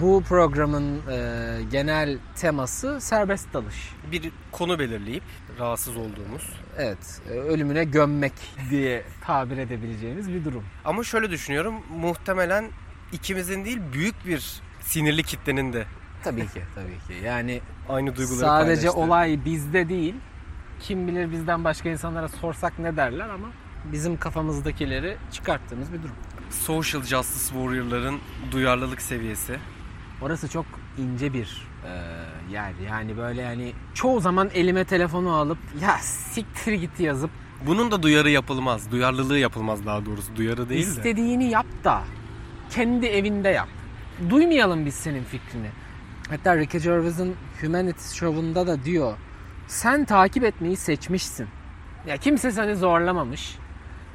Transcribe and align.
Bu 0.00 0.22
programın 0.28 1.00
e, 1.10 1.58
genel 1.70 2.18
teması 2.36 3.00
serbest 3.00 3.52
dalış. 3.54 3.92
Bir 4.12 4.32
konu 4.52 4.78
belirleyip 4.78 5.22
rahatsız 5.58 5.96
olduğumuz. 5.96 6.52
Evet, 6.78 7.20
e, 7.30 7.32
ölümüne 7.32 7.84
gömmek 7.84 8.32
diye 8.70 9.04
tabir 9.24 9.58
edebileceğimiz 9.58 10.32
bir 10.34 10.44
durum. 10.44 10.64
Ama 10.84 11.04
şöyle 11.04 11.30
düşünüyorum. 11.30 11.74
Muhtemelen 11.90 12.64
ikimizin 13.12 13.64
değil 13.64 13.78
büyük 13.92 14.26
bir 14.26 14.60
sinirli 14.80 15.22
kitlenin 15.22 15.72
de 15.72 15.84
Tabii 16.24 16.46
ki, 16.46 16.62
tabii 16.74 16.98
ki. 17.18 17.24
Yani 17.24 17.60
aynı 17.88 18.16
duyguları 18.16 18.40
sadece 18.40 18.74
paylaştığı. 18.80 19.00
olay 19.00 19.44
bizde 19.44 19.88
değil. 19.88 20.14
Kim 20.80 21.08
bilir 21.08 21.32
bizden 21.32 21.64
başka 21.64 21.88
insanlara 21.88 22.28
sorsak 22.28 22.78
ne 22.78 22.96
derler 22.96 23.28
ama 23.28 23.48
bizim 23.84 24.16
kafamızdakileri 24.16 25.16
çıkarttığımız 25.32 25.92
bir 25.92 25.98
durum. 26.02 26.14
Social 26.50 27.02
Justice 27.02 27.44
Warrior'ların 27.54 28.20
duyarlılık 28.52 29.02
seviyesi. 29.02 29.58
Orası 30.22 30.48
çok 30.48 30.66
ince 30.98 31.32
bir 31.32 31.66
e, 31.84 31.90
yer. 32.52 32.72
Yani 32.90 33.16
böyle 33.16 33.42
yani 33.42 33.72
çoğu 33.94 34.20
zaman 34.20 34.50
elime 34.54 34.84
telefonu 34.84 35.36
alıp 35.36 35.58
ya 35.82 35.98
siktir 35.98 36.72
git 36.72 37.00
yazıp 37.00 37.30
Bunun 37.66 37.90
da 37.90 38.02
duyarı 38.02 38.30
yapılmaz. 38.30 38.90
Duyarlılığı 38.90 39.38
yapılmaz 39.38 39.86
daha 39.86 40.06
doğrusu. 40.06 40.36
Duyarı 40.36 40.68
değil 40.68 40.86
de. 40.86 40.90
istediğini 40.90 41.50
yap 41.50 41.66
da 41.84 42.02
kendi 42.70 43.06
evinde 43.06 43.48
yap. 43.48 43.68
Duymayalım 44.30 44.86
biz 44.86 44.94
senin 44.94 45.24
fikrini. 45.24 45.70
Hatta 46.30 46.56
Ricky 46.56 46.82
Gervais'ın 46.82 47.34
Humanities 47.60 48.12
Show'unda 48.14 48.66
da 48.66 48.84
diyor 48.84 49.16
sen 49.66 50.04
takip 50.04 50.44
etmeyi 50.44 50.76
seçmişsin. 50.76 51.48
Ya 52.06 52.16
kimse 52.16 52.50
seni 52.50 52.76
zorlamamış. 52.76 53.58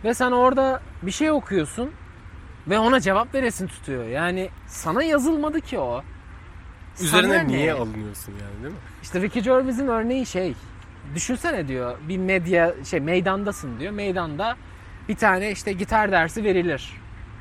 Ve 0.03 0.13
sen 0.13 0.31
orada 0.31 0.81
bir 1.01 1.11
şey 1.11 1.31
okuyorsun 1.31 1.91
ve 2.67 2.79
ona 2.79 2.99
cevap 2.99 3.33
veresin 3.35 3.67
tutuyor. 3.67 4.05
Yani 4.07 4.49
sana 4.67 5.03
yazılmadı 5.03 5.61
ki 5.61 5.79
o. 5.79 6.03
Sana 6.95 7.07
Üzerine 7.07 7.43
ne? 7.43 7.47
niye 7.47 7.73
alınıyorsun 7.73 8.31
yani 8.31 8.63
değil 8.63 8.73
mi? 8.73 8.79
İşte 9.03 9.21
Ricky 9.21 9.43
Gervais'in 9.45 9.87
örneği 9.87 10.25
şey. 10.25 10.53
Düşünsene 11.15 11.67
diyor 11.67 11.97
bir 12.09 12.17
medya 12.17 12.73
şey 12.85 12.99
meydandasın 12.99 13.79
diyor. 13.79 13.91
Meydanda 13.93 14.55
bir 15.09 15.15
tane 15.15 15.51
işte 15.51 15.73
gitar 15.73 16.11
dersi 16.11 16.43
verilir. 16.43 16.93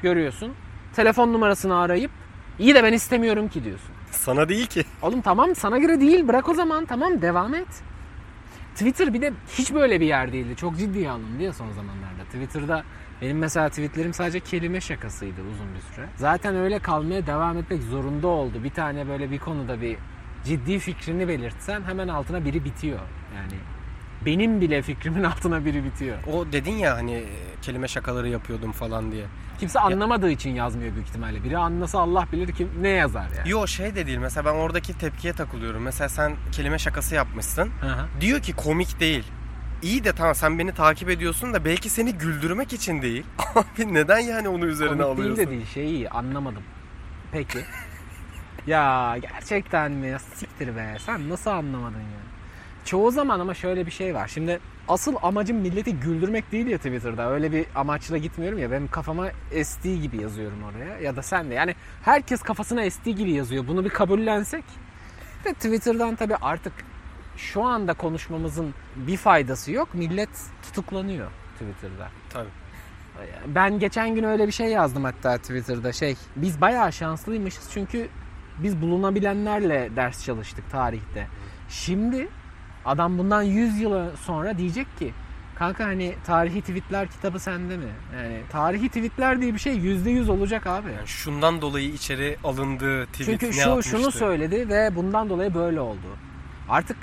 Görüyorsun. 0.03 0.53
Telefon 0.97 1.33
numarasını 1.33 1.79
arayıp 1.79 2.11
iyi 2.59 2.75
de 2.75 2.83
ben 2.85 2.93
istemiyorum 2.93 3.49
ki 3.49 3.65
diyorsun. 3.65 3.91
Sana 4.11 4.49
değil 4.49 4.67
ki. 4.67 4.85
Oğlum 5.03 5.21
tamam 5.21 5.55
sana 5.55 5.79
göre 5.79 6.01
değil 6.01 6.29
bırak 6.29 6.49
o 6.49 6.55
zaman 6.55 6.85
tamam 6.85 7.23
devam 7.23 7.55
et. 7.55 7.69
Twitter 8.75 9.15
bir 9.15 9.21
de 9.23 9.33
hiç 9.59 9.75
böyle 9.75 10.01
bir 10.01 10.07
yer 10.07 10.33
değildi. 10.33 10.57
Çok 10.57 10.79
ciddiye 10.79 11.11
alındı 11.11 11.43
ya 11.43 11.53
son 11.53 11.71
zamanlarda. 11.73 12.25
Twitter'da 12.25 12.85
benim 13.25 13.39
mesela 13.39 13.69
tweetlerim 13.69 14.15
sadece 14.15 14.41
kelime 14.41 14.81
şakasıydı 14.81 15.41
uzun 15.41 15.75
bir 15.75 15.95
süre. 15.95 16.07
Zaten 16.17 16.57
öyle 16.57 16.79
kalmaya 16.79 17.27
devam 17.27 17.59
etmek 17.59 17.83
zorunda 17.83 18.27
oldu. 18.27 18.65
Bir 18.65 18.71
tane 18.71 19.09
böyle 19.09 19.31
bir 19.31 19.39
konuda 19.39 19.81
bir 19.81 19.97
ciddi 20.45 20.79
fikrini 20.79 21.29
belirtsen 21.29 21.83
hemen 21.83 22.09
altına 22.09 22.45
biri 22.45 22.65
bitiyor. 22.65 22.99
Yani 23.37 23.61
benim 24.27 24.61
bile 24.61 24.83
fikrimin 24.83 25.23
altına 25.25 25.65
biri 25.65 25.85
bitiyor. 25.85 26.17
O 26.33 26.53
dedin 26.53 26.73
ya 26.73 26.97
hani 26.97 27.25
kelime 27.63 27.89
şakaları 27.89 28.29
yapıyordum 28.29 28.73
falan 28.73 29.13
diye. 29.13 29.25
Kimse 29.59 29.81
anlamadığı 29.81 30.31
için 30.31 30.51
yazmıyor 30.51 30.95
büyük 30.95 31.09
ihtimalle. 31.09 31.45
Biri 31.45 31.59
anlasa 31.59 32.01
Allah 32.01 32.27
bilir 32.33 32.53
kim 32.53 32.71
ne 32.81 32.89
yazar 32.89 33.27
yani. 33.39 33.51
Yo 33.51 33.67
şey 33.67 33.95
de 33.95 34.07
değil 34.07 34.19
mesela 34.19 34.45
ben 34.45 34.59
oradaki 34.59 34.99
tepkiye 34.99 35.33
takılıyorum. 35.33 35.83
Mesela 35.83 36.09
sen 36.09 36.33
kelime 36.53 36.79
şakası 36.79 37.15
yapmışsın. 37.15 37.71
Hı 37.81 37.87
hı. 37.87 38.21
Diyor 38.21 38.41
ki 38.41 38.53
komik 38.53 39.01
değil. 39.01 39.25
İyi 39.85 40.05
de 40.05 40.13
tamam 40.13 40.35
sen 40.35 40.59
beni 40.59 40.75
takip 40.75 41.11
ediyorsun 41.11 41.55
da 41.55 41.65
belki 41.65 41.91
seni 41.91 42.13
güldürmek 42.13 42.73
için 42.73 43.03
değil. 43.03 43.25
Abi 43.55 43.95
neden 43.95 44.19
yani 44.19 44.49
onu 44.49 44.67
üzerine 44.67 45.03
Komik 45.03 45.07
alıyorsun? 45.07 45.37
değil 45.37 45.49
de 45.49 45.51
değil 45.51 45.67
şey 45.67 45.87
iyi 45.95 46.11
anlamadım. 46.11 46.63
Peki. 47.33 47.59
ya 48.67 49.17
gerçekten 49.23 49.93
mi? 49.93 50.09
Ya 50.09 50.19
Siktir 50.19 50.77
be. 50.77 50.97
Sen 51.07 51.29
nasıl 51.29 51.51
anlamadın 51.51 51.99
ya? 51.99 52.25
Çoğu 52.85 53.11
zaman 53.11 53.41
ama 53.41 53.55
şöyle 53.55 53.87
bir 53.87 53.91
şey 53.91 54.15
var. 54.15 54.29
Şimdi 54.29 54.61
asıl 54.89 55.15
amacım 55.23 55.57
milleti 55.57 55.95
güldürmek 55.95 56.53
değil 56.53 56.67
ya 56.67 56.77
Twitter'da. 56.79 57.31
Öyle 57.31 57.53
bir 57.53 57.67
amaçla 57.75 58.19
gitmiyorum 58.19 58.59
ya. 58.59 58.71
Benim 58.71 58.89
kafama 58.89 59.29
estiği 59.53 60.01
gibi 60.01 60.23
yazıyorum 60.23 60.59
oraya. 60.63 60.99
Ya 61.01 61.17
da 61.17 61.23
sen 61.23 61.51
de. 61.51 61.55
Yani 61.55 61.75
herkes 62.03 62.43
kafasına 62.43 62.83
estiği 62.85 63.17
gibi 63.17 63.33
yazıyor. 63.33 63.69
Bunu 63.69 63.85
bir 63.85 63.91
kabullensek. 63.91 64.65
Ve 65.47 65.53
Twitter'dan 65.53 66.17
tabii 66.17 66.37
artık 66.37 66.73
şu 67.37 67.63
anda 67.63 67.95
konuşmamızın 67.95 68.75
bir 68.97 69.17
faydası 69.17 69.73
yok. 69.73 69.95
Millet 69.95 70.31
tutuklanıyor 70.63 71.31
Twitter'da. 71.53 72.09
Tabii. 72.31 72.49
Ben 73.47 73.79
geçen 73.79 74.15
gün 74.15 74.25
öyle 74.25 74.47
bir 74.47 74.53
şey 74.53 74.67
yazdım 74.69 75.05
hatta 75.05 75.39
Twitter'da 75.39 75.93
şey. 75.93 76.17
Biz 76.37 76.61
bayağı 76.61 76.93
şanslıymışız 76.93 77.71
çünkü 77.73 78.09
biz 78.59 78.83
bulunabilenlerle 78.83 79.91
ders 79.97 80.25
çalıştık 80.25 80.71
tarihte. 80.71 81.27
Şimdi 81.69 82.29
adam 82.85 83.19
bundan 83.19 83.43
100 83.43 83.81
yıl 83.81 84.17
sonra 84.17 84.59
diyecek 84.59 84.99
ki 84.99 85.13
kanka 85.55 85.85
hani 85.85 86.15
tarihi 86.27 86.61
tweetler 86.61 87.09
kitabı 87.09 87.41
sende 87.41 87.77
mi? 87.77 87.93
Yani 88.17 88.41
tarihi 88.51 88.89
tweetler 88.89 89.41
diye 89.41 89.55
bir 89.55 89.59
şey 89.59 89.77
%100 89.77 90.31
olacak 90.31 90.67
abi. 90.67 90.93
Yani 90.93 91.07
şundan 91.07 91.61
dolayı 91.63 91.89
içeri 91.89 92.37
alındığı 92.45 93.07
tweet 93.07 93.27
Çünkü 93.27 93.47
ne 93.47 93.53
şu 93.53 93.69
yapmıştı? 93.69 93.91
şunu 93.91 94.11
söyledi 94.11 94.69
ve 94.69 94.97
bundan 94.97 95.31
dolayı 95.31 95.55
böyle 95.55 95.81
oldu. 95.81 96.07
Artık 96.69 96.97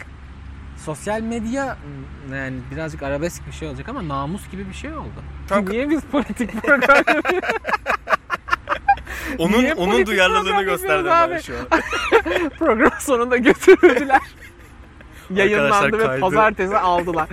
sosyal 0.85 1.21
medya 1.21 1.77
yani 2.31 2.57
birazcık 2.71 3.03
arabesk 3.03 3.47
bir 3.47 3.51
şey 3.51 3.67
olacak 3.67 3.89
ama 3.89 4.07
namus 4.07 4.49
gibi 4.51 4.67
bir 4.69 4.73
şey 4.73 4.93
oldu. 4.93 5.23
Kanka- 5.49 5.71
Niye 5.71 5.89
biz 5.89 6.01
politik 6.01 6.61
program? 6.61 7.03
Onun 9.37 9.57
Niye 9.57 9.73
onun 9.73 10.05
duyarlılığını 10.05 10.63
gösterdim 10.63 11.05
ben 11.05 11.37
şu 11.39 11.53
an. 11.57 11.65
Program 12.59 12.91
sonunda 12.99 13.37
götürüldüler. 13.37 14.21
Yayınlandı 15.35 15.99
ve 15.99 16.19
pazartesi 16.19 16.77
aldılar. 16.77 17.29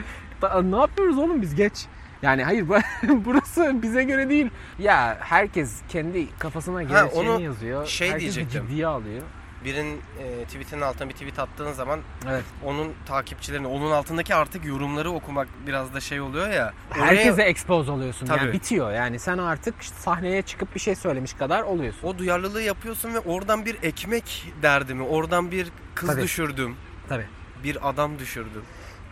Ne 0.63 0.77
yapıyoruz 0.77 1.19
oğlum 1.19 1.43
biz 1.43 1.55
geç. 1.55 1.87
Yani 2.23 2.45
hayır 2.45 2.69
bu- 2.69 3.25
burası 3.25 3.83
bize 3.83 4.05
göre 4.05 4.29
değil. 4.29 4.51
Ya 4.79 5.17
herkes 5.21 5.81
kendi 5.89 6.39
kafasına 6.39 6.83
geleceğini 6.83 7.31
onu 7.35 7.41
yazıyor. 7.43 7.87
şey 7.87 8.09
herkes 8.11 8.21
diyecektim. 8.35 8.63
ciddiye 8.67 8.87
alıyor. 8.87 9.23
Birinin 9.65 10.01
e, 10.19 10.45
tweetinin 10.45 10.81
altına 10.81 11.09
bir 11.09 11.13
tweet 11.15 11.39
attığın 11.39 11.73
zaman 11.73 12.01
Evet. 12.29 12.45
onun 12.65 12.93
takipçilerini, 13.07 13.67
onun 13.67 13.91
altındaki 13.91 14.35
artık 14.35 14.65
yorumları 14.65 15.11
okumak 15.11 15.49
biraz 15.67 15.95
da 15.95 16.01
şey 16.01 16.21
oluyor 16.21 16.49
ya. 16.51 16.73
Oraya- 16.93 17.05
Herkese 17.07 17.43
expose 17.43 17.91
oluyorsun. 17.91 18.27
Yani 18.27 18.39
Tabii. 18.39 18.53
bitiyor. 18.53 18.93
Yani 18.93 19.19
sen 19.19 19.39
artık 19.39 19.75
sahneye 19.85 20.43
çıkıp 20.43 20.75
bir 20.75 20.81
şey 20.81 20.95
söylemiş 20.95 21.33
kadar 21.33 21.63
oluyorsun. 21.63 22.09
o 22.09 22.19
duyarlılığı 22.19 22.63
yapıyorsun 22.63 23.15
ve 23.15 23.19
oradan 23.19 23.65
bir 23.67 23.77
ekmek 23.83 24.53
derdimi, 24.63 25.03
oradan 25.03 25.51
bir 25.51 25.69
kız 25.95 26.09
Tabii. 26.09 26.23
düşürdüm, 26.23 26.77
Tabii. 27.09 27.27
bir 27.65 27.89
adam 27.89 28.19
düşürdüm. 28.19 28.63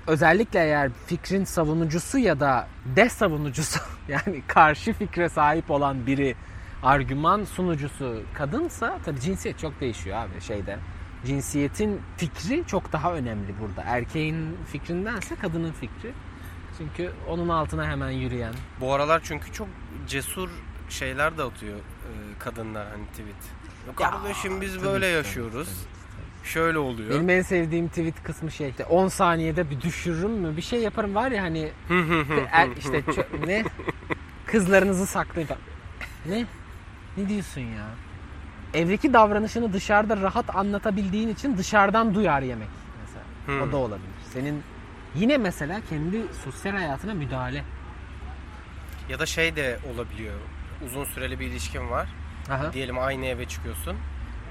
Özellikle 0.06 0.58
eğer 0.60 0.90
fikrin 1.06 1.44
savunucusu 1.44 2.18
ya 2.18 2.40
da 2.40 2.68
de 2.96 3.08
savunucusu 3.08 3.80
yani 4.08 4.42
karşı 4.46 4.92
fikre 4.92 5.28
sahip 5.28 5.70
olan 5.70 6.06
biri 6.06 6.36
argüman 6.86 7.44
sunucusu 7.44 8.22
kadınsa 8.34 8.98
tabii 9.04 9.20
cinsiyet 9.20 9.58
çok 9.58 9.80
değişiyor 9.80 10.16
abi 10.19 10.41
şeyde. 10.41 10.78
Cinsiyetin 11.26 12.00
fikri 12.16 12.64
çok 12.66 12.92
daha 12.92 13.12
önemli 13.14 13.54
burada. 13.60 13.82
Erkeğin 13.86 14.56
fikrindense 14.72 15.34
kadının 15.34 15.72
fikri. 15.72 16.12
Çünkü 16.78 17.12
onun 17.28 17.48
altına 17.48 17.88
hemen 17.88 18.10
yürüyen. 18.10 18.54
Bu 18.80 18.92
aralar 18.94 19.20
çünkü 19.25 19.52
çok 19.52 19.69
cesur 20.08 20.48
şeyler 20.88 21.38
de 21.38 21.42
atıyor 21.42 21.76
e, 21.78 22.38
kadınlar 22.38 22.88
hani 22.88 23.06
tweet. 23.06 23.28
Yok 23.86 24.00
Ya, 24.00 24.10
kardeşim 24.10 24.60
biz 24.60 24.75
tabii 24.75 24.84
böyle 24.84 25.06
ki, 25.10 25.14
yaşıyoruz. 25.16 25.66
tabii 25.69 26.42
ki, 26.44 26.50
Şöyle 26.52 26.78
oluyor. 26.78 27.10
Benim 27.10 27.30
en 27.30 27.42
sevdiğim 27.42 27.88
tweet 27.88 28.22
kısmı 28.22 28.50
şey. 28.50 28.69
işte 28.70 28.84
10 28.84 29.08
saniyede 29.08 29.70
bir 29.70 29.80
düşürürüm 29.80 30.30
mü? 30.30 30.56
Bir 30.56 30.62
şey 30.62 30.80
yaparım 30.80 31.14
var 31.14 31.30
ya 31.30 31.42
hani 31.42 31.70
er, 32.52 32.69
işte 32.78 32.98
çö- 32.98 33.46
ne? 33.46 33.64
Kızlarınızı 34.46 35.06
saklayın. 35.06 35.48
Ne? 36.26 36.46
Ne 37.16 37.28
diyorsun 37.28 37.60
ya? 37.60 37.87
Evdeki 38.75 39.12
davranışını 39.12 39.72
dışarıda 39.72 40.16
rahat 40.16 40.56
anlatabildiğin 40.56 41.29
için 41.29 41.56
dışarıdan 41.56 42.14
duyar 42.14 42.43
yemek 42.43 42.69
mesela. 43.00 43.25
Hmm. 43.46 43.69
O 43.69 43.73
da 43.73 43.76
olabilir. 43.76 44.08
Senin 44.32 44.62
yine 45.14 45.38
mesela 45.38 45.81
kendi 45.88 46.23
sosyal 46.44 46.73
hayatına 46.73 47.14
müdahale. 47.14 47.64
Ya 49.08 49.19
da 49.19 49.26
şey 49.26 49.56
de 49.56 49.79
olabiliyor. 49.94 50.35
Uzun 50.87 51.05
süreli 51.05 51.40
bir 51.40 51.46
ilişkin 51.46 51.90
var. 51.90 52.08
Aha. 52.50 52.73
Diyelim 52.73 52.99
aynı 52.99 53.26
eve 53.26 53.49
çıkıyorsun. 53.49 53.96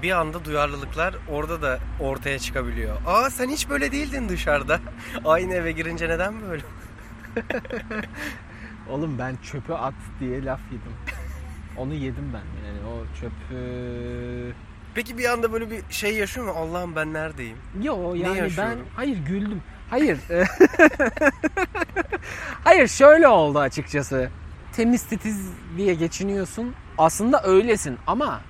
Bir 0.02 0.10
anda 0.10 0.44
duyarlılıklar 0.44 1.14
orada 1.30 1.62
da 1.62 1.78
ortaya 2.00 2.38
çıkabiliyor. 2.38 2.96
Aa 3.06 3.30
sen 3.30 3.48
hiç 3.48 3.68
böyle 3.68 3.92
değildin 3.92 4.28
dışarıda. 4.28 4.80
Aynı 5.24 5.54
eve 5.54 5.72
girince 5.72 6.08
neden 6.08 6.34
böyle? 6.42 6.62
Oğlum 8.90 9.18
ben 9.18 9.36
çöpü 9.36 9.72
at 9.72 9.94
diye 10.20 10.44
laf 10.44 10.60
yedim. 10.72 10.92
Onu 11.78 11.94
yedim 11.94 12.32
ben. 12.32 12.66
Yani 12.66 12.78
o 12.88 13.20
çöpü 13.20 14.54
Peki 14.94 15.18
bir 15.18 15.32
anda 15.32 15.52
böyle 15.52 15.70
bir 15.70 15.82
şey 15.90 16.14
yaşıyor 16.14 16.46
mu? 16.46 16.52
Allah'ım 16.56 16.96
ben 16.96 17.12
neredeyim? 17.12 17.56
Yo 17.82 18.14
Ne 18.14 18.18
yani 18.18 18.36
ben 18.36 18.42
yaşıyorum? 18.42 18.86
hayır 18.96 19.18
güldüm. 19.18 19.62
Hayır. 19.90 20.18
hayır 22.64 22.88
şöyle 22.88 23.28
oldu 23.28 23.58
açıkçası. 23.58 24.30
Temiz 24.72 25.02
titiz 25.02 25.50
diye 25.76 25.94
geçiniyorsun. 25.94 26.74
Aslında 26.98 27.42
öylesin 27.44 27.98
ama 28.06 28.40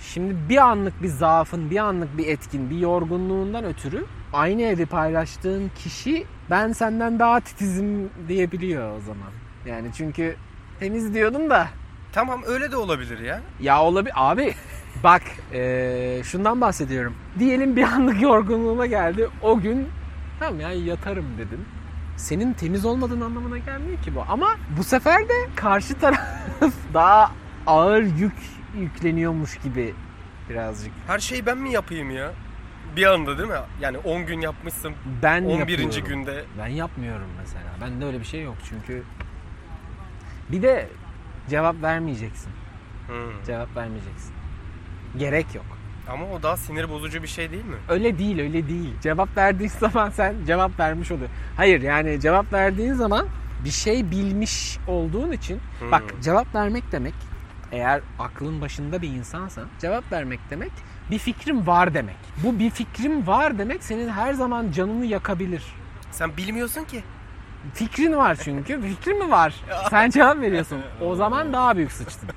Şimdi 0.00 0.36
bir 0.48 0.56
anlık 0.56 1.02
bir 1.02 1.08
zaafın, 1.08 1.70
bir 1.70 1.76
anlık 1.76 2.18
bir 2.18 2.26
etkin, 2.26 2.70
bir 2.70 2.78
yorgunluğundan 2.78 3.64
ötürü 3.64 4.04
aynı 4.32 4.62
evi 4.62 4.86
paylaştığın 4.86 5.70
kişi 5.76 6.26
ben 6.50 6.72
senden 6.72 7.18
daha 7.18 7.40
titizim 7.40 8.10
diyebiliyor 8.28 8.96
o 8.96 9.00
zaman. 9.00 9.30
Yani 9.66 9.88
çünkü 9.96 10.36
temiz 10.80 11.14
diyordum 11.14 11.50
da 11.50 11.68
Tamam 12.12 12.42
öyle 12.46 12.72
de 12.72 12.76
olabilir 12.76 13.18
ya. 13.18 13.40
ya 13.60 13.82
olabilir 13.82 14.12
abi 14.16 14.54
bak 15.04 15.22
eee, 15.52 16.22
şundan 16.24 16.60
bahsediyorum. 16.60 17.14
Diyelim 17.38 17.76
bir 17.76 17.82
anlık 17.82 18.22
yorgunluğuma 18.22 18.86
geldi. 18.86 19.28
O 19.42 19.60
gün 19.60 19.88
tamam 20.38 20.60
ya 20.60 20.72
yatarım 20.72 21.26
dedin. 21.38 21.64
Senin 22.16 22.52
temiz 22.52 22.84
olmadığın 22.84 23.20
anlamına 23.20 23.58
gelmiyor 23.58 24.02
ki 24.02 24.14
bu. 24.14 24.24
Ama 24.28 24.56
bu 24.78 24.84
sefer 24.84 25.28
de 25.28 25.32
karşı 25.56 25.94
taraf 25.98 26.20
daha 26.94 27.30
ağır 27.66 28.02
yük 28.02 28.34
yükleniyormuş 28.78 29.58
gibi 29.58 29.94
birazcık. 30.50 30.92
Her 31.06 31.18
şeyi 31.18 31.46
ben 31.46 31.58
mi 31.58 31.72
yapayım 31.72 32.10
ya? 32.10 32.32
Bir 32.96 33.06
anda 33.06 33.38
değil 33.38 33.48
mi? 33.48 33.54
Yani 33.80 33.98
10 33.98 34.26
gün 34.26 34.40
yapmışsın. 34.40 34.92
Ben 35.22 35.44
11. 35.44 35.58
yapıyorum. 35.78 36.08
günde 36.08 36.44
Ben 36.58 36.66
yapmıyorum 36.66 37.28
mesela. 37.38 37.64
Bende 37.80 38.04
öyle 38.04 38.20
bir 38.20 38.24
şey 38.24 38.42
yok 38.42 38.56
çünkü 38.68 39.02
bir 40.48 40.62
de 40.62 40.88
cevap 41.50 41.82
vermeyeceksin. 41.82 42.50
Hmm. 43.06 43.44
Cevap 43.46 43.76
vermeyeceksin. 43.76 44.32
Gerek 45.18 45.54
yok. 45.54 45.64
Ama 46.08 46.26
o 46.26 46.42
daha 46.42 46.56
sinir 46.56 46.90
bozucu 46.90 47.22
bir 47.22 47.28
şey 47.28 47.50
değil 47.50 47.64
mi? 47.64 47.76
Öyle 47.88 48.18
değil, 48.18 48.40
öyle 48.40 48.68
değil. 48.68 48.94
Cevap 49.02 49.36
verdiğin 49.36 49.70
zaman 49.80 50.10
sen 50.10 50.34
cevap 50.46 50.80
vermiş 50.80 51.10
oluyor. 51.10 51.28
Hayır 51.56 51.82
yani 51.82 52.20
cevap 52.20 52.52
verdiğin 52.52 52.92
zaman 52.92 53.26
bir 53.64 53.70
şey 53.70 54.10
bilmiş 54.10 54.78
olduğun 54.88 55.32
için 55.32 55.60
Hmm. 55.80 55.90
bak 55.90 56.02
cevap 56.22 56.54
vermek 56.54 56.92
demek 56.92 57.14
eğer 57.72 58.00
aklın 58.18 58.60
başında 58.60 59.02
bir 59.02 59.08
insansan 59.08 59.64
cevap 59.80 60.12
vermek 60.12 60.40
demek 60.50 60.70
bir 61.10 61.18
fikrim 61.18 61.66
var 61.66 61.94
demek. 61.94 62.16
Bu 62.44 62.58
bir 62.58 62.70
fikrim 62.70 63.26
var 63.26 63.58
demek 63.58 63.82
senin 63.84 64.08
her 64.08 64.32
zaman 64.34 64.70
canını 64.72 65.06
yakabilir. 65.06 65.62
Sen 66.10 66.36
bilmiyorsun 66.36 66.84
ki. 66.84 67.02
Fikrin 67.74 68.16
var 68.16 68.38
çünkü. 68.44 68.82
Fikrin 68.82 69.18
mi 69.24 69.30
var? 69.30 69.54
Sen 69.90 70.10
cevap 70.10 70.40
veriyorsun. 70.40 70.82
O 71.00 71.14
zaman 71.14 71.52
daha 71.52 71.76
büyük 71.76 71.92
sıçtın. 71.92 72.28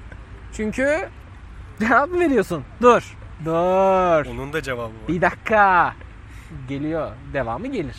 Çünkü 0.53 1.09
cevap 1.79 2.13
veriyorsun. 2.13 2.63
Dur. 2.81 3.17
Dur. 3.45 4.25
Onun 4.31 4.53
da 4.53 4.61
cevabı 4.61 4.81
var. 4.81 5.07
Bir 5.07 5.21
dakika. 5.21 5.93
Geliyor. 6.67 7.11
Devamı 7.33 7.67
gelir. 7.67 7.95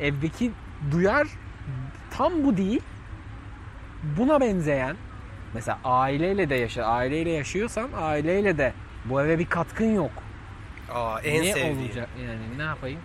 Evdeki 0.00 0.50
duyar 0.90 1.28
tam 2.10 2.44
bu 2.44 2.56
değil. 2.56 2.82
Buna 4.02 4.40
benzeyen 4.40 4.96
mesela 5.54 5.78
aileyle 5.84 6.50
de 6.50 6.54
yaşa. 6.54 6.84
Aileyle 6.84 7.30
yaşıyorsan 7.30 7.88
aileyle 7.96 8.58
de 8.58 8.72
bu 9.04 9.22
eve 9.22 9.38
bir 9.38 9.46
katkın 9.46 9.94
yok. 9.94 10.10
Aa 10.94 11.20
en 11.20 11.42
ne 11.42 11.52
sevdiğim. 11.52 11.78
olacak 11.78 12.08
yani 12.26 12.58
ne 12.58 12.62
yapayım? 12.62 13.00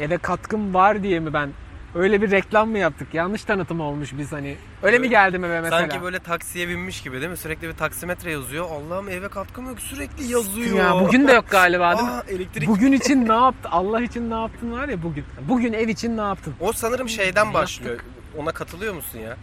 Eve 0.00 0.18
katkım 0.18 0.74
var 0.74 1.02
diye 1.02 1.20
mi 1.20 1.32
ben 1.32 1.50
öyle 1.94 2.22
bir 2.22 2.30
reklam 2.30 2.70
mı 2.70 2.78
yaptık? 2.78 3.08
Yanlış 3.12 3.44
tanıtım 3.44 3.80
olmuş 3.80 4.10
biz 4.18 4.32
hani. 4.32 4.56
Öyle 4.82 4.98
mi 4.98 5.08
geldim 5.08 5.44
eve 5.44 5.60
mesela? 5.60 5.80
Sanki 5.80 6.02
böyle 6.02 6.18
taksiye 6.18 6.68
binmiş 6.68 7.02
gibi 7.02 7.20
değil 7.20 7.30
mi? 7.30 7.36
Sürekli 7.36 7.68
bir 7.68 7.72
taksimetre 7.72 8.30
yazıyor. 8.32 8.66
Allah'ım 8.70 9.08
eve 9.08 9.28
katkım 9.28 9.66
yok. 9.68 9.80
Sürekli 9.80 10.24
yazıyor. 10.32 10.76
ya 10.76 10.94
bugün 11.00 11.28
de 11.28 11.32
yok 11.32 11.44
galiba 11.50 11.96
değil 11.98 12.08
mi? 12.08 12.14
Aa, 12.14 12.24
elektrik. 12.28 12.68
Bugün 12.68 12.92
için 13.00 13.28
ne 13.28 13.32
yaptı? 13.32 13.68
Allah 13.72 14.00
için 14.02 14.30
ne 14.30 14.34
yaptın 14.34 14.72
var 14.72 14.88
ya 14.88 15.02
bugün. 15.02 15.24
Bugün 15.48 15.72
ev 15.72 15.88
için 15.88 16.16
ne 16.16 16.20
yaptın? 16.20 16.54
O 16.60 16.72
sanırım 16.72 17.08
şeyden 17.08 17.54
başlıyor. 17.54 18.00
Ona 18.38 18.52
katılıyor 18.52 18.94
musun 18.94 19.18
ya? 19.18 19.36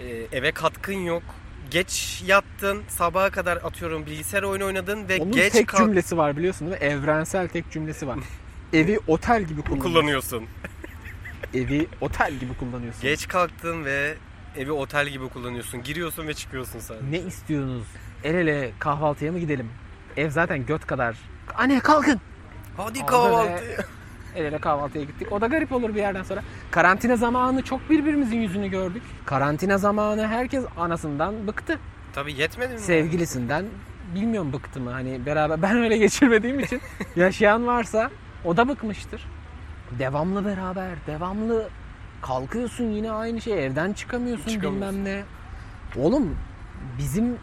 Ee, 0.00 0.36
eve 0.38 0.52
katkın 0.52 0.92
yok. 0.92 1.22
Geç 1.70 2.22
yattın, 2.26 2.82
sabaha 2.88 3.30
kadar 3.30 3.56
atıyorum 3.56 4.06
bilgisayar 4.06 4.42
oyunu 4.42 4.64
oynadın 4.64 5.08
ve 5.08 5.16
Onun 5.18 5.32
geç 5.32 5.52
tek 5.52 5.68
kalk 5.68 5.80
cümlesi 5.80 6.16
var 6.16 6.36
biliyorsun 6.36 6.70
değil 6.70 6.80
mi? 6.80 6.86
Evrensel 6.86 7.48
tek 7.48 7.70
cümlesi 7.70 8.06
var. 8.06 8.18
Evi 8.72 9.00
otel 9.06 9.42
gibi 9.42 9.62
kullanıyorsun. 9.62 9.92
kullanıyorsun. 9.92 10.44
Evi 11.54 11.88
otel 12.00 12.34
gibi 12.34 12.54
kullanıyorsun. 12.54 13.02
Geç 13.02 13.28
kalktın 13.28 13.84
ve 13.84 14.14
evi 14.56 14.72
otel 14.72 15.08
gibi 15.08 15.28
kullanıyorsun. 15.28 15.82
Giriyorsun 15.82 16.28
ve 16.28 16.34
çıkıyorsun 16.34 16.78
sen. 16.78 16.96
Ne 17.10 17.18
istiyorsunuz? 17.18 17.86
El 18.24 18.34
ele 18.34 18.70
kahvaltıya 18.78 19.32
mı 19.32 19.38
gidelim? 19.38 19.70
Ev 20.16 20.30
zaten 20.30 20.66
göt 20.66 20.86
kadar. 20.86 21.16
Anne 21.54 21.80
kalkın. 21.80 22.20
Hadi 22.76 22.98
Orada 22.98 23.06
kahvaltı. 23.06 23.86
El 24.36 24.44
ele 24.44 24.58
kahvaltıya 24.58 25.04
gittik. 25.04 25.32
O 25.32 25.40
da 25.40 25.46
garip 25.46 25.72
olur 25.72 25.88
bir 25.94 26.00
yerden 26.00 26.22
sonra. 26.22 26.42
Karantina 26.70 27.16
zamanı 27.16 27.62
çok 27.62 27.90
birbirimizin 27.90 28.36
yüzünü 28.36 28.68
gördük. 28.68 29.02
Karantina 29.26 29.78
zamanı 29.78 30.26
herkes 30.28 30.64
anasından 30.76 31.46
bıktı. 31.46 31.78
Tabii 32.12 32.32
yetmedi 32.32 32.72
mi? 32.74 32.80
Sevgilisinden 32.80 33.64
bilmiyorum 34.14 34.52
bıktı 34.52 34.80
mı. 34.80 34.90
Hani 34.90 35.26
beraber 35.26 35.62
ben 35.62 35.76
öyle 35.76 35.96
geçirmediğim 35.98 36.60
için 36.60 36.80
yaşayan 37.16 37.66
varsa 37.66 38.10
o 38.44 38.56
da 38.56 38.68
bıkmıştır. 38.68 39.26
Devamlı 39.98 40.44
beraber, 40.44 40.90
devamlı 41.06 41.68
kalkıyorsun 42.22 42.84
yine 42.84 43.10
aynı 43.12 43.40
şey. 43.40 43.66
Evden 43.66 43.92
çıkamıyorsun 43.92 44.50
Çıkamıyorsun. 44.50 44.92
bilmem 45.04 45.04
ne. 45.04 45.22
Oğlum 46.02 46.36
bizim 46.98 47.36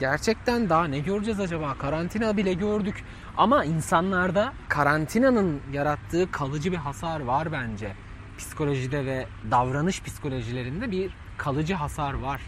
gerçekten 0.00 0.68
daha 0.68 0.84
ne 0.84 0.98
göreceğiz 0.98 1.40
acaba? 1.40 1.74
Karantina 1.78 2.36
bile 2.36 2.52
gördük. 2.52 3.04
Ama 3.36 3.64
insanlarda 3.64 4.52
karantinanın 4.68 5.60
yarattığı 5.72 6.30
kalıcı 6.30 6.72
bir 6.72 6.76
hasar 6.76 7.20
var 7.20 7.52
bence. 7.52 7.92
Psikolojide 8.38 9.06
ve 9.06 9.26
davranış 9.50 10.02
psikolojilerinde 10.02 10.90
bir 10.90 11.16
kalıcı 11.38 11.74
hasar 11.74 12.14
var. 12.14 12.40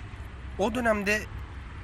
O 0.58 0.74
dönemde 0.74 1.18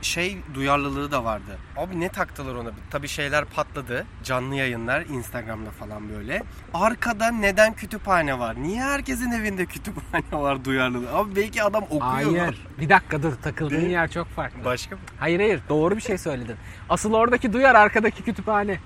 şey 0.03 0.39
duyarlılığı 0.55 1.11
da 1.11 1.25
vardı. 1.25 1.59
Abi 1.77 2.01
ne 2.01 2.09
taktılar 2.09 2.55
ona? 2.55 2.71
Tabii 2.91 3.09
şeyler 3.09 3.45
patladı. 3.45 4.07
Canlı 4.25 4.55
yayınlar 4.55 5.01
Instagram'da 5.01 5.71
falan 5.71 6.09
böyle. 6.09 6.43
Arkada 6.75 7.31
neden 7.31 7.75
kütüphane 7.75 8.39
var? 8.39 8.57
Niye 8.63 8.83
herkesin 8.83 9.31
evinde 9.31 9.67
kütüphane 9.67 10.43
var 10.43 10.65
duyarlılığı? 10.65 11.15
Abi 11.15 11.37
belki 11.37 11.63
adam 11.63 11.83
okuyor. 11.83 12.03
Hayır. 12.03 12.67
Bir 12.79 12.89
dakika 12.89 13.23
dur 13.23 13.33
takıldığın 13.43 13.81
Değil. 13.81 13.91
yer 13.91 14.11
çok 14.11 14.29
farklı. 14.29 14.65
Başka 14.65 14.97
mı? 14.97 15.03
Hayır 15.19 15.41
hayır 15.41 15.61
doğru 15.69 15.97
bir 15.97 16.01
şey 16.01 16.19
söyledin. 16.19 16.57
Asıl 16.89 17.13
oradaki 17.13 17.53
duyar 17.53 17.75
arkadaki 17.75 18.23
kütüphane. 18.23 18.81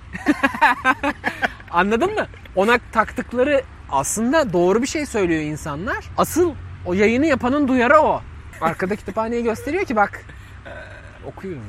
Anladın 1.71 2.13
mı? 2.13 2.27
Ona 2.55 2.79
taktıkları 2.91 3.63
aslında 3.89 4.53
doğru 4.53 4.81
bir 4.81 4.87
şey 4.87 5.05
söylüyor 5.05 5.41
insanlar. 5.41 6.05
Asıl 6.17 6.53
o 6.85 6.93
yayını 6.93 7.25
yapanın 7.25 7.67
duyarı 7.67 7.99
o. 7.99 8.21
Arkada 8.61 8.95
kütüphaneyi 8.95 9.43
gösteriyor 9.43 9.85
ki 9.85 9.95
bak 9.95 10.25
okuyoruz. 11.27 11.61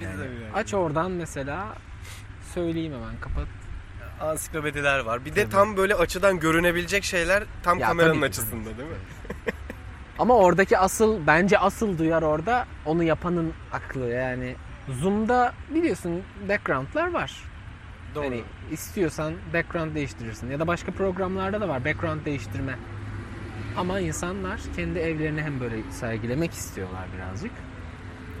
Biz 0.00 0.08
de 0.18 0.22
öyle. 0.22 0.52
Aç 0.54 0.74
oradan 0.74 1.10
mesela 1.10 1.74
söyleyeyim 2.54 2.92
hemen 2.92 3.20
kapat. 3.20 3.46
Ansiklopediler 4.20 4.98
var. 4.98 5.24
Bir 5.24 5.34
de 5.34 5.42
Tabii. 5.42 5.52
tam 5.52 5.76
böyle 5.76 5.94
açıdan 5.94 6.40
görünebilecek 6.40 7.04
şeyler 7.04 7.44
tam 7.62 7.78
Ya 7.78 7.86
kameranın 7.88 8.14
tabii 8.14 8.26
açısında 8.26 8.64
değil 8.78 8.88
mi? 8.88 8.96
Ama 10.18 10.36
oradaki 10.36 10.78
asıl 10.78 11.26
bence 11.26 11.58
asıl 11.58 11.98
duyar 11.98 12.22
orada 12.22 12.66
onu 12.86 13.02
yapanın 13.02 13.52
aklı 13.72 14.08
yani. 14.08 14.56
Zoom'da 14.88 15.52
biliyorsun 15.74 16.22
background'lar 16.48 17.12
var. 17.12 17.44
Doğru. 18.14 18.24
Hani 18.24 18.42
istiyorsan 18.70 19.34
background 19.54 19.94
değiştirirsin 19.94 20.50
ya 20.50 20.60
da 20.60 20.66
başka 20.66 20.92
programlarda 20.92 21.60
da 21.60 21.68
var 21.68 21.84
background 21.84 22.24
değiştirme. 22.24 22.78
Ama 23.76 24.00
insanlar 24.00 24.60
kendi 24.76 24.98
evlerini 24.98 25.42
hem 25.42 25.60
böyle 25.60 25.76
sergilemek 25.90 26.52
istiyorlar 26.52 27.04
birazcık. 27.16 27.52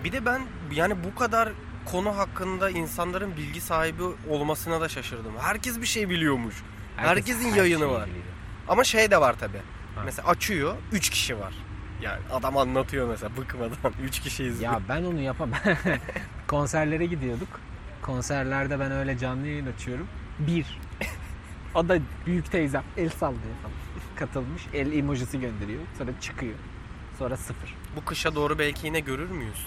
Bir 0.04 0.12
de 0.12 0.26
ben 0.26 0.40
yani 0.72 0.94
bu 1.04 1.14
kadar 1.14 1.48
konu 1.84 2.16
hakkında 2.18 2.70
insanların 2.70 3.36
bilgi 3.36 3.60
sahibi 3.60 4.02
olmasına 4.28 4.80
da 4.80 4.88
şaşırdım. 4.88 5.32
Herkes 5.38 5.80
bir 5.80 5.86
şey 5.86 6.08
biliyormuş. 6.08 6.54
Herkesin 6.96 7.50
her 7.50 7.56
yayını 7.56 7.78
şeyi 7.78 7.90
var. 7.90 8.06
biliyor. 8.06 8.24
Ama 8.68 8.84
şey 8.84 9.10
de 9.10 9.20
var 9.20 9.38
tabi. 9.38 9.56
Mesela 10.04 10.28
açıyor 10.28 10.74
3 10.92 11.10
kişi 11.10 11.38
var. 11.40 11.54
Yani 12.02 12.20
adam 12.32 12.56
anlatıyor 12.56 13.08
mesela 13.08 13.36
bıkmadan 13.36 13.92
3 14.04 14.20
kişi 14.20 14.44
izliyor. 14.44 14.72
Ya 14.72 14.80
ben 14.88 15.04
onu 15.04 15.20
yapamam. 15.20 15.58
Konserlere 16.48 17.06
gidiyorduk. 17.06 17.48
Konserlerde 18.02 18.80
ben 18.80 18.92
öyle 18.92 19.18
canlı 19.18 19.46
yayın 19.46 19.66
açıyorum. 19.66 20.06
Bir. 20.38 20.80
O 21.74 21.88
da 21.88 21.98
büyük 22.26 22.52
teyzem 22.52 22.82
el 22.96 23.08
sallıyor 23.08 23.54
falan. 23.62 23.74
Katılmış. 24.16 24.62
El 24.74 24.92
emojisi 24.92 25.40
gönderiyor. 25.40 25.80
Sonra 25.98 26.10
çıkıyor. 26.20 26.54
Sonra 27.18 27.36
sıfır. 27.36 27.74
Bu 27.96 28.04
kışa 28.04 28.34
doğru 28.34 28.58
belki 28.58 28.86
yine 28.86 29.00
görür 29.00 29.30
müyüz? 29.30 29.66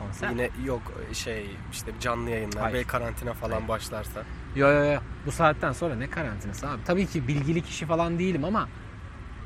Konser. 0.00 0.30
Yine 0.30 0.50
yok 0.64 0.82
şey 1.12 1.46
işte 1.72 1.90
canlı 2.00 2.30
yayınlar 2.30 2.62
Hayır. 2.62 2.74
belki 2.74 2.88
karantina 2.88 3.32
falan 3.34 3.52
Hayır. 3.54 3.68
başlarsa. 3.68 4.22
Yo 4.56 4.68
yo 4.72 4.84
yo. 4.92 5.00
Bu 5.26 5.32
saatten 5.32 5.72
sonra 5.72 5.94
ne 5.94 6.10
karantinası 6.10 6.68
abi? 6.68 6.84
Tabii 6.86 7.06
ki 7.06 7.28
bilgili 7.28 7.62
kişi 7.62 7.86
falan 7.86 8.18
değilim 8.18 8.44
ama 8.44 8.68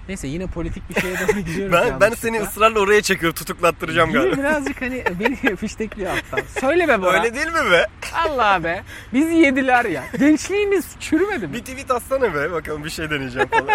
neyse 0.08 0.28
yine 0.28 0.46
politik 0.46 0.90
bir 0.90 1.00
şeye 1.00 1.14
doğru 1.20 1.40
gidiyoruz. 1.40 1.72
Ben 1.72 2.00
ben 2.00 2.10
seni 2.10 2.40
ısrarla 2.40 2.80
oraya 2.80 3.02
çekiyorum 3.02 3.34
tutuklattıracağım 3.34 4.12
galiba. 4.12 4.36
Birazcık 4.36 4.82
hani 4.82 5.04
beni 5.20 5.56
fiştekliyor 5.56 6.10
alttan. 6.10 6.40
Söyle 6.60 6.88
be 6.88 7.02
Bora. 7.02 7.12
Öyle 7.22 7.34
değil 7.34 7.46
mi 7.46 7.70
be? 7.72 7.86
Allah 8.14 8.64
be. 8.64 8.82
Bizi 9.12 9.34
yediler 9.34 9.84
ya. 9.84 10.04
Gençliğimiz 10.18 10.86
çürümedi 11.00 11.46
mi? 11.46 11.52
Bir 11.52 11.58
tweet 11.60 11.90
atsana 11.90 12.34
be 12.34 12.52
bakalım 12.52 12.84
bir 12.84 12.90
şey 12.90 13.10
deneyeceğim 13.10 13.48
falan. 13.48 13.68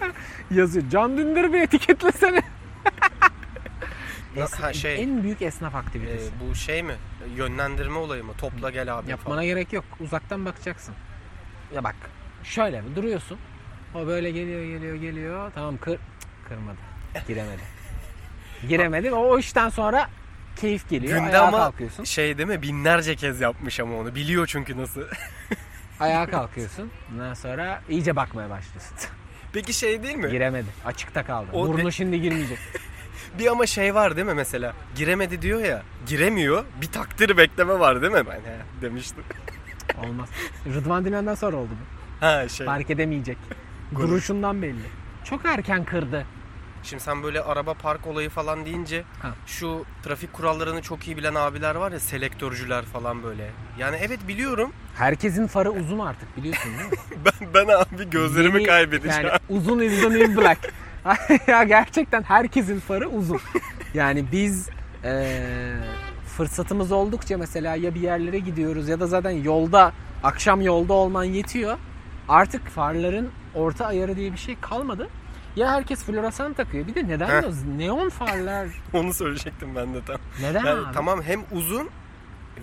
Yazıyor. 0.50 0.84
Can 0.90 1.16
Dündar'ı 1.16 1.52
bir 1.52 1.60
etiketlesene. 1.60 2.42
Es- 4.44 4.60
Ha, 4.62 4.72
şey. 4.72 5.02
En 5.02 5.22
büyük 5.22 5.42
esnaf 5.42 5.74
aktivitesi. 5.74 6.30
bu 6.40 6.54
şey 6.54 6.82
mi? 6.82 6.94
Yönlendirme 7.36 7.98
olayı 7.98 8.24
mı? 8.24 8.32
Topla 8.38 8.70
gel 8.70 8.98
abi 8.98 9.10
Yapmana 9.10 9.34
falan. 9.34 9.44
gerek 9.44 9.72
yok. 9.72 9.84
Uzaktan 10.00 10.44
bakacaksın. 10.46 10.94
Ya 11.74 11.84
bak 11.84 11.94
şöyle 12.44 12.82
duruyorsun. 12.96 13.38
O 13.94 14.06
böyle 14.06 14.30
geliyor 14.30 14.62
geliyor 14.64 14.94
geliyor. 14.94 15.52
Tamam 15.54 15.76
kır 15.78 15.98
kırmadı. 16.48 16.76
Giremedi. 17.28 17.62
Giremedi. 18.68 19.12
O, 19.12 19.16
o 19.18 19.38
işten 19.38 19.68
sonra 19.68 20.08
keyif 20.56 20.88
geliyor. 20.90 21.18
Günde 21.18 21.30
ayağa 21.38 21.46
ama 21.48 21.58
kalkıyorsun. 21.58 22.04
şey 22.04 22.38
değil 22.38 22.48
mi? 22.48 22.62
Binlerce 22.62 23.16
kez 23.16 23.40
yapmış 23.40 23.80
ama 23.80 23.96
onu. 23.96 24.14
Biliyor 24.14 24.46
çünkü 24.46 24.76
nasıl. 24.78 25.02
Ayağa 26.00 26.26
kalkıyorsun. 26.30 26.90
Ondan 27.12 27.34
sonra 27.34 27.82
iyice 27.88 28.16
bakmaya 28.16 28.50
başlıyorsun. 28.50 28.96
Peki 29.52 29.72
şey 29.72 30.02
değil 30.02 30.16
mi? 30.16 30.30
Giremedi. 30.30 30.66
Açıkta 30.84 31.24
kaldı. 31.24 31.48
O 31.52 31.68
Burnu 31.68 31.86
de- 31.86 31.90
şimdi 31.90 32.20
girmeyecek. 32.20 32.58
Bir 33.38 33.46
ama 33.46 33.66
şey 33.66 33.94
var 33.94 34.16
değil 34.16 34.26
mi 34.26 34.34
mesela? 34.34 34.72
Giremedi 34.96 35.42
diyor 35.42 35.60
ya. 35.64 35.82
Giremiyor. 36.06 36.64
Bir 36.80 36.86
takdir 36.86 37.36
bekleme 37.36 37.78
var 37.78 38.02
değil 38.02 38.12
mi? 38.12 38.22
Ben 38.26 38.40
he, 38.50 38.82
demiştim. 38.82 39.24
Olmaz. 40.04 40.28
Rıdvan 40.74 41.04
Dinen'den 41.04 41.34
sonra 41.34 41.56
oldu 41.56 41.70
bu. 41.70 42.26
Ha 42.26 42.48
şey. 42.48 42.66
Fark 42.66 42.90
edemeyecek. 42.90 43.38
Duruşundan 43.96 44.62
belli. 44.62 44.82
Çok 45.24 45.44
erken 45.44 45.84
kırdı. 45.84 46.26
Şimdi 46.82 47.02
sen 47.02 47.22
böyle 47.22 47.42
araba 47.42 47.74
park 47.74 48.06
olayı 48.06 48.28
falan 48.30 48.66
deyince 48.66 49.04
Ha. 49.22 49.28
şu 49.46 49.84
trafik 50.02 50.32
kurallarını 50.32 50.82
çok 50.82 51.06
iyi 51.06 51.16
bilen 51.16 51.34
abiler 51.34 51.74
var 51.74 51.92
ya 51.92 52.00
selektörcüler 52.00 52.84
falan 52.84 53.22
böyle. 53.22 53.50
Yani 53.78 53.96
evet 54.00 54.28
biliyorum. 54.28 54.72
Herkesin 54.96 55.46
farı 55.46 55.70
uzun 55.70 55.98
artık 55.98 56.36
biliyorsun 56.36 56.70
değil 56.78 56.90
mi? 56.90 56.96
Ben, 57.24 57.54
ben 57.54 57.74
abi 57.74 58.10
gözlerimi 58.10 58.58
Yeni- 58.58 58.66
kaybedeceğim. 58.66 59.26
Yani 59.26 59.38
uzun 59.48 59.78
is 59.80 60.00
the 60.00 60.10
new 60.10 60.36
black. 60.36 60.72
ya 61.46 61.64
gerçekten 61.64 62.22
herkesin 62.22 62.80
farı 62.80 63.08
uzun. 63.08 63.40
Yani 63.94 64.24
biz 64.32 64.68
eee, 65.04 65.76
fırsatımız 66.36 66.92
oldukça 66.92 67.38
mesela 67.38 67.74
ya 67.76 67.94
bir 67.94 68.00
yerlere 68.00 68.38
gidiyoruz 68.38 68.88
ya 68.88 69.00
da 69.00 69.06
zaten 69.06 69.30
yolda 69.30 69.92
akşam 70.24 70.60
yolda 70.60 70.92
olman 70.92 71.24
yetiyor. 71.24 71.78
Artık 72.28 72.68
farların 72.68 73.28
orta 73.54 73.86
ayarı 73.86 74.16
diye 74.16 74.32
bir 74.32 74.38
şey 74.38 74.56
kalmadı. 74.60 75.08
Ya 75.56 75.72
herkes 75.72 76.04
floresan 76.04 76.52
takıyor. 76.52 76.86
Bir 76.86 76.94
de 76.94 77.08
neden 77.08 77.42
o 77.42 77.78
neon 77.78 78.08
farlar? 78.08 78.68
Onu 78.92 79.14
söyleyecektim 79.14 79.76
ben 79.76 79.94
de 79.94 80.04
tam. 80.04 80.16
Neden 80.40 80.64
Yani 80.64 80.86
abi? 80.86 80.94
tamam 80.94 81.22
hem 81.22 81.40
uzun 81.52 81.88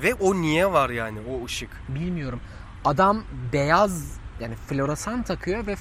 ve 0.04 0.14
o 0.14 0.36
niye 0.36 0.72
var 0.72 0.90
yani 0.90 1.20
o 1.32 1.46
ışık. 1.46 1.70
Bilmiyorum. 1.90 2.40
Adam 2.86 3.24
beyaz 3.54 4.18
yani 4.40 4.56
floresan 4.56 5.24
takıyor 5.24 5.68
ve 5.68 5.76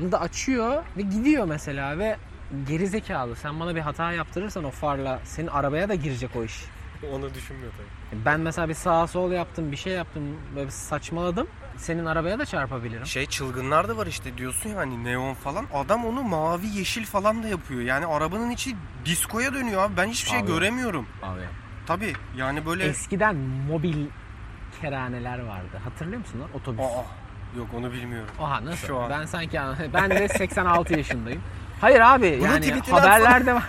floresanı 0.00 0.12
da 0.12 0.20
açıyor 0.20 0.84
ve 0.96 1.02
gidiyor 1.02 1.44
mesela 1.44 1.98
ve 1.98 2.16
geri 2.68 2.86
zekalı. 2.86 3.36
Sen 3.36 3.60
bana 3.60 3.74
bir 3.74 3.80
hata 3.80 4.12
yaptırırsan 4.12 4.64
o 4.64 4.70
farla 4.70 5.20
senin 5.24 5.48
arabaya 5.48 5.88
da 5.88 5.94
girecek 5.94 6.30
o 6.36 6.44
iş. 6.44 6.64
Onu 7.12 7.34
düşünmüyor 7.34 7.72
tabii. 7.72 8.24
Ben 8.24 8.40
mesela 8.40 8.68
bir 8.68 8.74
sağa 8.74 9.06
sol 9.06 9.32
yaptım, 9.32 9.72
bir 9.72 9.76
şey 9.76 9.92
yaptım, 9.92 10.22
böyle 10.54 10.66
bir 10.66 10.72
saçmaladım. 10.72 11.46
Senin 11.76 12.06
arabaya 12.06 12.38
da 12.38 12.46
çarpabilirim. 12.46 13.06
Şey 13.06 13.26
çılgınlar 13.26 13.88
da 13.88 13.96
var 13.96 14.06
işte 14.06 14.38
diyorsun 14.38 14.70
ya 14.70 14.76
hani 14.76 15.04
neon 15.04 15.34
falan. 15.34 15.66
Adam 15.74 16.04
onu 16.04 16.22
mavi 16.22 16.66
yeşil 16.66 17.04
falan 17.04 17.42
da 17.42 17.48
yapıyor. 17.48 17.80
Yani 17.80 18.06
arabanın 18.06 18.50
içi 18.50 18.76
diskoya 19.04 19.54
dönüyor 19.54 19.82
abi. 19.82 19.96
Ben 19.96 20.06
hiçbir 20.06 20.30
şey 20.30 20.38
Abi. 20.38 20.46
göremiyorum. 20.46 21.06
Abi. 21.22 21.40
Tabii 21.86 22.12
yani 22.36 22.66
böyle... 22.66 22.84
Eskiden 22.84 23.36
mobil 23.36 24.06
keraneler 24.80 25.38
vardı. 25.38 25.80
Hatırlıyor 25.84 26.18
musun 26.18 26.40
lan? 26.40 26.48
Otobüs. 26.54 26.80
Aa, 26.80 27.04
yok 27.56 27.66
onu 27.78 27.92
bilmiyorum. 27.92 28.28
Oha 28.40 28.64
nasıl? 28.64 28.86
Şu 28.86 28.98
an. 28.98 29.10
Ben 29.10 29.26
sanki 29.26 29.60
ben 29.94 30.10
de 30.10 30.28
86 30.28 30.92
yaşındayım. 30.98 31.40
Hayır 31.80 32.00
abi 32.00 32.36
Bunun 32.40 32.48
yani 32.48 32.80
haberlerde 32.90 33.54
var. 33.54 33.64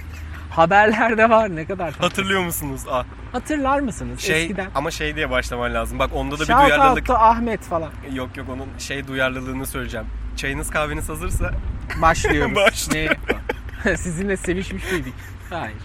haberlerde 0.50 1.30
var 1.30 1.56
ne 1.56 1.64
kadar. 1.66 1.94
Hatırlıyor 1.94 2.42
musunuz? 2.44 2.80
Aa, 2.90 3.02
Hatırlar 3.32 3.80
mısınız 3.80 4.20
şey 4.20 4.42
eskiden? 4.42 4.68
ama 4.74 4.90
şey 4.90 5.16
diye 5.16 5.30
başlaman 5.30 5.74
lazım. 5.74 5.98
Bak 5.98 6.10
onda 6.14 6.34
da 6.34 6.40
bir 6.40 6.46
Shout 6.46 6.60
out 6.60 6.66
duyarlılık. 6.70 7.06
to 7.06 7.14
Ahmet 7.14 7.60
falan. 7.60 7.90
Yok 8.12 8.36
yok 8.36 8.46
onun 8.50 8.68
şey 8.78 9.06
duyarlılığını 9.06 9.66
söyleyeceğim. 9.66 10.06
Çayınız 10.36 10.70
kahveniz 10.70 11.08
hazırsa 11.08 11.50
Başlıyoruz. 12.02 12.56
Başlıyor. 12.56 13.16
Ne? 13.84 13.96
Sizinle 13.96 14.36
sevişmiş 14.36 14.92
miydik? 14.92 15.14
Hayır. 15.50 15.76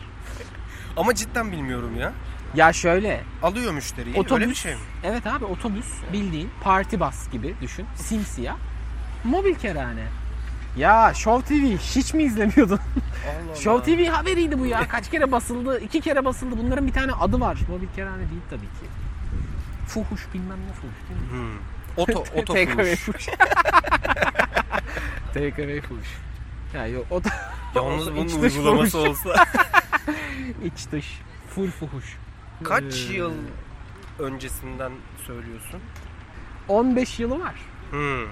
ama 0.97 1.15
cidden 1.15 1.51
bilmiyorum 1.51 1.97
ya. 1.99 2.11
Ya 2.55 2.73
şöyle 2.73 3.23
Alıyor 3.43 3.73
müşteriyi. 3.73 4.15
otobüs. 4.15 4.31
Öyle 4.31 4.49
bir 4.49 4.55
şey 4.55 4.73
mi? 4.73 4.79
Evet 5.03 5.27
abi 5.27 5.45
otobüs 5.45 5.85
bildiğin 6.13 6.49
parti 6.63 6.99
bas 6.99 7.29
gibi 7.31 7.55
düşün. 7.61 7.85
Simsiyah. 7.95 8.55
Mobil 9.23 9.55
kerane. 9.55 10.03
Ya 10.77 11.13
Show 11.15 11.47
TV 11.59 11.77
hiç 11.77 12.13
mi 12.13 12.23
izlemiyordun? 12.23 12.79
Allah 13.49 13.55
Show 13.55 13.95
TV 13.95 14.09
haberiydi 14.09 14.59
bu 14.59 14.65
ya. 14.65 14.87
Kaç 14.87 15.11
kere 15.11 15.31
basıldı? 15.31 15.79
iki 15.79 16.01
kere 16.01 16.25
basıldı. 16.25 16.55
Bunların 16.57 16.87
bir 16.87 16.93
tane 16.93 17.11
adı 17.11 17.39
var. 17.39 17.57
Mobil 17.69 17.87
kerane 17.95 18.29
değil 18.29 18.41
tabii 18.49 18.61
ki. 18.61 18.85
Fuhuş 19.87 20.21
bilmem 20.33 20.57
ne 20.67 20.73
fuhuş 20.73 20.95
değil 21.09 21.21
mi? 21.21 21.27
Hmm. 21.31 21.57
Oto, 21.97 22.23
oto 22.35 22.53
fuhuş. 22.95 23.25
Take 25.33 25.63
away 25.63 25.81
fuhuş. 25.81 26.07
Ya 26.73 26.87
yok 26.87 27.05
o 27.11 27.23
da 27.23 27.29
Yalnız 27.75 28.11
bunun 28.15 28.41
uygulaması 28.41 28.97
olsa. 28.97 29.45
iç 30.65 30.91
dış. 30.91 31.19
Full 31.55 31.71
fuhuş. 31.71 32.17
Kaç 32.63 33.09
Ee, 33.09 33.13
yıl 33.13 33.33
öncesinden 34.19 34.91
söylüyorsun? 35.27 35.79
15 36.67 37.19
yılı 37.19 37.39
var. 37.39 37.55
Hmm. 37.91 38.25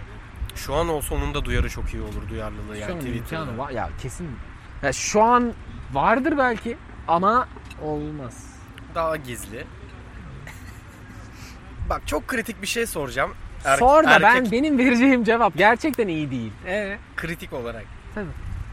Şu 0.55 0.75
an 0.75 0.89
olsa 0.89 1.15
onun 1.15 1.33
da 1.33 1.45
duyarı 1.45 1.69
çok 1.69 1.93
iyi 1.93 2.01
olur 2.03 2.29
duyarlılığı 2.29 2.77
yani 2.77 2.91
an 2.91 2.99
Twitter'da. 2.99 3.41
imkanı 3.43 3.57
var. 3.57 3.69
Ya 3.69 3.89
kesin. 4.01 4.29
Ya 4.83 4.93
şu 4.93 5.23
an 5.23 5.53
vardır 5.93 6.33
belki 6.37 6.77
ama 7.07 7.47
olmaz. 7.81 8.45
Daha 8.95 9.15
gizli. 9.15 9.65
Bak 11.89 12.07
çok 12.07 12.27
kritik 12.27 12.61
bir 12.61 12.67
şey 12.67 12.85
soracağım. 12.85 13.31
Er- 13.65 13.77
Sor 13.77 14.03
da 14.03 14.07
ben 14.21 14.35
erkek 14.35 14.51
benim 14.51 14.77
vereceğim 14.77 15.23
cevap 15.23 15.57
gerçekten 15.57 16.07
iyi 16.07 16.31
değil. 16.31 16.51
Ee, 16.65 16.97
kritik 17.15 17.53
olarak. 17.53 17.85
tabii. 18.15 18.25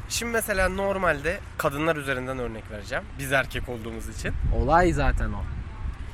Şimdi 0.08 0.32
mesela 0.32 0.68
normalde 0.68 1.40
kadınlar 1.58 1.96
üzerinden 1.96 2.38
örnek 2.38 2.70
vereceğim. 2.70 3.04
Biz 3.18 3.32
erkek 3.32 3.68
olduğumuz 3.68 4.08
için. 4.08 4.32
Olay 4.56 4.92
zaten 4.92 5.32
o. 5.32 5.42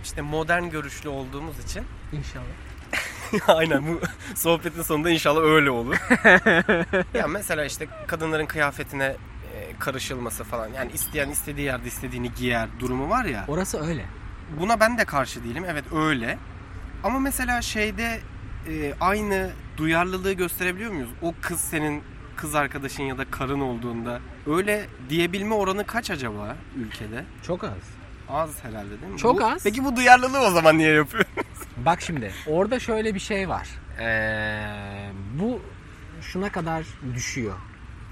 İşte 0.05 0.23
modern 0.23 0.65
görüşlü 0.65 1.09
olduğumuz 1.09 1.59
için. 1.59 1.85
İnşallah. 2.13 3.59
Aynen 3.59 3.87
bu 3.87 4.01
sohbetin 4.35 4.83
sonunda 4.83 5.11
inşallah 5.11 5.41
öyle 5.43 5.71
olur. 5.71 5.97
ya 7.15 7.27
mesela 7.27 7.65
işte 7.65 7.89
kadınların 8.07 8.47
kıyafetine 8.47 9.05
e, 9.55 9.79
karışılması 9.79 10.45
falan. 10.45 10.69
Yani 10.69 10.93
isteyen 10.93 11.29
istediği 11.29 11.65
yerde 11.67 11.89
istediğini 11.89 12.35
giyer 12.35 12.69
durumu 12.81 13.09
var 13.11 13.25
ya. 13.25 13.45
Orası 13.49 13.87
öyle. 13.89 14.05
Buna 14.61 14.81
ben 14.81 14.99
de 14.99 15.05
karşı 15.05 15.45
değilim. 15.45 15.65
Evet 15.69 15.85
öyle. 15.95 16.39
Ama 17.05 17.19
mesela 17.19 17.63
şeyde 17.63 18.21
e, 18.69 18.95
aynı 19.01 19.51
duyarlılığı 19.77 20.33
gösterebiliyor 20.33 20.93
muyuz? 20.93 21.11
O 21.23 21.35
kız 21.41 21.61
senin 21.61 22.03
kız 22.37 22.55
arkadaşın 22.55 23.03
ya 23.03 23.19
da 23.19 23.25
karın 23.31 23.61
olduğunda 23.61 24.21
öyle 24.47 24.87
diyebilme 25.09 25.55
oranı 25.55 25.85
kaç 25.87 26.11
acaba 26.11 26.57
ülkede? 26.77 27.25
Çok 27.47 27.65
az. 27.65 27.73
Az 28.29 28.65
herhalde 28.65 29.01
değil 29.01 29.13
mi? 29.13 29.19
Çok 29.19 29.41
Bu- 29.41 29.45
az. 29.47 29.63
Peki 29.65 29.85
bu 29.85 29.97
duyarlılığı 29.97 30.41
o 30.41 30.51
zaman 30.51 30.79
niye 30.79 30.93
yapıyor? 30.93 31.25
Bak 31.77 32.01
şimdi 32.03 32.33
orada 32.47 32.81
şöyle 32.81 33.15
bir 33.15 33.21
şey 33.21 33.49
var. 33.49 33.69
Ee, 34.01 35.11
bu 35.41 35.61
şuna 36.21 36.53
kadar 36.53 36.87
düşüyor 37.15 37.55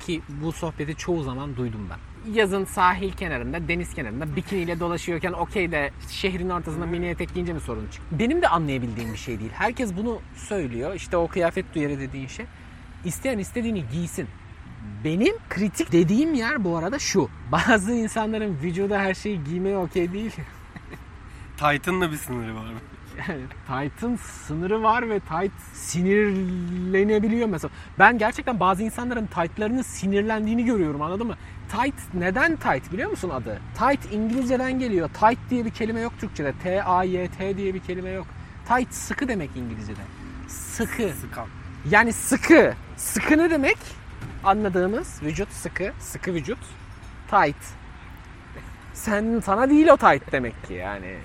ki 0.01 0.23
bu 0.29 0.53
sohbeti 0.53 0.97
çoğu 0.97 1.23
zaman 1.23 1.57
duydum 1.57 1.89
ben. 1.91 1.99
Yazın 2.33 2.65
sahil 2.65 3.13
kenarında, 3.13 3.69
deniz 3.69 3.95
kenarında 3.95 4.37
bikiniyle 4.37 4.81
dolaşıyorken 4.81 5.33
okey 5.33 5.73
de 5.73 5.91
şehrin 6.11 6.51
ortasında 6.51 6.87
mini 6.87 7.09
etek 7.09 7.35
giyince 7.35 7.53
mi 7.53 7.61
sorun 7.61 7.87
çık? 7.93 8.03
Benim 8.13 8.43
de 8.43 8.49
anlayabildiğim 8.49 9.13
bir 9.13 9.19
şey 9.19 9.39
değil. 9.41 9.51
Herkes 9.55 9.97
bunu 9.97 10.21
söylüyor. 10.37 10.95
İşte 10.95 11.17
o 11.17 11.29
kıyafet 11.29 11.75
duyarı 11.75 12.01
dediğin 12.01 12.27
şey. 12.27 12.47
İsteyen 13.05 13.39
istediğini 13.39 13.85
giysin. 13.93 14.29
Benim 15.05 15.37
kritik 15.51 15.93
dediğim 15.93 16.35
yer 16.35 16.65
bu 16.65 16.77
arada 16.77 16.99
şu. 16.99 17.29
Bazı 17.53 17.93
insanların 17.93 18.59
vücuda 18.63 18.99
her 18.99 19.15
şeyi 19.15 19.45
giymeye 19.45 19.79
okey 19.79 20.13
değil. 20.13 20.33
Titan'la 21.57 22.13
bir 22.13 22.17
sınırı 22.17 22.55
var. 22.55 22.65
Yani 23.29 23.43
Tight'ın 23.67 24.17
sınırı 24.17 24.83
var 24.83 25.09
ve 25.11 25.21
Tight 25.21 25.53
sinirlenebiliyor 25.73 27.49
mesela. 27.49 27.73
Ben 27.99 28.19
gerçekten 28.19 28.61
bazı 28.61 28.83
insanların 28.83 29.27
Tight'larının 29.27 29.83
sinirlendiğini 29.83 30.65
görüyorum 30.65 31.03
anladın 31.03 31.27
mı? 31.27 31.37
Tight 31.69 32.15
neden 32.15 32.57
tight 32.57 32.93
biliyor 32.93 33.11
musun 33.11 33.31
adı? 33.31 33.61
Tight 33.79 34.13
İngilizceden 34.13 34.79
geliyor. 34.79 35.09
Tight 35.09 35.39
diye 35.51 35.65
bir 35.65 35.71
kelime 35.71 36.01
yok 36.01 36.13
Türkçe'de. 36.21 36.53
T-A-Y-T 36.63 37.57
diye 37.57 37.75
bir 37.75 37.81
kelime 37.81 38.11
yok. 38.11 38.27
Tight 38.69 38.95
sıkı 38.95 39.29
demek 39.29 39.51
İngilizce'de. 39.57 40.01
Sıkı. 40.49 41.11
Sıkan. 41.21 41.47
Yani 41.91 42.13
sıkı. 42.13 42.75
Sıkı 42.97 43.39
ne 43.39 43.51
demek? 43.51 43.77
Anladığımız 44.45 45.23
vücut 45.23 45.53
sıkı. 45.53 45.93
Sıkı 46.01 46.35
vücut. 46.35 46.59
Tight. 47.31 47.57
Sen 48.93 49.41
sana 49.45 49.71
değil 49.71 49.89
o 49.89 49.97
tight 49.97 50.33
demek 50.33 50.65
ki 50.65 50.75
yani. 50.75 51.17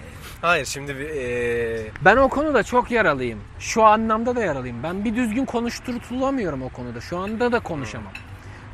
Hayır 0.41 0.65
şimdi 0.65 0.95
bir 0.95 1.09
e, 1.09 1.91
Ben 2.05 2.17
o 2.17 2.29
konuda 2.29 2.63
çok 2.63 2.91
yaralıyım. 2.91 3.39
Şu 3.59 3.83
anlamda 3.83 4.35
da 4.35 4.43
yaralıyım. 4.43 4.83
Ben 4.83 5.05
bir 5.05 5.15
düzgün 5.15 5.45
konuşturtulamıyorum 5.45 6.62
o 6.62 6.69
konuda. 6.69 7.01
Şu 7.01 7.17
anda 7.17 7.51
da 7.51 7.59
konuşamam. 7.59 8.13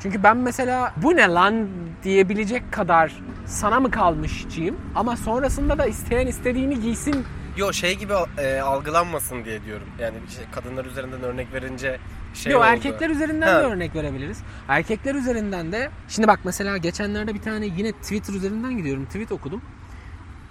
Çünkü 0.02 0.24
ben 0.24 0.38
mesela 0.38 0.94
bu 0.98 1.16
ne 1.16 1.28
lan 1.28 1.68
diyebilecek 2.04 2.72
kadar 2.72 3.12
sana 3.46 3.80
mı 3.80 3.92
kalmışçıyım 3.92 4.76
ama 4.96 5.18
sonrasında 5.18 5.78
da 5.78 5.86
isteyen 5.86 6.28
istediğini 6.28 6.82
giysin 6.82 7.26
Yo 7.58 7.74
şey 7.74 7.98
gibi 7.98 8.14
e, 8.38 8.60
algılanmasın 8.60 9.46
diye 9.46 9.64
diyorum. 9.64 9.88
Yani 10.00 10.18
işte 10.30 10.42
kadınlar 10.52 10.86
üzerinden 10.86 11.22
örnek 11.24 11.54
verince 11.54 12.00
şey 12.34 12.52
Yok 12.52 12.62
oldu. 12.62 12.70
erkekler 12.70 13.10
üzerinden 13.10 13.48
Ha. 13.48 13.54
de 13.60 13.66
örnek 13.66 13.96
verebiliriz. 13.96 14.42
Erkekler 14.68 15.16
üzerinden 15.16 15.72
de 15.72 15.90
şimdi 16.08 16.28
bak 16.28 16.40
mesela 16.44 16.78
geçenlerde 16.78 17.34
bir 17.34 17.42
tane 17.42 17.66
yine 17.66 17.92
Twitter 17.92 18.34
üzerinden 18.34 18.78
gidiyorum. 18.78 19.06
Tweet 19.06 19.32
okudum. 19.32 19.62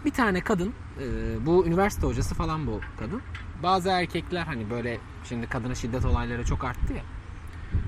Bir 0.04 0.11
tane 0.11 0.40
kadın 0.40 0.69
e, 1.00 1.07
bu 1.47 1.66
üniversite 1.66 2.07
hocası 2.07 2.35
falan 2.35 2.66
bu 2.66 2.80
kadın. 2.99 3.23
Bazı 3.62 3.88
erkekler 3.88 4.42
hani 4.42 4.71
böyle 4.71 4.99
şimdi 5.28 5.47
kadına 5.49 5.75
şiddet 5.75 6.04
olayları 6.04 6.45
çok 6.45 6.64
arttı 6.64 6.92
ya. 6.92 7.02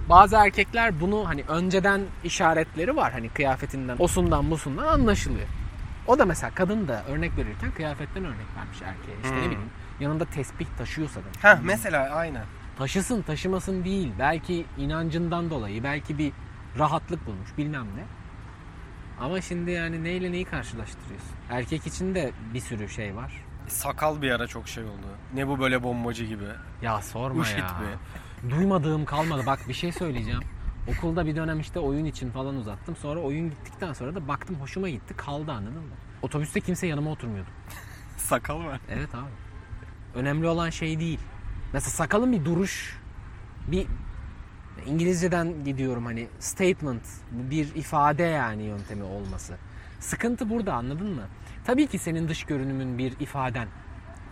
Bazı 0.09 0.37
erkekler 0.37 1.01
bunu 1.01 1.29
hani 1.29 1.45
önceden 1.49 2.01
işaretleri 2.25 2.97
var 2.97 3.13
hani 3.13 3.29
kıyafetinden, 3.29 3.97
osundan, 3.99 4.51
busundan 4.51 4.87
anlaşılıyor. 4.87 5.47
O 6.07 6.19
da 6.19 6.25
mesela 6.25 6.55
kadın 6.55 6.89
da 6.89 7.05
örnek 7.05 7.37
verirken 7.37 7.71
kıyafetten 7.73 8.25
örnek 8.25 8.47
vermiş 8.57 8.83
erkeğe. 8.83 9.17
İşte 9.23 9.35
ne 9.37 9.41
Hmm. 9.41 9.45
bileyim 9.51 9.71
yanında 10.01 10.25
tesbih 10.25 10.67
taşıyorsa 10.79 11.21
demiş. 11.25 11.39
Heh 11.43 11.57
mesela 11.63 12.11
aynen. 12.11 12.45
Taşısın 12.79 13.23
taşımasın 13.23 13.85
değil. 13.85 14.13
Belki 14.19 14.65
inancından 14.79 15.51
dolayı 15.51 15.85
belki 15.85 16.19
bir 16.19 16.33
rahatlık 16.79 17.27
bulmuş 17.27 17.49
bilmem 17.59 17.87
ne. 17.97 18.05
Ama 19.21 19.41
şimdi 19.41 19.71
yani 19.71 20.05
neyle 20.05 20.33
neyi 20.33 20.45
karşılaştırıyorsun? 20.45 21.31
Erkek 21.51 21.87
için 21.87 22.15
de 22.15 22.33
bir 22.55 22.61
sürü 22.61 22.89
şey 22.89 23.17
var. 23.17 23.45
Sakal 23.69 24.23
bir 24.23 24.31
ara 24.31 24.47
çok 24.47 24.69
şey 24.69 24.85
oldu. 24.85 25.07
Ne 25.35 25.49
bu 25.49 25.59
böyle 25.61 25.83
bombacı 25.83 26.25
gibi. 26.25 26.45
Ya 26.83 27.03
sorma 27.03 27.43
Işit 27.43 27.59
ya. 27.59 27.65
be. 28.45 28.51
Duymadığım 28.51 29.05
kalmadı. 29.05 29.43
Bak 29.47 29.59
bir 29.69 29.75
şey 29.75 29.93
söyleyeceğim. 29.93 30.41
Okulda 30.89 31.27
bir 31.27 31.37
dönem 31.37 31.61
işte 31.61 31.81
oyun 31.81 32.05
için 32.05 32.31
falan 32.31 32.57
uzattım. 32.57 32.97
Sonra 32.97 33.21
oyun 33.21 33.51
gittikten 33.51 33.93
sonra 33.93 34.15
da 34.15 34.29
baktım 34.29 34.57
hoşuma 34.61 34.89
gitti. 34.89 35.15
Kaldı 35.17 35.53
anladın 35.53 35.83
mı? 35.83 35.95
Otobüste 36.23 36.61
kimse 36.61 36.87
yanıma 36.87 37.11
oturmuyordu. 37.11 37.51
Sakal 38.17 38.65
var. 38.65 38.81
Evet 38.91 39.15
abi. 39.15 39.31
Önemli 40.15 40.47
olan 40.47 40.71
şey 40.71 41.01
değil. 41.01 41.21
Mesela 41.73 41.91
sakalın 41.91 42.33
bir 42.33 42.45
duruş, 42.45 43.01
bir 43.69 43.87
İngilizceden 44.87 45.65
gidiyorum 45.65 46.05
hani 46.07 46.29
statement, 46.39 47.03
bir 47.31 47.75
ifade 47.75 48.23
yani 48.23 48.63
yöntemi 48.63 49.03
olması. 49.03 49.57
Sıkıntı 50.01 50.51
burada 50.51 50.75
anladın 50.75 51.15
mı? 51.15 51.23
Tabii 51.65 51.87
ki 51.87 51.99
senin 51.99 52.29
dış 52.29 52.45
görünümün 52.45 52.99
bir 52.99 53.21
ifaden. 53.21 53.69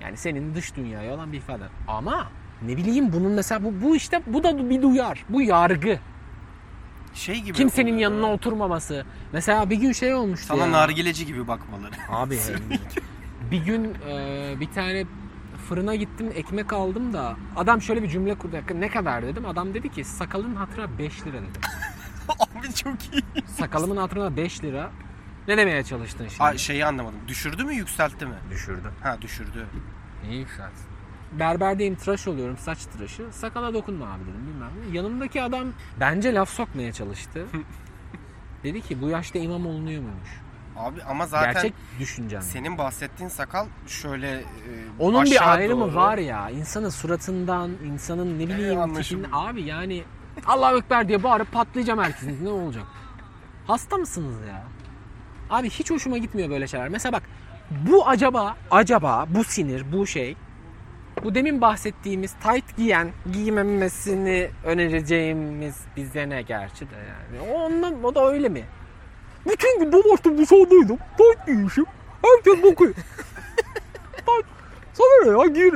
Yani 0.00 0.16
senin 0.16 0.54
dış 0.54 0.76
dünyaya 0.76 1.14
olan 1.14 1.33
bir 1.33 1.38
ifaden. 1.38 1.69
Ama 1.88 2.28
ne 2.62 2.76
bileyim 2.76 3.12
bunun 3.12 3.33
mesela 3.33 3.64
bu, 3.64 3.83
bu 3.83 3.97
işte 3.97 4.23
bu 4.26 4.42
da 4.45 4.71
bir 4.71 4.83
duyar. 4.83 5.25
Bu 5.28 5.42
yargı. 5.42 5.99
Şey 7.14 7.40
gibi. 7.40 7.52
Kimsenin 7.52 7.93
oluyor. 7.95 8.00
yanına 8.00 8.33
oturmaması. 8.33 9.05
Mesela 9.33 9.71
bir 9.71 9.76
gün 9.76 9.93
şey 9.93 10.14
olmuştu 10.14 10.47
Sana 10.47 10.62
ya. 10.67 10.73
nargileci 10.73 11.26
gibi 11.26 11.49
bakmaları. 11.49 11.93
Abi 12.09 12.38
bir 13.50 13.64
gün 13.64 13.95
e, 14.09 14.55
bir 14.61 14.71
tane 14.71 15.05
fırına 15.69 15.95
gittim 15.95 16.31
ekmek 16.35 16.73
aldım 16.73 17.12
da 17.12 17.37
adam 17.57 17.83
şöyle 17.83 18.02
bir 18.02 18.09
cümle 18.09 18.35
kurdu. 18.35 18.57
Ne 18.75 18.88
kadar 18.88 19.23
dedim. 19.23 19.47
Adam 19.47 19.75
dedi 19.75 19.88
ki 19.93 20.05
sakalın 20.05 20.55
hatırına 20.55 20.99
5 20.99 21.26
lira 21.26 21.33
dedi. 21.43 21.59
Abi 22.59 22.75
çok 22.75 22.95
iyi. 23.12 23.23
Sakalımın 23.47 23.97
hatırına 23.97 24.37
5 24.37 24.64
lira. 24.64 24.90
Ne 25.49 25.57
demeye 25.57 25.85
çalıştın 25.85 26.29
şimdi? 26.29 26.43
Aa, 26.43 26.59
şeyi 26.59 26.87
anlamadım. 26.87 27.19
Düşürdü 27.29 27.64
mü 27.64 27.75
yükseltti 27.75 28.26
mi? 28.26 28.35
Düşürdüm. 28.50 28.93
Ha 29.02 29.19
düşürdü. 29.23 29.67
İyi 30.31 30.38
yükseltsin. 30.38 30.87
Berberdeyim 31.33 31.95
tıraş 31.95 32.29
oluyorum 32.29 32.57
saç 32.59 32.79
tıraşı. 32.85 33.27
Sakala 33.33 33.75
dokunma 33.75 34.07
abi 34.07 34.21
dedim 34.23 34.47
bilmem 34.47 34.71
ne. 34.91 34.97
Yanımdaki 34.97 35.43
adam 35.43 35.67
bence 36.01 36.35
laf 36.35 36.51
sokmaya 36.51 36.93
çalıştı. 36.93 37.47
dedi 38.65 38.81
ki 38.81 39.03
bu 39.03 39.09
yaşta 39.09 39.39
imam 39.39 39.67
olunuyor 39.67 40.03
muymuş? 40.03 40.41
Abi 40.77 41.03
ama 41.03 41.27
zaten 41.27 41.53
Gerçek 41.53 41.73
düşüncem. 41.99 42.43
senin 42.43 42.79
bahsettiğin 42.79 43.29
sakal 43.31 43.67
şöyle 43.87 44.31
e, 44.39 44.43
Onun 44.99 45.25
bir 45.25 45.53
ayrımı 45.53 45.85
doğru. 45.87 45.95
var 45.95 46.19
ya. 46.19 46.51
insanın 46.51 46.89
suratından, 46.89 47.71
insanın 47.93 48.39
ne 48.39 48.49
bileyim 48.49 48.81
anlaşıldı. 48.81 49.23
tipinden. 49.23 49.39
Abi 49.47 49.62
yani 49.62 50.03
Allahu 50.47 50.79
Ekber 50.79 51.09
diye 51.09 51.23
bağırıp 51.23 51.53
patlayacağım 51.53 52.01
herkesin. 52.01 52.45
Ne 52.45 52.49
olacak? 52.49 52.85
Hasta 53.66 53.97
mısınız 53.97 54.35
ya? 54.49 54.62
Abi 55.51 55.71
hiç 55.71 55.90
hoşuma 55.90 56.19
gitmiyor 56.19 56.51
böyle 56.51 56.66
şeyler. 56.69 56.88
Mesela 56.88 57.12
bak 57.12 57.23
bu 57.71 58.09
acaba, 58.09 58.57
acaba 58.71 59.27
bu 59.29 59.45
sinir, 59.45 59.93
bu 59.93 60.07
şey 60.07 60.37
bu 61.24 61.35
demin 61.35 61.61
bahsettiğimiz 61.61 62.33
tight 62.33 62.76
giyen, 62.76 63.11
giymemesini 63.33 64.50
önereceğimiz 64.64 65.76
bize 65.96 66.28
ne 66.28 66.42
gerçi 66.42 66.90
de 66.90 66.94
yani. 66.96 67.50
O, 67.50 67.54
ondan, 67.54 68.04
o 68.04 68.14
da 68.14 68.28
öyle 68.33 68.48
mi? 68.48 68.64
Bütün 69.48 69.80
gün 69.80 69.92
dolaştım 69.92 70.38
dışarıdaydım. 70.38 70.98
Tight 71.18 71.46
giymişim. 71.46 71.85
Herkes 72.22 72.64
bakıyor. 72.64 72.94
tight. 74.16 74.46
Sana 74.92 75.33
ne 75.33 75.40
ya 75.40 75.46
gir. 75.46 75.74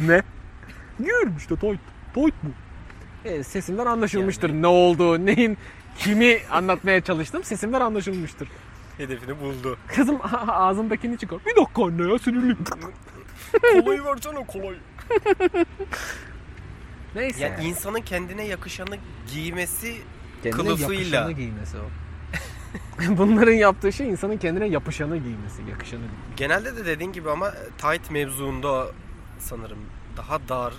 ne? 0.00 0.22
Giyiyorum 0.98 1.34
işte 1.38 1.56
tight. 1.56 1.80
Tight 2.14 2.34
bu. 2.42 2.48
E, 3.28 3.42
sesimden 3.42 3.86
anlaşılmıştır 3.86 4.50
ne 4.50 4.66
olduğu, 4.66 5.26
neyin 5.26 5.58
kimi 5.98 6.38
anlatmaya 6.50 7.00
çalıştım 7.00 7.44
sesimden 7.44 7.80
anlaşılmıştır. 7.80 8.48
Hedefini 8.98 9.40
buldu. 9.40 9.78
Kızım 9.88 10.18
ağzındakini 10.48 11.18
çıkar. 11.18 11.38
Bir 11.46 11.56
dakika 11.56 11.84
anne 11.84 12.12
ya 12.12 12.18
sinirliyim. 12.18 12.58
kolayı 13.60 14.04
versene 14.04 14.46
kolayı. 14.46 14.78
Neyse. 17.14 17.44
Yani 17.44 17.64
insanın 17.64 18.00
kendine 18.00 18.44
yakışanı 18.46 18.96
giymesi 19.34 19.96
Kendine 20.42 20.62
kılıfıyla. 20.62 20.96
yapışanı 21.18 21.32
giymesi 21.32 21.76
o. 21.76 21.84
Bunların 23.18 23.52
yaptığı 23.52 23.92
şey 23.92 24.08
insanın 24.08 24.36
kendine 24.36 24.66
yapışanı 24.66 25.16
giymesi, 25.16 25.62
yakışanı 25.70 26.00
genelde 26.36 26.76
de 26.76 26.86
dediğin 26.86 27.12
gibi 27.12 27.30
ama 27.30 27.52
tight 27.78 28.10
mevzuunda 28.10 28.86
sanırım 29.38 29.78
daha 30.16 30.48
dar 30.48 30.74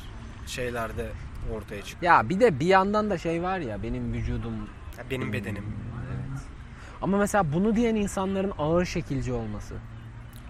şeylerde 0.47 1.09
ortaya 1.55 1.81
çıkıyor. 1.81 2.13
Ya 2.13 2.29
bir 2.29 2.39
de 2.39 2.59
bir 2.59 2.65
yandan 2.65 3.09
da 3.09 3.17
şey 3.17 3.43
var 3.43 3.59
ya 3.59 3.83
benim 3.83 4.13
vücudum 4.13 4.53
Ya 4.97 5.03
benim 5.11 5.33
bedenim. 5.33 5.63
Evet. 6.07 6.41
Ama 7.01 7.17
mesela 7.17 7.53
bunu 7.53 7.75
diyen 7.75 7.95
insanların 7.95 8.53
ağır 8.57 8.85
şekilci 8.85 9.33
olması. 9.33 9.75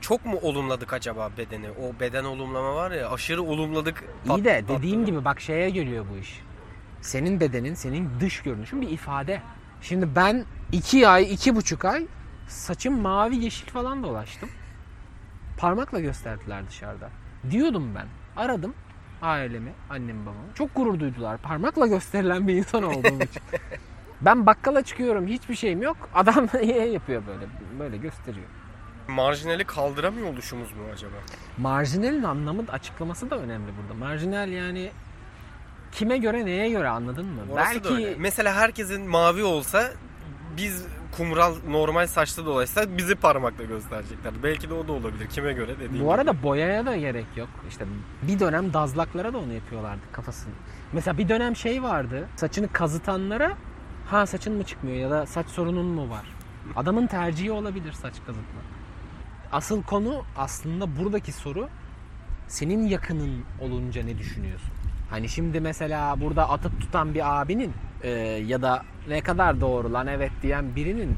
Çok 0.07 0.25
mu 0.25 0.39
olumladık 0.41 0.93
acaba 0.93 1.29
bedeni? 1.37 1.67
O 1.71 1.99
beden 1.99 2.23
olumlama 2.23 2.75
var 2.75 2.91
ya 2.91 3.11
aşırı 3.11 3.43
olumladık. 3.43 4.03
İyi 4.25 4.45
de 4.45 4.59
pat- 4.59 4.67
dediğim 4.67 5.05
gibi 5.05 5.25
bak 5.25 5.41
şeye 5.41 5.69
geliyor 5.69 6.05
bu 6.13 6.17
iş. 6.17 6.41
Senin 7.01 7.39
bedenin, 7.39 7.73
senin 7.73 8.09
dış 8.19 8.41
görünüşün 8.41 8.81
bir 8.81 8.89
ifade. 8.89 9.41
Şimdi 9.81 10.15
ben 10.15 10.45
iki 10.71 11.07
ay, 11.07 11.33
iki 11.33 11.55
buçuk 11.55 11.85
ay 11.85 12.07
saçım 12.47 13.01
mavi 13.01 13.35
yeşil 13.35 13.67
falan 13.67 14.03
dolaştım. 14.03 14.49
Parmakla 15.57 15.99
gösterdiler 15.99 16.67
dışarıda. 16.67 17.09
Diyordum 17.51 17.95
ben. 17.95 18.07
Aradım 18.41 18.73
ailemi, 19.21 19.73
annemi 19.89 20.25
babamı. 20.25 20.53
Çok 20.55 20.75
gurur 20.75 20.99
duydular. 20.99 21.37
Parmakla 21.37 21.87
gösterilen 21.87 22.47
bir 22.47 22.53
insan 22.55 22.83
olduğum 22.83 23.23
için. 23.23 23.41
Ben 24.21 24.45
bakkala 24.45 24.81
çıkıyorum 24.81 25.27
hiçbir 25.27 25.55
şeyim 25.55 25.81
yok. 25.81 25.97
Adam 26.15 26.43
yapıyor 26.93 27.23
böyle. 27.27 27.45
Böyle 27.79 27.97
gösteriyor. 27.97 28.47
Marjinali 29.07 29.63
kaldıramıyor 29.63 30.27
oluşumuz 30.33 30.71
mu 30.71 30.83
acaba? 30.93 31.15
Marjinalin 31.57 32.23
anlamı 32.23 32.63
açıklaması 32.71 33.29
da 33.29 33.37
önemli 33.37 33.71
burada. 33.81 33.93
Marjinal 34.05 34.49
yani 34.51 34.91
kime 35.91 36.17
göre 36.17 36.45
neye 36.45 36.69
göre 36.69 36.89
anladın 36.89 37.25
mı? 37.25 37.41
Orası 37.51 37.83
da 37.83 37.89
öyle. 37.89 38.07
Belki 38.07 38.19
Mesela 38.21 38.53
herkesin 38.55 39.09
mavi 39.09 39.43
olsa 39.43 39.91
biz 40.57 40.85
kumral 41.17 41.55
normal 41.69 42.07
saçlı 42.07 42.45
dolaysak 42.45 42.97
bizi 42.97 43.15
parmakla 43.15 43.63
gösterecekler. 43.63 44.33
Belki 44.43 44.69
de 44.69 44.73
o 44.73 44.87
da 44.87 44.91
olabilir. 44.91 45.27
Kime 45.27 45.53
göre 45.53 45.79
dediğim 45.79 46.05
bu 46.05 46.13
arada 46.13 46.43
boyaya 46.43 46.85
da 46.85 46.97
gerek 46.97 47.25
yok. 47.35 47.49
İşte 47.69 47.85
bir 48.21 48.39
dönem 48.39 48.73
dazlaklara 48.73 49.33
da 49.33 49.37
onu 49.37 49.53
yapıyorlardı 49.53 50.01
kafasını. 50.11 50.53
Mesela 50.93 51.17
bir 51.17 51.29
dönem 51.29 51.55
şey 51.55 51.83
vardı. 51.83 52.27
Saçını 52.35 52.71
kazıtanlara 52.71 53.57
ha 54.05 54.25
saçın 54.25 54.53
mı 54.53 54.63
çıkmıyor 54.63 54.97
ya 54.97 55.09
da 55.11 55.25
saç 55.25 55.47
sorunun 55.47 55.85
mu 55.85 56.09
var? 56.09 56.25
Adamın 56.75 57.07
tercihi 57.07 57.51
olabilir 57.51 57.91
saç 57.91 58.13
kazıtma. 58.25 58.61
Asıl 59.51 59.83
konu 59.83 60.23
aslında 60.37 60.97
buradaki 60.97 61.31
soru 61.31 61.69
senin 62.47 62.87
yakının 62.87 63.43
olunca 63.61 64.03
ne 64.03 64.17
düşünüyorsun? 64.17 64.69
Hani 65.09 65.29
şimdi 65.29 65.59
mesela 65.59 66.21
burada 66.21 66.49
atıp 66.49 66.81
tutan 66.81 67.13
bir 67.13 67.41
abinin 67.41 67.73
e, 68.03 68.09
ya 68.47 68.61
da 68.61 68.83
ne 69.09 69.21
kadar 69.21 69.61
doğru 69.61 69.93
lan 69.93 70.07
evet 70.07 70.31
diyen 70.41 70.75
birinin 70.75 71.17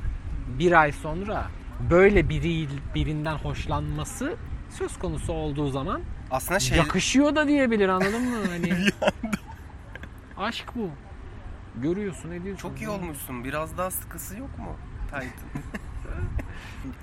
bir 0.59 0.71
ay 0.81 0.91
sonra 0.91 1.47
böyle 1.89 2.29
biri, 2.29 2.67
birinden 2.95 3.35
hoşlanması 3.35 4.35
söz 4.69 4.99
konusu 4.99 5.33
olduğu 5.33 5.69
zaman 5.69 6.01
Aslında 6.31 6.59
şey 6.59 6.77
yakışıyor 6.77 7.35
da 7.35 7.47
diyebilir 7.47 7.89
anladın 7.89 8.29
mı? 8.29 8.37
Hani 8.49 8.73
aşk 10.37 10.65
bu. 10.75 10.89
Görüyorsun 11.75 12.31
ediyorsun. 12.31 12.69
çok 12.69 12.81
iyi 12.81 12.89
olmuşsun. 12.89 13.43
Biraz 13.43 13.77
daha 13.77 13.91
sıkısı 13.91 14.37
yok 14.37 14.57
mu? 14.57 14.75
Titan. 15.05 15.29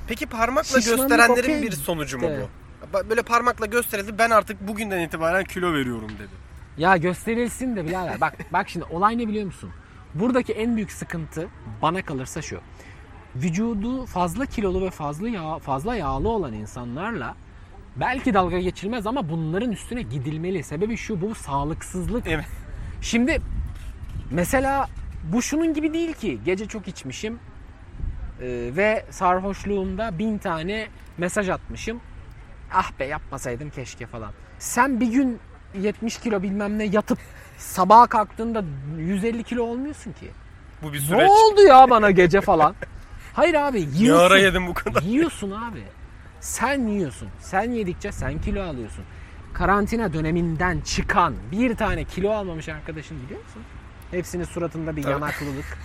Peki 0.09 0.27
parmakla 0.27 0.81
Şişmanlık 0.81 1.09
gösterenlerin 1.09 1.59
okey 1.59 1.63
bir 1.63 1.73
sonucu 1.73 2.19
mu 2.19 2.23
de. 2.29 2.47
bu? 2.93 3.11
Böyle 3.11 3.23
parmakla 3.23 3.67
gösterildi 3.67 4.19
ben 4.19 4.31
artık 4.31 4.69
bugünden 4.69 5.01
itibaren 5.01 5.45
kilo 5.45 5.73
veriyorum 5.73 6.09
dedi. 6.19 6.47
Ya 6.79 6.97
gösterilsin 6.97 7.77
de 7.77 7.87
birader. 7.87 8.21
Bak 8.21 8.37
bak 8.53 8.69
şimdi 8.69 8.85
olay 8.85 9.19
ne 9.19 9.29
biliyor 9.29 9.47
musun? 9.47 9.71
Buradaki 10.15 10.53
en 10.53 10.77
büyük 10.77 10.93
sıkıntı 10.93 11.49
bana 11.83 12.05
kalırsa 12.05 12.43
şu. 12.43 12.61
Vücudu 13.37 14.07
fazla 14.07 14.47
kilolu 14.47 14.85
ve 14.87 14.91
fazla 14.91 15.29
yağ, 15.29 15.59
fazla 15.59 15.97
yağlı 15.97 16.29
olan 16.29 16.53
insanlarla 16.53 17.35
belki 17.97 18.35
dalga 18.35 18.59
geçilmez 18.59 19.07
ama 19.07 19.29
bunların 19.29 19.73
üstüne 19.73 20.03
gidilmeli. 20.03 20.63
Sebebi 20.63 20.97
şu 20.97 21.21
bu 21.21 21.35
sağlıksızlık. 21.35 22.27
Evet. 22.27 22.47
Şimdi 23.01 23.41
mesela 24.31 24.89
bu 25.33 25.43
şunun 25.43 25.75
gibi 25.75 25.93
değil 25.93 26.13
ki. 26.13 26.39
Gece 26.45 26.67
çok 26.69 26.89
içmişim 26.89 27.39
e, 28.41 28.47
ve 28.77 29.05
sarhoşluğumda 29.11 30.19
bin 30.19 30.39
tane 30.39 30.87
mesaj 31.19 31.49
atmışım. 31.49 32.01
Ah 32.75 32.93
be 33.01 33.05
yapmasaydım 33.07 33.71
keşke 33.71 34.07
falan. 34.07 34.33
Sen 34.59 35.01
bir 35.01 35.07
gün 35.07 35.39
70 35.81 36.19
kilo 36.19 36.43
bilmem 36.43 36.79
ne 36.79 36.85
yatıp 36.85 37.19
sabaha 37.59 38.07
kalktığında 38.07 38.65
150 38.99 39.43
kilo 39.45 39.63
olmuyorsun 39.63 40.13
ki. 40.13 40.31
Bu 40.83 40.93
bir 40.93 40.99
Ne 40.99 41.03
süreç. 41.03 41.31
oldu 41.31 41.61
ya 41.63 41.91
bana 41.91 42.11
gece 42.11 42.41
falan? 42.41 42.75
Hayır 43.35 43.55
abi 43.55 43.81
Ne 43.93 43.99
yiyorsun. 43.99 44.27
ara 44.27 44.39
yedim 44.39 44.67
bu 44.67 44.75
kadar? 44.75 45.03
Yiyorsun 45.03 45.51
abi. 45.51 45.83
Sen 46.41 46.87
yiyorsun. 46.87 47.29
Sen 47.41 47.71
yedikçe 47.71 48.13
sen 48.13 48.41
kilo 48.41 48.63
alıyorsun. 48.63 49.05
Karantina 49.53 50.13
döneminden 50.13 50.81
çıkan 50.81 51.35
bir 51.53 51.77
tane 51.77 52.05
kilo 52.05 52.31
almamış 52.31 52.69
arkadaşın 52.69 53.23
biliyor 53.25 53.41
musun? 53.45 53.63
Hepsinin 54.11 54.45
suratında 54.45 54.97
bir 54.97 55.05
yanaklılık, 55.07 55.79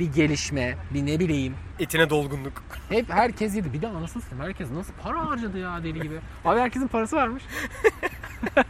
bir 0.00 0.12
gelişme, 0.12 0.76
bir 0.90 1.06
ne 1.06 1.20
bileyim. 1.20 1.54
Etine 1.78 2.10
dolgunluk. 2.10 2.62
Hep 2.88 3.10
herkes 3.10 3.56
yedi. 3.56 3.72
Bir 3.72 3.82
de 3.82 3.88
anasını 3.88 4.22
satayım 4.22 4.44
herkes 4.44 4.70
nasıl 4.70 4.92
para 5.02 5.28
harcadı 5.28 5.58
ya 5.58 5.82
deli 5.84 6.02
gibi. 6.02 6.20
Abi 6.44 6.60
herkesin 6.60 6.88
parası 6.88 7.16
varmış. 7.16 7.42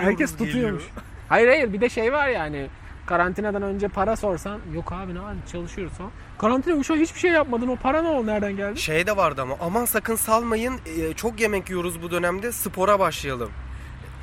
Herkes 0.00 0.32
geliyor. 0.32 0.52
tutuyormuş. 0.52 0.84
Hayır 1.28 1.48
hayır 1.48 1.72
bir 1.72 1.80
de 1.80 1.88
şey 1.88 2.12
var 2.12 2.28
yani. 2.28 2.66
Karantinadan 3.06 3.62
önce 3.62 3.88
para 3.88 4.16
sorsan 4.16 4.60
yok 4.74 4.92
abi 4.92 5.14
ne 5.14 5.20
var 5.20 5.34
çalışıyoruz 5.52 5.92
falan. 5.92 6.10
Karantina 6.38 6.74
an 6.74 6.96
hiçbir 6.96 7.20
şey 7.20 7.30
yapmadın 7.30 7.68
o 7.68 7.76
para 7.76 8.02
ne 8.02 8.08
oldu 8.08 8.26
nereden 8.26 8.56
geldi? 8.56 8.80
Şey 8.80 9.06
de 9.06 9.16
vardı 9.16 9.42
ama 9.42 9.56
aman 9.60 9.84
sakın 9.84 10.16
salmayın. 10.16 10.74
Ee, 10.86 11.12
çok 11.14 11.40
yemek 11.40 11.70
yiyoruz 11.70 12.02
bu 12.02 12.10
dönemde. 12.10 12.52
Spora 12.52 12.98
başlayalım. 12.98 13.50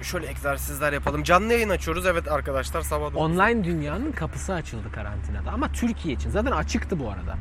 Şöyle 0.02 0.30
egzersizler 0.30 0.94
yapalım. 0.94 1.24
Canlı 1.24 1.54
yayın 1.54 1.70
açıyoruz. 1.70 2.06
Evet 2.06 2.32
arkadaşlar 2.32 2.82
sabah 2.82 3.06
dokuz. 3.06 3.22
Online 3.22 3.64
dünyanın 3.64 4.12
kapısı 4.12 4.54
açıldı 4.54 4.92
karantinada 4.92 5.52
ama 5.52 5.72
Türkiye 5.72 6.16
için 6.16 6.30
zaten 6.30 6.52
açıktı 6.52 7.00
bu 7.00 7.10
arada. 7.10 7.38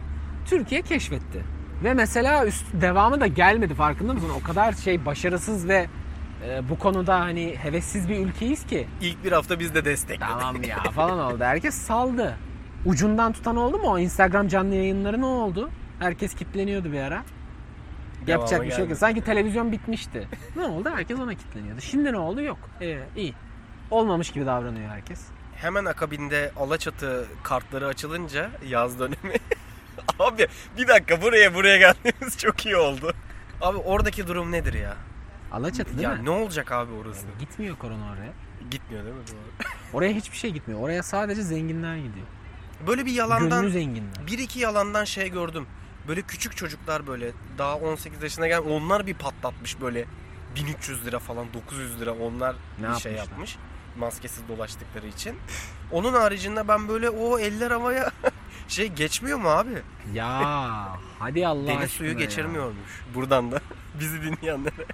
Türkiye 0.46 0.82
keşfetti. 0.82 1.44
Ve 1.84 1.94
mesela 1.94 2.46
üst 2.46 2.64
devamı 2.72 3.20
da 3.20 3.26
gelmedi 3.26 3.74
farkında 3.74 4.14
mısın? 4.14 4.30
O 4.40 4.46
kadar 4.46 4.72
şey 4.72 5.06
başarısız 5.06 5.68
ve 5.68 5.86
e, 6.48 6.68
bu 6.68 6.78
konuda 6.78 7.20
hani 7.20 7.56
hevessiz 7.56 8.08
bir 8.08 8.18
ülkeyiz 8.18 8.66
ki. 8.66 8.88
İlk 9.00 9.24
bir 9.24 9.32
hafta 9.32 9.58
biz 9.60 9.74
de 9.74 9.84
destekledik. 9.84 10.32
Tamam 10.40 10.62
ya 10.62 10.82
falan 10.82 11.18
oldu. 11.18 11.44
Herkes 11.44 11.74
saldı. 11.74 12.36
Ucundan 12.84 13.32
tutan 13.32 13.56
oldu 13.56 13.78
mu? 13.78 13.88
O 13.88 13.98
Instagram 13.98 14.48
canlı 14.48 14.74
yayınları 14.74 15.20
ne 15.20 15.26
oldu? 15.26 15.70
Herkes 15.98 16.34
kitleniyordu 16.34 16.92
bir 16.92 17.00
ara. 17.00 17.22
Yapacak 18.26 18.62
bir 18.62 18.70
şey 18.70 18.88
yok. 18.88 18.96
Sanki 18.98 19.20
televizyon 19.24 19.72
bitmişti. 19.72 20.28
ne 20.56 20.64
oldu? 20.64 20.90
Herkes 20.94 21.18
ona 21.18 21.34
kitleniyordu. 21.34 21.80
Şimdi 21.80 22.12
ne 22.12 22.18
oldu? 22.18 22.40
Yok. 22.42 22.58
Ee, 22.80 22.98
iyi. 23.16 23.34
Olmamış 23.90 24.30
gibi 24.30 24.46
davranıyor 24.46 24.88
herkes. 24.90 25.20
Hemen 25.56 25.84
akabinde 25.84 26.52
Alaçatı 26.56 27.26
kartları 27.42 27.86
açılınca 27.86 28.50
yaz 28.68 28.98
dönemi. 28.98 29.34
Abi 30.18 30.46
bir 30.78 30.88
dakika 30.88 31.22
buraya 31.22 31.54
buraya 31.54 31.76
geldiğimiz 31.76 32.38
çok 32.38 32.66
iyi 32.66 32.76
oldu. 32.76 33.12
Abi 33.60 33.76
oradaki 33.78 34.26
durum 34.26 34.52
nedir 34.52 34.74
ya? 34.74 34.96
Alaçatı 35.52 35.90
değil 35.90 36.00
ya 36.02 36.14
mi? 36.14 36.24
ne 36.24 36.30
olacak 36.30 36.72
abi 36.72 36.92
orası? 36.92 37.26
Gitmiyor 37.38 37.76
korona 37.76 38.04
oraya. 38.12 38.32
Gitmiyor 38.70 39.04
değil 39.04 39.16
mi? 39.16 39.22
Doğru. 39.28 39.68
Oraya 39.92 40.12
hiçbir 40.12 40.36
şey 40.36 40.50
gitmiyor. 40.50 40.80
Oraya 40.80 41.02
sadece 41.02 41.42
zenginler 41.42 41.96
gidiyor. 41.96 42.26
Böyle 42.86 43.06
bir 43.06 43.12
yalandan 43.12 43.60
Gönlü 43.62 43.72
zenginler. 43.72 44.26
bir 44.26 44.38
iki 44.38 44.60
yalandan 44.60 45.04
şey 45.04 45.28
gördüm. 45.30 45.66
Böyle 46.08 46.22
küçük 46.22 46.56
çocuklar 46.56 47.06
böyle 47.06 47.30
daha 47.58 47.76
18 47.76 48.22
yaşına 48.22 48.46
gelen 48.46 48.62
onlar 48.62 49.06
bir 49.06 49.14
patlatmış 49.14 49.80
böyle 49.80 50.04
1300 50.56 51.06
lira 51.06 51.18
falan 51.18 51.46
900 51.54 52.00
lira 52.00 52.12
onlar 52.12 52.56
Ne 52.80 52.88
bir 52.90 52.94
şey 52.94 53.12
yapmışlar? 53.12 53.14
yapmış. 53.32 53.56
Maskesiz 53.98 54.48
dolaştıkları 54.48 55.06
için. 55.06 55.36
Onun 55.92 56.12
haricinde 56.12 56.68
ben 56.68 56.88
böyle 56.88 57.10
o 57.10 57.38
eller 57.38 57.70
havaya 57.70 58.10
şey 58.68 58.88
geçmiyor 58.88 59.38
mu 59.38 59.48
abi? 59.48 59.82
Ya 60.14 60.28
hadi 61.18 61.46
Allah 61.46 61.66
Deniz 61.68 61.90
suyu 61.90 62.10
ya. 62.10 62.14
geçirmiyormuş. 62.18 63.02
Buradan 63.14 63.52
da 63.52 63.60
bizi 64.00 64.22
dinleyenlere. 64.22 64.86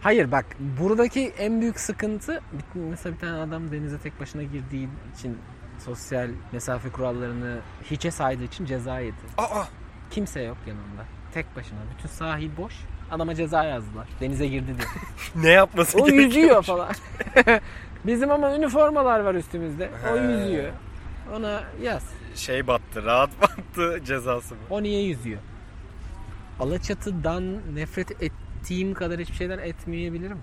Hayır 0.00 0.32
bak 0.32 0.46
buradaki 0.58 1.20
en 1.38 1.60
büyük 1.60 1.80
sıkıntı 1.80 2.40
mesela 2.74 3.14
bir 3.14 3.20
tane 3.20 3.38
adam 3.40 3.72
denize 3.72 3.98
tek 3.98 4.20
başına 4.20 4.42
girdiği 4.42 4.88
için 5.18 5.38
sosyal 5.84 6.28
mesafe 6.52 6.90
kurallarını 6.90 7.58
hiçe 7.90 8.10
saydığı 8.10 8.44
için 8.44 8.64
ceza 8.64 9.00
yedi. 9.00 9.16
Aa 9.38 9.64
Kimse 10.10 10.42
yok 10.42 10.56
yanında. 10.66 11.04
Tek 11.34 11.56
başına. 11.56 11.78
Bütün 11.94 12.08
sahil 12.08 12.50
boş. 12.56 12.74
Adama 13.10 13.34
ceza 13.34 13.64
yazdılar. 13.64 14.08
Denize 14.20 14.46
girdi 14.46 14.66
diye. 14.66 14.88
ne 15.44 15.50
yapması 15.50 15.98
O 15.98 16.08
yüzüyor 16.08 16.62
falan. 16.62 16.92
Bizim 18.04 18.30
ama 18.30 18.54
üniformalar 18.56 19.20
var 19.20 19.34
üstümüzde. 19.34 19.90
O 20.12 20.16
He. 20.16 20.22
yüzüyor. 20.22 20.72
Ona 21.34 21.62
yaz. 21.82 22.02
Şey 22.34 22.66
battı, 22.66 23.04
rahat 23.04 23.30
battı 23.42 24.00
cezası 24.04 24.54
mı? 24.54 24.60
O 24.70 24.82
niye 24.82 25.02
yüzüyor? 25.02 25.38
Alaçatı'dan 26.60 27.44
nefret 27.74 28.22
ettiğim 28.22 28.94
kadar 28.94 29.20
hiçbir 29.20 29.34
şeyden 29.34 29.58
etmeyebilirim. 29.58 30.38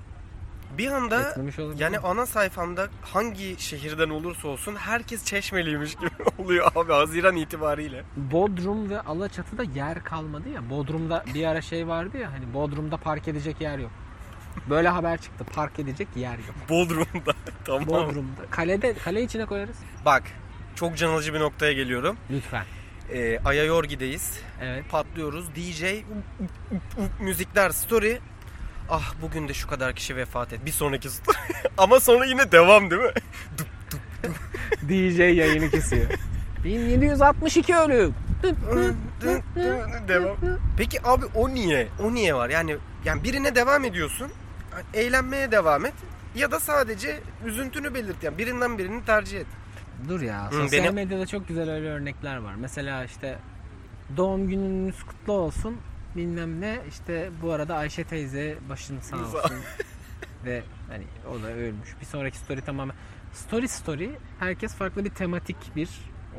Bir 0.78 0.92
anda 0.92 1.36
yani 1.80 2.00
ana 2.00 2.26
sayfamda 2.26 2.88
hangi 3.02 3.56
şehirden 3.60 4.10
olursa 4.10 4.48
olsun 4.48 4.76
herkes 4.76 5.26
çeşmeliymiş 5.26 5.96
gibi 5.96 6.10
oluyor 6.38 6.72
abi 6.76 6.92
Haziran 6.94 7.36
itibariyle. 7.36 8.04
Bodrum 8.18 8.90
ve 8.90 9.02
Alaçatı'da 9.02 9.64
yer 9.64 10.04
kalmadı 10.04 10.50
ya. 10.50 10.70
Bodrum'da 10.70 11.26
bir 11.34 11.46
ara 11.46 11.62
şey 11.62 11.88
vardı 11.88 12.18
ya 12.18 12.32
hani 12.32 12.54
Bodrum'da 12.54 12.98
park 12.98 13.28
edecek 13.28 13.62
yer 13.62 13.80
yok. 13.80 13.92
Böyle 14.70 14.88
haber 14.90 15.22
çıktı. 15.22 15.44
Park 15.54 15.80
edecek 15.80 16.08
yer 16.16 16.38
yok. 16.38 16.56
Bodrum'da. 16.70 17.34
tamam. 17.66 17.88
Bodrum'da. 17.88 18.42
Kalede, 18.50 18.94
kale 18.94 19.24
içine 19.24 19.46
koyarız. 19.46 19.78
Bak 20.06 20.24
çok 20.76 20.98
can 20.98 21.10
alıcı 21.10 21.34
bir 21.34 21.40
noktaya 21.40 21.74
geliyorum. 21.74 22.18
Lütfen. 22.32 22.64
Ee, 23.14 23.40
Ayayorgi'deyiz. 23.46 24.40
Evet. 24.62 24.90
Patlıyoruz. 24.90 25.56
DJ 25.56 25.84
müzikler 27.20 27.70
story. 27.70 28.20
Ah 28.90 29.14
bugün 29.22 29.48
de 29.48 29.54
şu 29.54 29.68
kadar 29.68 29.94
kişi 29.96 30.16
vefat 30.16 30.54
et. 30.54 30.66
Bir 30.66 30.72
sonraki 30.72 31.10
story. 31.10 31.38
Ama 31.78 32.00
sonra 32.00 32.26
yine 32.26 32.52
devam 32.52 32.92
değil 32.92 33.02
mi? 33.02 33.12
DJ 34.90 35.20
yayını 35.20 35.70
kesiyor. 35.70 36.06
1762 36.64 37.76
ölüm. 37.76 38.14
devam. 40.08 40.38
Peki 40.78 41.08
abi 41.08 41.26
o 41.36 41.50
niye? 41.50 41.88
O 42.04 42.14
niye 42.14 42.36
var? 42.36 42.50
Yani 42.50 42.78
yani 43.06 43.24
birine 43.24 43.56
devam 43.56 43.86
ediyorsun. 43.86 44.28
Eğlenmeye 44.94 45.52
devam 45.52 45.86
et. 45.86 45.94
Ya 46.36 46.52
da 46.52 46.60
sadece 46.60 47.20
üzüntünü 47.46 47.94
belirt. 47.94 48.24
Yani 48.24 48.38
birinden 48.38 48.78
birini 48.78 49.06
tercih 49.06 49.40
et. 49.40 49.48
Dur 50.10 50.22
ya. 50.22 50.50
Sosyal 50.52 50.72
benim- 50.84 50.94
medyada 50.96 51.26
çok 51.26 51.48
güzel 51.48 51.70
öyle 51.72 51.90
örnekler 51.90 52.38
var. 52.38 52.56
Mesela 52.56 53.04
işte 53.06 53.38
doğum 54.18 54.48
gününüz 54.48 55.04
kutlu 55.04 55.34
olsun 55.34 55.78
bilmem 56.18 56.62
ne 56.62 56.80
işte 56.90 57.30
bu 57.42 57.52
arada 57.52 57.76
Ayşe 57.76 58.04
teyze 58.04 58.56
başın 58.70 59.00
sağ 59.00 59.18
olsun 59.18 59.52
ve 60.46 60.64
hani 60.90 61.04
o 61.32 61.44
da 61.44 61.48
ölmüş. 61.52 61.90
Bir 62.02 62.06
sonraki 62.06 62.38
story 62.38 62.62
tamamen 62.62 62.96
story 63.34 63.68
story 63.68 64.12
herkes 64.40 64.76
farklı 64.76 65.06
bir 65.06 65.10
tematik 65.10 65.58
bir 65.76 65.90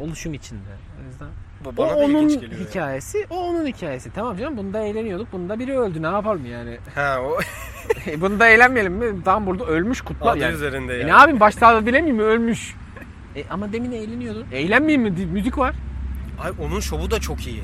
oluşum 0.01 0.35
içinde. 0.35 0.69
O 1.03 1.07
yüzden 1.09 1.29
Bu 1.65 1.69
o 1.69 1.77
bana 1.77 1.91
da 1.91 1.97
onun 1.97 2.29
geliyor. 2.29 2.53
yani. 2.53 2.65
hikayesi, 2.65 3.27
o 3.31 3.37
onun 3.49 3.67
hikayesi. 3.67 4.11
Tamam 4.15 4.37
canım 4.37 4.57
bunda 4.57 4.81
eğleniyorduk. 4.81 5.33
Bunda 5.33 5.59
biri 5.59 5.79
öldü. 5.79 6.03
Ne 6.03 6.07
yapalım 6.07 6.47
yani? 6.47 6.79
Ha 6.95 7.19
o 7.23 7.39
bunda 8.21 8.49
eğlenmeyelim 8.49 8.93
mi? 8.93 9.25
Tam 9.25 9.47
burada 9.47 9.65
ölmüş 9.65 10.01
kutlar 10.01 10.33
adı 10.33 10.39
yani. 10.39 10.55
üzerinde 10.55 10.95
E 10.95 10.99
yani. 10.99 11.07
ne 11.07 11.11
yapayım 11.13 11.41
başta 11.41 11.87
bilemeyeyim 11.87 12.17
mi 12.17 12.23
ölmüş. 12.23 12.75
E 13.37 13.45
ama 13.51 13.73
demin 13.73 13.93
eğleniyordun. 13.93 14.47
Eğlenmeyeyim 14.53 15.03
mi? 15.03 15.27
Müzik 15.33 15.59
var. 15.59 15.75
Ay 16.43 16.53
onun 16.61 16.81
şovu 16.81 17.11
da 17.11 17.21
çok 17.21 17.47
iyi. 17.47 17.63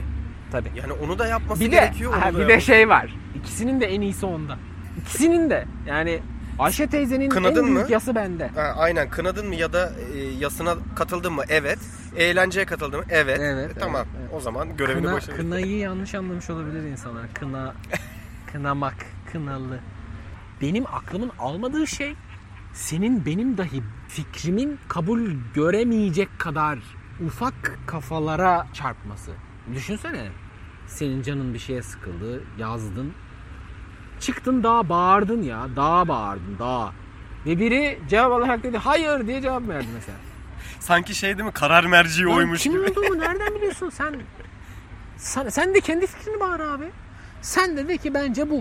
Tabii. 0.52 0.68
Yani 0.76 0.92
onu 0.92 1.18
da 1.18 1.26
yapması 1.26 1.60
Bir 1.60 1.66
de 1.72 1.76
gerekiyor. 1.76 2.12
onu 2.14 2.20
ha, 2.20 2.28
bir 2.30 2.34
de 2.36 2.40
yapması- 2.40 2.60
şey 2.66 2.88
var. 2.88 3.16
İkisinin 3.34 3.80
de 3.80 3.86
en 3.86 4.00
iyisi 4.00 4.26
onda. 4.26 4.58
İkisinin 5.00 5.50
de. 5.50 5.64
Yani 5.86 6.20
Ayşe 6.58 6.86
teyzenin 6.86 7.28
Kınadın 7.28 7.60
en 7.66 7.74
büyük 7.74 7.86
mı? 7.86 7.92
yası 7.92 8.14
bende. 8.14 8.48
Ha, 8.48 8.74
aynen 8.76 9.10
kınadın 9.10 9.46
mı 9.48 9.54
ya 9.54 9.72
da 9.72 9.92
e, 10.14 10.18
yasına 10.18 10.74
katıldın 10.96 11.32
mı? 11.32 11.42
Evet. 11.48 11.78
Eğlenceye 12.16 12.66
katıldın 12.66 12.98
mı? 13.00 13.06
Evet. 13.10 13.38
Evet, 13.42 13.70
E, 13.76 13.80
tamam. 13.80 14.06
evet, 14.12 14.20
evet. 14.20 14.30
O 14.34 14.40
zaman 14.40 14.76
görevini 14.76 15.02
Kına, 15.04 15.14
başarılı. 15.14 15.36
kınayı 15.40 15.76
yanlış 15.78 16.14
anlamış 16.14 16.50
olabilir 16.50 16.82
insanlar. 16.82 17.34
Kına, 17.34 17.74
kınamak, 18.52 18.94
kınalı. 19.32 19.78
Benim 20.62 20.86
aklımın 20.86 21.30
almadığı 21.38 21.86
şey 21.86 22.14
senin 22.72 23.26
benim 23.26 23.58
dahi 23.58 23.82
fikrimin 24.08 24.78
kabul 24.88 25.20
göremeyecek 25.54 26.28
kadar 26.38 26.78
ufak 27.26 27.78
kafalara 27.86 28.66
çarpması. 28.72 29.30
Düşünsene. 29.74 30.28
Senin 30.86 31.22
canın 31.22 31.54
bir 31.54 31.58
şeye 31.58 31.82
sıkıldı, 31.82 32.42
yazdın. 32.58 33.12
Çıktın 34.20 34.62
daha 34.62 34.88
bağırdın 34.88 35.42
ya. 35.42 35.68
Daha 35.76 36.08
bağırdın, 36.08 36.56
daha. 36.58 36.92
Ve 37.46 37.58
biri 37.58 37.98
cevap 38.08 38.32
olarak 38.32 38.62
dedi 38.62 38.78
hayır 38.78 39.26
diye 39.26 39.42
cevap 39.42 39.68
verdi 39.68 39.86
mesela. 39.94 40.18
Sanki 40.80 41.14
şey 41.14 41.38
değil 41.38 41.46
mi 41.46 41.52
karar 41.52 41.84
merci 41.84 42.24
Lan 42.24 42.32
oymuş 42.36 42.62
kim 42.62 42.72
gibi. 42.72 42.82
olduğumu 42.82 43.18
nereden 43.18 43.54
biliyorsun 43.54 43.90
sen? 43.90 44.14
sen? 45.16 45.48
Sen 45.48 45.74
de 45.74 45.80
kendi 45.80 46.06
fikrini 46.06 46.40
bağır 46.40 46.60
abi. 46.60 46.84
Sen 47.42 47.76
de 47.76 47.88
de 47.88 47.96
ki 47.96 48.14
bence 48.14 48.50
bu. 48.50 48.56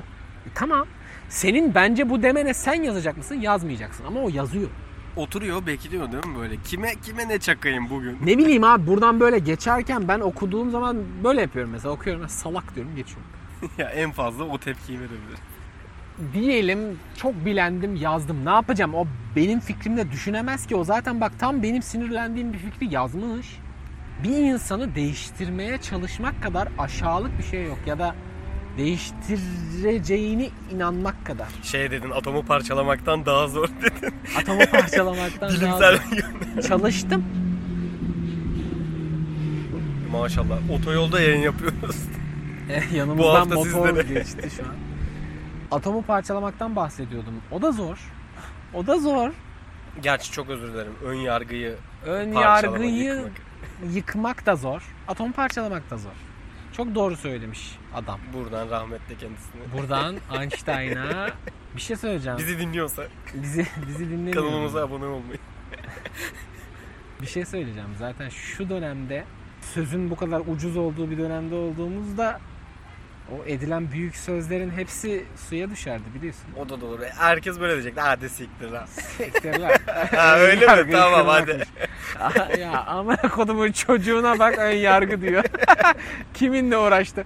E, 0.45 0.49
tamam. 0.55 0.87
Senin 1.29 1.75
bence 1.75 2.09
bu 2.09 2.23
demene 2.23 2.53
sen 2.53 2.83
yazacak 2.83 3.17
mısın? 3.17 3.35
Yazmayacaksın 3.35 4.05
ama 4.05 4.19
o 4.19 4.29
yazıyor. 4.29 4.67
Oturuyor 5.15 5.65
bekliyor 5.65 6.11
değil 6.11 6.25
mi 6.25 6.39
böyle? 6.39 6.57
Kime 6.57 6.95
kime 7.05 7.27
ne 7.27 7.39
çakayım 7.39 7.89
bugün? 7.89 8.17
Ne 8.25 8.37
bileyim 8.37 8.63
abi 8.63 8.87
buradan 8.87 9.19
böyle 9.19 9.39
geçerken 9.39 10.07
ben 10.07 10.19
okuduğum 10.19 10.71
zaman 10.71 10.97
böyle 11.23 11.41
yapıyorum 11.41 11.71
mesela 11.71 11.93
okuyorum 11.93 12.29
salak 12.29 12.75
diyorum 12.75 12.95
geçiyorum. 12.95 13.27
ya 13.77 13.89
en 13.89 14.11
fazla 14.11 14.43
o 14.43 14.57
tepkiyi 14.57 14.99
verebilir. 14.99 15.39
Diyelim 16.33 16.99
çok 17.17 17.45
bilendim 17.45 17.95
yazdım 17.95 18.45
ne 18.45 18.49
yapacağım 18.49 18.95
o 18.95 19.07
benim 19.35 19.59
fikrimde 19.59 20.11
düşünemez 20.11 20.65
ki 20.65 20.75
o 20.75 20.83
zaten 20.83 21.21
bak 21.21 21.39
tam 21.39 21.63
benim 21.63 21.81
sinirlendiğim 21.81 22.53
bir 22.53 22.57
fikri 22.57 22.93
yazmış. 22.93 23.59
Bir 24.23 24.37
insanı 24.37 24.95
değiştirmeye 24.95 25.77
çalışmak 25.77 26.43
kadar 26.43 26.67
aşağılık 26.77 27.37
bir 27.37 27.43
şey 27.43 27.65
yok 27.65 27.79
ya 27.85 27.99
da 27.99 28.15
değiştireceğini 28.77 30.49
inanmak 30.71 31.25
kadar. 31.25 31.47
Şey 31.63 31.91
dedin 31.91 32.11
atomu 32.11 32.45
parçalamaktan 32.45 33.25
daha 33.25 33.47
zor 33.47 33.67
dedin. 33.81 34.13
Atomu 34.37 34.59
parçalamaktan 34.71 35.51
daha 35.61 35.77
zor. 35.77 35.99
Çalıştım. 36.67 37.23
Maşallah 40.11 40.57
otoyolda 40.71 41.21
yayın 41.21 41.41
yapıyoruz. 41.41 41.95
Bu 42.91 42.95
Yanımızdan 42.95 43.47
motor 43.47 43.65
sizlere. 43.65 44.13
geçti 44.13 44.49
şu 44.57 44.63
an. 44.63 44.75
Atomu 45.71 46.01
parçalamaktan 46.01 46.75
bahsediyordum. 46.75 47.33
O 47.51 47.61
da 47.61 47.71
zor. 47.71 47.97
O 48.73 48.87
da 48.87 48.99
zor. 48.99 49.29
Gerçi 50.03 50.31
çok 50.31 50.49
özür 50.49 50.73
dilerim. 50.73 50.93
Ön 51.05 51.13
yargıyı 51.13 51.75
Ön 52.05 52.31
yargıyı 52.33 53.03
yıkmak. 53.03 53.31
yıkmak 53.93 54.45
da 54.45 54.55
zor. 54.55 54.81
Atom 55.07 55.31
parçalamak 55.31 55.89
da 55.89 55.97
zor. 55.97 56.11
Çok 56.77 56.95
doğru 56.95 57.15
söylemiş 57.17 57.77
adam. 57.95 58.19
Buradan 58.33 58.69
rahmetle 58.69 59.15
kendisine. 59.17 59.61
Buradan 59.77 60.15
Einstein'a 60.41 61.29
bir 61.75 61.81
şey 61.81 61.95
söyleyeceğim. 61.95 62.37
Bizi 62.39 62.59
dinliyorsa 62.59 63.03
bizi 63.33 63.67
bizi 63.87 64.09
dinlemiyor. 64.09 64.33
kanalımıza 64.45 64.83
abone 64.83 65.05
olmayı. 65.05 65.37
Bir 67.21 67.27
şey 67.27 67.45
söyleyeceğim. 67.45 67.89
Zaten 67.99 68.29
şu 68.29 68.69
dönemde 68.69 69.23
sözün 69.61 70.09
bu 70.09 70.15
kadar 70.15 70.41
ucuz 70.47 70.77
olduğu 70.77 71.11
bir 71.11 71.17
dönemde 71.17 71.55
olduğumuzda 71.55 72.39
o 73.31 73.45
edilen 73.45 73.91
büyük 73.91 74.15
sözlerin 74.15 74.69
hepsi 74.69 75.25
suya 75.49 75.69
düşerdi 75.69 76.03
biliyorsun. 76.15 76.45
O 76.59 76.69
da 76.69 76.81
doğru. 76.81 77.01
Herkes 77.17 77.59
böyle 77.59 77.73
diyecek. 77.73 77.93
Hadi 77.97 78.29
siktir 78.29 78.69
lan. 78.69 78.85
Sektirler. 78.85 79.79
Ha, 80.15 80.37
öyle 80.39 80.83
mi? 80.83 80.91
Tamam 80.91 81.27
hadi. 81.27 81.45
kırmakmış. 81.45 82.59
ya 82.59 82.83
amına 82.83 83.21
kodumun 83.21 83.71
çocuğuna 83.71 84.39
bak 84.39 84.57
ön 84.57 84.71
yargı 84.71 85.21
diyor. 85.21 85.43
Kiminle 86.33 86.77
uğraştı? 86.77 87.23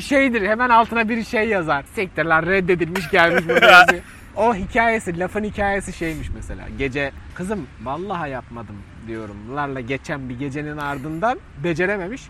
Şeydir 0.00 0.48
hemen 0.48 0.70
altına 0.70 1.08
bir 1.08 1.24
şey 1.24 1.48
yazar. 1.48 1.84
Sektirler 1.94 2.46
reddedilmiş 2.46 3.10
gelmiş 3.10 3.44
yazıyor. 3.62 4.02
O 4.36 4.54
hikayesi, 4.54 5.18
lafın 5.18 5.44
hikayesi 5.44 5.92
şeymiş 5.92 6.28
mesela. 6.34 6.64
Gece 6.78 7.12
kızım 7.34 7.66
vallahi 7.82 8.30
yapmadım 8.30 8.76
diyorum. 9.06 9.56
Larla 9.56 9.80
geçen 9.80 10.28
bir 10.28 10.38
gecenin 10.38 10.76
ardından 10.76 11.38
becerememiş. 11.64 12.22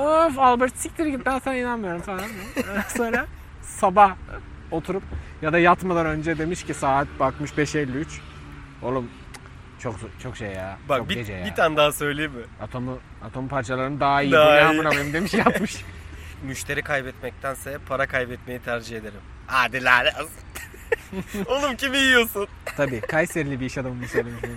Of 0.00 0.38
Albert 0.38 0.76
siktir 0.76 1.06
git 1.06 1.26
ben 1.26 1.38
sana 1.38 1.54
inanmıyorum 1.54 2.02
falan. 2.02 2.24
Sonra 2.96 3.26
sabah 3.62 4.16
oturup 4.70 5.02
ya 5.42 5.52
da 5.52 5.58
yatmadan 5.58 6.06
önce 6.06 6.38
demiş 6.38 6.64
ki 6.64 6.74
saat 6.74 7.08
bakmış 7.20 7.50
5.53. 7.50 8.06
Oğlum 8.82 9.10
çok 9.78 9.96
çok 10.22 10.36
şey 10.36 10.48
ya. 10.52 10.78
Bak 10.88 10.98
çok 10.98 11.08
bir, 11.08 11.14
gece 11.14 11.32
ya. 11.32 11.46
bir 11.46 11.54
tane 11.54 11.76
daha 11.76 11.92
söyleyeyim 11.92 12.32
mi? 12.32 12.42
Atomu 12.62 12.98
atom 13.24 13.48
parçalarının 13.48 14.00
daha 14.00 14.22
iyi. 14.22 14.32
Daha 14.32 14.46
bu 14.50 14.52
iyi. 14.52 14.60
amına 14.62 14.88
koyayım 14.88 15.12
demiş 15.12 15.34
yatmış. 15.34 15.84
Müşteri 16.42 16.82
kaybetmektense 16.82 17.78
para 17.88 18.06
kaybetmeyi 18.06 18.60
tercih 18.60 18.96
ederim. 18.96 19.20
Hadi 19.46 19.84
lan. 19.84 20.06
Oğlum 21.46 21.76
kimi 21.76 21.98
yiyorsun? 21.98 22.48
Tabii 22.76 23.00
Kayserili 23.00 23.60
bir 23.60 23.66
iş 23.66 23.78
adamı 23.78 24.08
söylemiş. 24.08 24.42
bunu. 24.42 24.52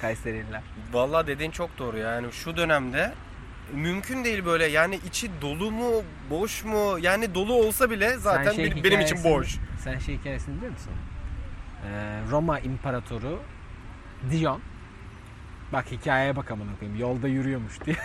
Kayserililer. 0.00 0.62
Vallahi 0.92 1.26
dediğin 1.26 1.50
çok 1.50 1.78
doğru 1.78 1.98
yani 1.98 2.32
şu 2.32 2.56
dönemde 2.56 3.12
mümkün 3.72 4.24
değil 4.24 4.44
böyle 4.44 4.66
yani 4.66 5.00
içi 5.06 5.30
dolu 5.42 5.70
mu 5.70 5.90
boş 6.30 6.64
mu 6.64 6.98
yani 7.00 7.34
dolu 7.34 7.54
olsa 7.54 7.90
bile 7.90 8.16
zaten 8.16 8.52
şey 8.52 8.64
benim, 8.64 8.84
benim 8.84 9.00
için 9.00 9.24
boş. 9.24 9.56
Sen 9.84 9.98
şey 9.98 10.18
hikayesini 10.18 10.56
biliyor 10.56 10.72
musun? 10.72 10.92
Ee, 11.86 12.20
Roma 12.30 12.58
İmparatoru 12.58 13.40
Dion 14.30 14.60
Bak 15.72 15.92
hikayeye 15.92 16.36
bak 16.36 16.50
amına 16.50 16.70
koyayım. 16.78 17.00
Yolda 17.00 17.28
yürüyormuş 17.28 17.80
diye. 17.86 17.96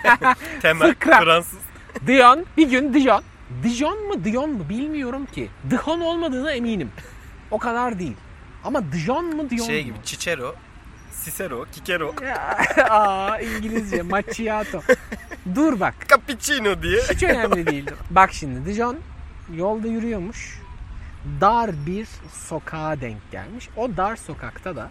Temel 0.62 0.88
Fıkra. 0.88 1.20
Fransız. 1.20 1.58
Dion 2.06 2.46
bir 2.56 2.70
gün 2.70 2.94
Dijon. 2.94 3.22
Dijon 3.62 4.06
mu 4.08 4.24
Dion 4.24 4.50
mu 4.50 4.68
bilmiyorum 4.68 5.26
ki. 5.26 5.48
Dijon 5.70 6.00
olmadığına 6.00 6.52
eminim. 6.52 6.90
O 7.50 7.58
kadar 7.58 7.98
değil. 7.98 8.16
Ama 8.64 8.92
Dijon 8.92 9.36
mu 9.36 9.50
Dion 9.50 9.66
Şey 9.66 9.80
mu? 9.80 9.84
gibi 9.84 9.98
Cicero, 10.04 10.54
Cicero, 11.24 11.64
Kikero, 11.72 12.14
Aa, 12.90 13.38
İngilizce 13.38 14.02
macchiato. 14.02 14.80
Dur 15.54 15.80
bak. 15.80 15.94
Cappuccino 16.08 16.82
diye. 16.82 17.00
Hiç 17.02 17.22
önemli 17.22 17.66
değil. 17.66 17.86
Bak 18.10 18.32
şimdi 18.32 18.66
Dijon 18.66 18.96
yolda 19.54 19.88
yürüyormuş. 19.88 20.58
Dar 21.40 21.70
bir 21.86 22.06
sokağa 22.32 23.00
denk 23.00 23.30
gelmiş. 23.32 23.68
O 23.76 23.96
dar 23.96 24.16
sokakta 24.16 24.76
da 24.76 24.90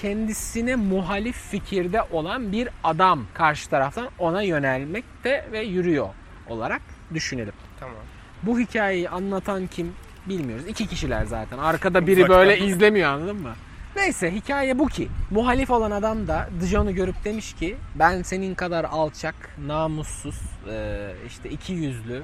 kendisine 0.00 0.76
muhalif 0.76 1.36
fikirde 1.50 2.02
olan 2.02 2.52
bir 2.52 2.68
adam 2.84 3.24
karşı 3.34 3.70
taraftan 3.70 4.08
ona 4.18 4.42
yönelmekte 4.42 5.48
ve 5.52 5.60
yürüyor 5.60 6.08
olarak 6.48 6.82
düşünelim. 7.14 7.52
Tamam. 7.80 7.96
Bu 8.42 8.58
hikayeyi 8.60 9.08
anlatan 9.08 9.66
kim 9.66 9.92
bilmiyoruz. 10.26 10.64
İki 10.68 10.86
kişiler 10.86 11.24
zaten. 11.24 11.58
Arkada 11.58 12.06
biri 12.06 12.16
Uzaktan. 12.20 12.36
böyle 12.38 12.58
izlemiyor 12.58 13.10
anladın 13.10 13.36
mı? 13.36 13.54
Neyse 13.96 14.34
hikaye 14.34 14.78
bu 14.78 14.88
ki. 14.88 15.08
Muhalif 15.30 15.70
olan 15.70 15.90
adam 15.90 16.26
da 16.26 16.48
Dijon'u 16.60 16.94
görüp 16.94 17.24
demiş 17.24 17.54
ki 17.54 17.76
ben 17.94 18.22
senin 18.22 18.54
kadar 18.54 18.84
alçak, 18.84 19.34
namussuz, 19.66 20.40
e, 20.70 21.12
işte 21.26 21.50
iki 21.50 21.72
yüzlü 21.72 22.22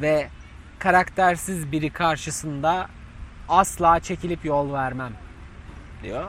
ve 0.00 0.28
karaktersiz 0.78 1.72
biri 1.72 1.90
karşısında 1.90 2.88
asla 3.48 4.00
çekilip 4.00 4.44
yol 4.44 4.72
vermem 4.72 5.12
diyor. 6.02 6.24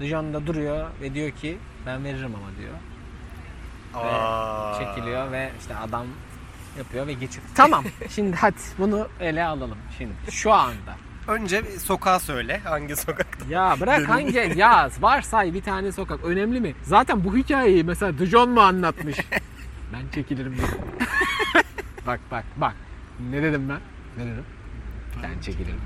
Dijon 0.00 0.34
da 0.34 0.46
duruyor 0.46 0.90
ve 1.00 1.14
diyor 1.14 1.30
ki 1.30 1.58
ben 1.86 2.04
veririm 2.04 2.34
ama 2.34 2.56
diyor. 2.58 2.74
Ve 3.94 4.12
Aa. 4.12 4.78
çekiliyor 4.78 5.32
ve 5.32 5.50
işte 5.60 5.76
adam 5.76 6.06
yapıyor 6.78 7.06
ve 7.06 7.12
geçiyor. 7.12 7.46
Tamam. 7.54 7.84
Şimdi 8.10 8.36
hadi 8.36 8.56
bunu 8.78 9.08
ele 9.20 9.44
alalım 9.44 9.78
şimdi. 9.98 10.14
Şu 10.30 10.52
anda. 10.52 11.09
Önce 11.28 11.62
sokağa 11.78 12.18
söyle. 12.18 12.60
Hangi 12.64 12.96
sokakta? 12.96 13.44
Ya 13.48 13.76
bırak 13.80 14.08
hangi 14.08 14.52
ya 14.56 14.90
varsay 15.00 15.54
bir 15.54 15.62
tane 15.62 15.92
sokak 15.92 16.24
önemli 16.24 16.60
mi? 16.60 16.74
Zaten 16.82 17.24
bu 17.24 17.36
hikayeyi 17.36 17.84
mesela 17.84 18.18
Dijon 18.18 18.50
mu 18.50 18.60
anlatmış? 18.60 19.16
ben 19.92 20.02
çekilirim 20.14 20.56
bak 22.06 22.20
bak 22.30 22.44
bak. 22.56 22.74
Ne 23.30 23.42
dedim 23.42 23.68
ben? 23.68 23.80
Ne 24.24 24.30
dedim? 24.32 24.44
Ben 25.22 25.40
çekilirim. 25.40 25.80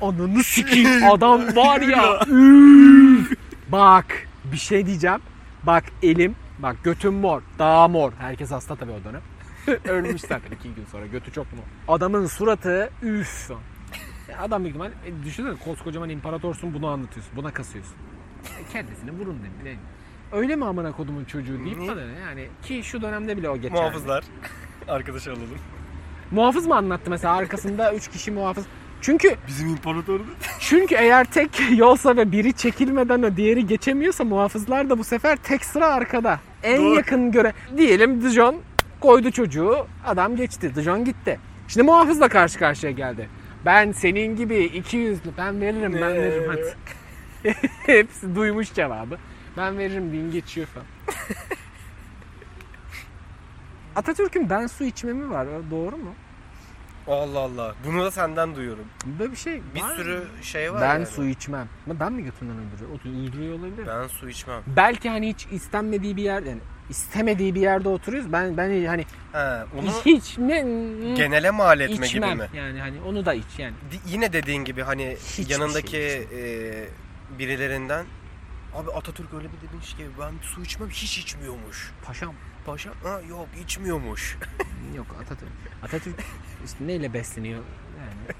Ananı 0.00 0.44
sikeyim 0.44 1.10
adam 1.10 1.56
var 1.56 1.80
ya. 1.80 2.20
üf. 2.26 3.32
bak 3.68 4.06
bir 4.44 4.56
şey 4.56 4.86
diyeceğim. 4.86 5.20
Bak 5.62 5.84
elim 6.02 6.36
bak 6.58 6.76
götüm 6.84 7.14
mor. 7.14 7.42
Daha 7.58 7.88
mor. 7.88 8.12
Herkes 8.18 8.50
hasta 8.50 8.76
tabii 8.76 8.92
o 8.92 9.04
dönem. 9.04 9.22
Ölmüş 9.84 10.20
zaten 10.20 10.50
iki 10.50 10.74
gün 10.74 10.84
sonra. 10.92 11.06
Götü 11.06 11.32
çok 11.32 11.46
mor. 11.52 11.94
Adamın 11.94 12.26
suratı 12.26 12.90
üf. 13.02 13.50
Ya 14.30 14.38
Adam 14.42 14.62
büyük 14.64 14.76
ihtimal 14.76 14.90
e, 14.90 15.24
düşünsene 15.24 15.54
koskocaman 15.64 16.08
imparatorsun 16.10 16.74
bunu 16.74 16.86
anlatıyorsun. 16.86 17.36
Buna 17.36 17.50
kasıyorsun. 17.52 17.94
E, 18.60 18.72
Kendisini 18.72 19.10
vurun 19.10 19.38
ne 19.42 19.60
bileyim. 19.60 19.78
Öyle 20.32 20.56
mi 20.56 20.64
amına 20.64 20.92
kodumun 20.92 21.24
çocuğu 21.24 21.64
deyip 21.64 21.78
bana 21.78 22.06
ne? 22.06 22.18
yani 22.18 22.48
ki 22.62 22.82
şu 22.84 23.02
dönemde 23.02 23.36
bile 23.36 23.50
o 23.50 23.56
geçerli. 23.56 23.72
Muhafızlar. 23.80 24.24
Arkadaş 24.88 25.28
alalım. 25.28 25.48
Muhafız 26.30 26.66
mı 26.66 26.76
anlattı 26.76 27.10
mesela 27.10 27.34
arkasında 27.34 27.94
3 27.94 28.08
kişi 28.08 28.30
muhafız. 28.30 28.64
Çünkü 29.00 29.36
Bizim 29.48 29.68
imparatordu. 29.68 30.24
çünkü 30.60 30.94
eğer 30.94 31.24
tek 31.24 31.50
yolsa 31.76 32.16
ve 32.16 32.32
biri 32.32 32.52
çekilmeden 32.52 33.22
o 33.22 33.36
diğeri 33.36 33.66
geçemiyorsa 33.66 34.24
muhafızlar 34.24 34.90
da 34.90 34.98
bu 34.98 35.04
sefer 35.04 35.36
tek 35.36 35.64
sıra 35.64 35.86
arkada. 35.86 36.40
En 36.62 36.78
Doğru. 36.82 36.94
yakın 36.94 37.32
göre 37.32 37.52
diyelim 37.76 38.22
Dijon 38.22 38.56
koydu 39.00 39.30
çocuğu 39.30 39.76
adam 40.06 40.36
geçti 40.36 40.74
Dijon 40.74 41.04
gitti. 41.04 41.40
Şimdi 41.68 41.86
muhafızla 41.86 42.28
karşı 42.28 42.58
karşıya 42.58 42.92
geldi. 42.92 43.28
Ben 43.64 43.92
senin 43.92 44.36
gibi 44.36 44.64
iki 44.64 44.96
yüzlü 44.96 45.30
ben 45.38 45.60
veririm 45.60 45.92
ben 45.94 46.14
veririm 46.14 46.48
hadi. 46.48 46.74
Hepsi 47.86 48.34
duymuş 48.34 48.72
cevabı. 48.74 49.18
Ben 49.56 49.78
veririm 49.78 50.12
deyin 50.12 50.30
geçiyor 50.30 50.66
falan. 50.66 50.86
Atatürk'ün 53.96 54.50
ben 54.50 54.66
su 54.66 54.84
içmemi 54.84 55.30
var. 55.30 55.48
Doğru 55.70 55.96
mu? 55.96 56.14
Allah 57.10 57.38
Allah. 57.38 57.74
Bunu 57.86 58.04
da 58.04 58.10
senden 58.10 58.56
duyuyorum. 58.56 58.84
Böyle 59.18 59.32
bir 59.32 59.36
şey 59.36 59.62
Bir 59.74 59.80
var 59.80 59.96
sürü 59.96 60.18
mı? 60.18 60.24
şey 60.42 60.72
var 60.72 60.80
Ben 60.82 60.86
yani. 60.94 61.06
su 61.06 61.24
içmem. 61.24 61.68
Ama 61.86 62.00
ben 62.00 62.12
mi 62.12 62.24
götümden 62.24 62.54
uyduruyor? 62.56 62.90
O 62.90 63.04
da 63.04 63.18
uyduruyor 63.20 63.58
olabilir. 63.58 63.86
Ben 63.86 64.06
su 64.06 64.28
içmem. 64.28 64.62
Belki 64.76 65.08
hani 65.08 65.28
hiç 65.28 65.46
istenmediği 65.50 66.16
bir 66.16 66.22
yer 66.22 66.42
yani 66.42 66.60
istemediği 66.90 67.54
bir 67.54 67.60
yerde 67.60 67.88
oturuyoruz. 67.88 68.32
Ben 68.32 68.56
ben 68.56 68.86
hani 68.86 69.06
He, 69.32 69.38
onu 69.78 69.90
hiç 70.04 70.38
ne 70.38 70.60
genele 71.16 71.50
mal 71.50 71.80
etme 71.80 72.06
içmem. 72.06 72.30
gibi 72.32 72.42
mi? 72.42 72.48
Yani 72.54 72.80
hani 72.80 73.00
onu 73.02 73.26
da 73.26 73.34
iç 73.34 73.58
yani. 73.58 73.74
Di- 73.92 74.10
yine 74.12 74.32
dediğin 74.32 74.64
gibi 74.64 74.82
hani 74.82 75.16
Hiçbir 75.38 75.48
yanındaki 75.52 75.90
şey 75.90 76.14
e, 76.22 76.88
birilerinden 77.38 78.04
abi 78.74 78.90
Atatürk 78.90 79.34
öyle 79.34 79.48
bir 79.52 79.68
demiş 79.72 79.94
ki 79.94 80.06
ben 80.20 80.32
su 80.42 80.62
içmem 80.62 80.88
hiç 80.90 81.18
içmiyormuş. 81.18 81.92
Paşam 82.04 82.34
Paşa 82.66 82.90
ha, 83.02 83.20
yok 83.28 83.46
içmiyormuş. 83.64 84.36
yok 84.96 85.06
Atatürk. 85.22 85.48
Atatürk 85.82 86.14
işte 86.64 86.86
neyle 86.86 87.12
besleniyor? 87.12 87.60
Yani 87.98 88.36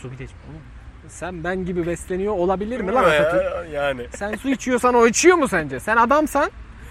su 0.00 0.10
de 0.10 0.24
oğlum. 0.24 0.62
Sen 1.08 1.44
ben 1.44 1.64
gibi 1.64 1.86
besleniyor 1.86 2.32
olabilir 2.32 2.80
mi 2.80 2.92
lan 2.92 3.04
Atatürk? 3.04 3.72
yani. 3.72 4.06
Sen 4.16 4.34
su 4.36 4.48
içiyorsan 4.50 4.94
o 4.94 5.06
içiyor 5.06 5.36
mu 5.36 5.48
sence? 5.48 5.80
Sen 5.80 5.96
adamsan 5.96 6.50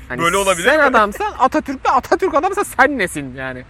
hani 0.10 0.22
Böyle 0.22 0.38
olabilir 0.38 0.66
Sen 0.68 0.78
mi? 0.78 0.84
adamsan 0.84 1.34
Atatürk 1.40 1.86
de 1.86 1.90
Atatürk 1.90 2.34
adamsa 2.36 2.64
sen 2.64 2.98
nesin 2.98 3.36
yani? 3.36 3.66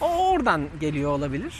O 0.00 0.30
oradan 0.32 0.68
geliyor 0.80 1.10
olabilir. 1.10 1.54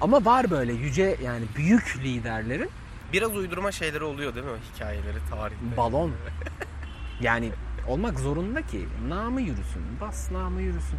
Ama 0.00 0.24
var 0.24 0.50
böyle 0.50 0.72
yüce 0.72 1.16
yani 1.24 1.44
büyük 1.56 1.96
liderlerin 2.04 2.70
Biraz 3.12 3.36
uydurma 3.36 3.72
şeyleri 3.72 4.04
oluyor 4.04 4.34
değil 4.34 4.46
mi? 4.46 4.52
Hikayeleri, 4.74 5.18
tarihte. 5.30 5.76
balon. 5.76 6.12
Yani 7.20 7.50
olmak 7.88 8.20
zorunda 8.20 8.62
ki 8.62 8.88
namı 9.08 9.40
yürüsün. 9.40 9.82
Bas 10.00 10.30
namı 10.32 10.62
yürüsün. 10.62 10.98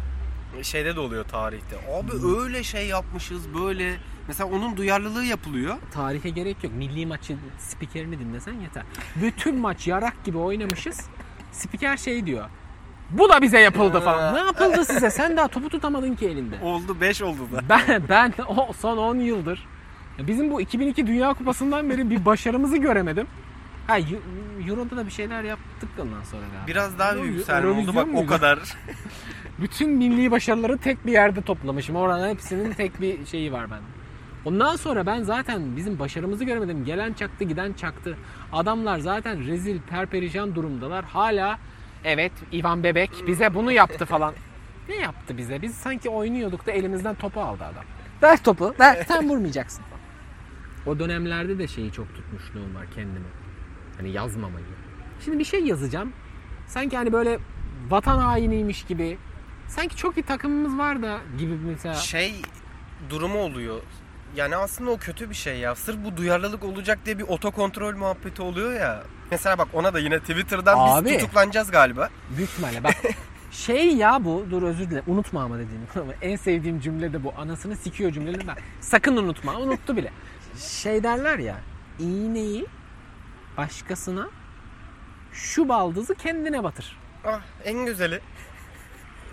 Şeyde 0.62 0.96
de 0.96 1.00
oluyor 1.00 1.24
tarihte. 1.24 1.76
Abi 1.76 2.12
öyle 2.38 2.62
şey 2.62 2.86
yapmışız 2.86 3.54
böyle. 3.54 3.96
Mesela 4.28 4.50
onun 4.50 4.76
duyarlılığı 4.76 5.24
yapılıyor. 5.24 5.76
Tarihe 5.90 6.30
gerek 6.30 6.64
yok. 6.64 6.72
Milli 6.74 7.06
maçı 7.06 7.36
spikerini 7.58 8.18
dinlesen 8.18 8.52
yeter. 8.52 8.82
Bütün 9.16 9.56
maç 9.60 9.86
yarak 9.86 10.24
gibi 10.24 10.38
oynamışız. 10.38 11.00
Spiker 11.52 11.96
şey 11.96 12.26
diyor. 12.26 12.44
Bu 13.10 13.28
da 13.28 13.42
bize 13.42 13.58
yapıldı 13.58 14.00
falan. 14.00 14.34
Ne 14.34 14.38
yapıldı 14.38 14.84
size? 14.84 15.10
Sen 15.10 15.36
daha 15.36 15.48
topu 15.48 15.68
tutamadın 15.68 16.14
ki 16.14 16.28
elinde. 16.28 16.56
Oldu 16.62 17.00
5 17.00 17.22
oldu 17.22 17.38
da. 17.52 17.62
Ben 17.68 18.02
ben 18.08 18.32
o 18.48 18.72
son 18.72 18.96
10 18.96 19.16
yıldır 19.18 19.66
bizim 20.26 20.50
bu 20.50 20.60
2002 20.60 21.06
Dünya 21.06 21.34
Kupası'ndan 21.34 21.90
beri 21.90 22.10
bir 22.10 22.24
başarımızı 22.24 22.76
göremedim. 22.76 23.26
Ha 23.88 23.98
Eu- 23.98 24.68
Euro'da 24.68 24.96
da 24.96 25.06
bir 25.06 25.10
şeyler 25.10 25.42
yaptık 25.42 25.88
ondan 25.98 26.22
sonra 26.22 26.42
galiba. 26.42 26.66
Biraz 26.66 26.98
daha 26.98 27.16
bir 27.16 27.22
yükselme 27.22 27.68
oldu 27.70 27.94
bak 27.94 28.06
o 28.14 28.26
kadar. 28.26 28.58
Bütün 29.60 29.90
milli 29.90 30.30
başarıları 30.30 30.78
tek 30.78 31.06
bir 31.06 31.12
yerde 31.12 31.42
toplamışım. 31.42 31.96
Oradan 31.96 32.28
hepsinin 32.28 32.72
tek 32.72 33.00
bir 33.00 33.26
şeyi 33.26 33.52
var 33.52 33.70
bende. 33.70 33.82
Ondan 34.44 34.76
sonra 34.76 35.06
ben 35.06 35.22
zaten 35.22 35.76
bizim 35.76 35.98
başarımızı 35.98 36.44
göremedim. 36.44 36.84
Gelen 36.84 37.12
çaktı, 37.12 37.44
giden 37.44 37.72
çaktı. 37.72 38.16
Adamlar 38.52 38.98
zaten 38.98 39.46
rezil, 39.46 39.80
perperişan 39.80 40.54
durumdalar. 40.54 41.04
Hala 41.04 41.58
evet 42.04 42.32
Ivan 42.52 42.84
Bebek 42.84 43.10
bize 43.26 43.54
bunu 43.54 43.72
yaptı 43.72 44.04
falan. 44.06 44.34
Ne 44.88 44.96
yaptı 44.96 45.36
bize? 45.38 45.62
Biz 45.62 45.74
sanki 45.74 46.08
oynuyorduk 46.10 46.66
da 46.66 46.72
elimizden 46.72 47.14
topu 47.14 47.40
aldı 47.40 47.64
adam. 47.64 47.84
Ver 48.22 48.42
topu, 48.42 48.74
ver. 48.80 49.04
Sen 49.08 49.28
vurmayacaksın. 49.28 49.84
O 50.86 50.98
dönemlerde 50.98 51.58
de 51.58 51.66
şeyi 51.66 51.92
çok 51.92 52.14
tutmuşluğum 52.14 52.74
var 52.74 52.86
kendime. 52.94 53.26
Hani 53.98 54.10
yazmamayı. 54.10 54.64
Şimdi 55.24 55.38
bir 55.38 55.44
şey 55.44 55.64
yazacağım. 55.64 56.12
Sanki 56.66 56.96
hani 56.96 57.12
böyle 57.12 57.38
vatan 57.90 58.18
hainiymiş 58.18 58.84
gibi. 58.84 59.18
Sanki 59.68 59.96
çok 59.96 60.16
iyi 60.18 60.22
takımımız 60.22 60.78
var 60.78 61.02
da 61.02 61.18
gibi 61.38 61.54
mesela. 61.66 61.94
Şey 61.94 62.34
durumu 63.10 63.38
oluyor. 63.38 63.80
Yani 64.36 64.56
aslında 64.56 64.90
o 64.90 64.98
kötü 64.98 65.30
bir 65.30 65.34
şey 65.34 65.58
ya. 65.58 65.74
Sırf 65.74 66.04
bu 66.04 66.16
duyarlılık 66.16 66.64
olacak 66.64 66.98
diye 67.06 67.18
bir 67.18 67.24
otokontrol 67.24 67.96
muhabbeti 67.96 68.42
oluyor 68.42 68.72
ya. 68.72 69.02
Mesela 69.30 69.58
bak 69.58 69.68
ona 69.72 69.94
da 69.94 69.98
yine 69.98 70.20
Twitter'dan 70.20 70.76
Abi. 70.78 71.08
biz 71.08 71.14
tutuklanacağız 71.14 71.70
galiba. 71.70 72.08
Büyük 72.36 72.50
ihtimalle 72.50 72.84
bak. 72.84 72.94
Şey 73.50 73.96
ya 73.96 74.24
bu 74.24 74.46
dur 74.50 74.62
özür 74.62 74.90
dilerim 74.90 75.04
unutma 75.06 75.42
ama 75.42 75.54
dediğim 75.58 75.82
ama 76.00 76.12
en 76.22 76.36
sevdiğim 76.36 76.80
cümle 76.80 77.12
de 77.12 77.24
bu 77.24 77.32
anasını 77.38 77.76
sikiyor 77.76 78.12
cümleleri 78.12 78.46
ben 78.48 78.56
sakın 78.80 79.16
unutma 79.16 79.56
unuttu 79.56 79.96
bile 79.96 80.12
şey 80.58 81.02
derler 81.02 81.38
ya 81.38 81.56
iğneyi 81.98 82.66
başkasına 83.58 84.28
şu 85.32 85.68
baldızı 85.68 86.14
kendine 86.14 86.64
batır 86.64 86.96
Ah 87.24 87.40
en 87.64 87.86
güzeli. 87.86 88.20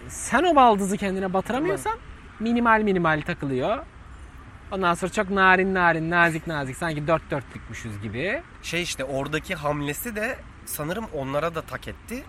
sen 0.07 0.43
o 0.43 0.55
baldızı 0.55 0.97
kendine 0.97 1.33
batıramıyorsan 1.33 1.97
minimal 2.39 2.81
minimal 2.81 3.21
takılıyor 3.21 3.85
ondan 4.71 4.93
sonra 4.93 5.11
çok 5.11 5.29
narin 5.29 5.73
narin 5.73 6.09
nazik 6.11 6.47
nazik 6.47 6.77
sanki 6.77 7.07
dört 7.07 7.31
dörtlükmüşüz 7.31 8.01
gibi 8.01 8.43
Şey 8.63 8.81
işte 8.83 9.03
oradaki 9.03 9.55
hamlesi 9.55 10.15
de 10.15 10.37
sanırım 10.65 11.05
onlara 11.13 11.55
da 11.55 11.61
tak 11.61 11.87
etti. 11.87 12.23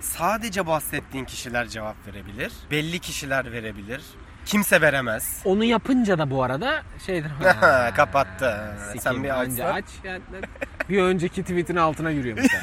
Sadece 0.00 0.66
bahsettiğin 0.66 1.24
kişiler 1.24 1.68
cevap 1.68 1.96
verebilir. 2.06 2.52
Belli 2.70 2.98
kişiler 2.98 3.52
verebilir. 3.52 4.02
Kimse 4.46 4.80
veremez. 4.80 5.40
onu 5.44 5.64
yapınca 5.64 6.18
da 6.18 6.30
bu 6.30 6.42
arada 6.42 6.82
şeydir 7.06 7.30
Kapattı. 7.96 8.74
Sikeyim, 8.78 9.00
Sen 9.02 9.24
bir 9.24 9.28
anca 9.40 9.64
açsan. 9.64 9.76
aç. 9.76 9.84
yani 10.04 10.20
bir 10.88 11.02
önceki 11.02 11.42
tweetin 11.42 11.76
altına 11.76 12.10
yürüyor 12.10 12.36
mesela. 12.36 12.62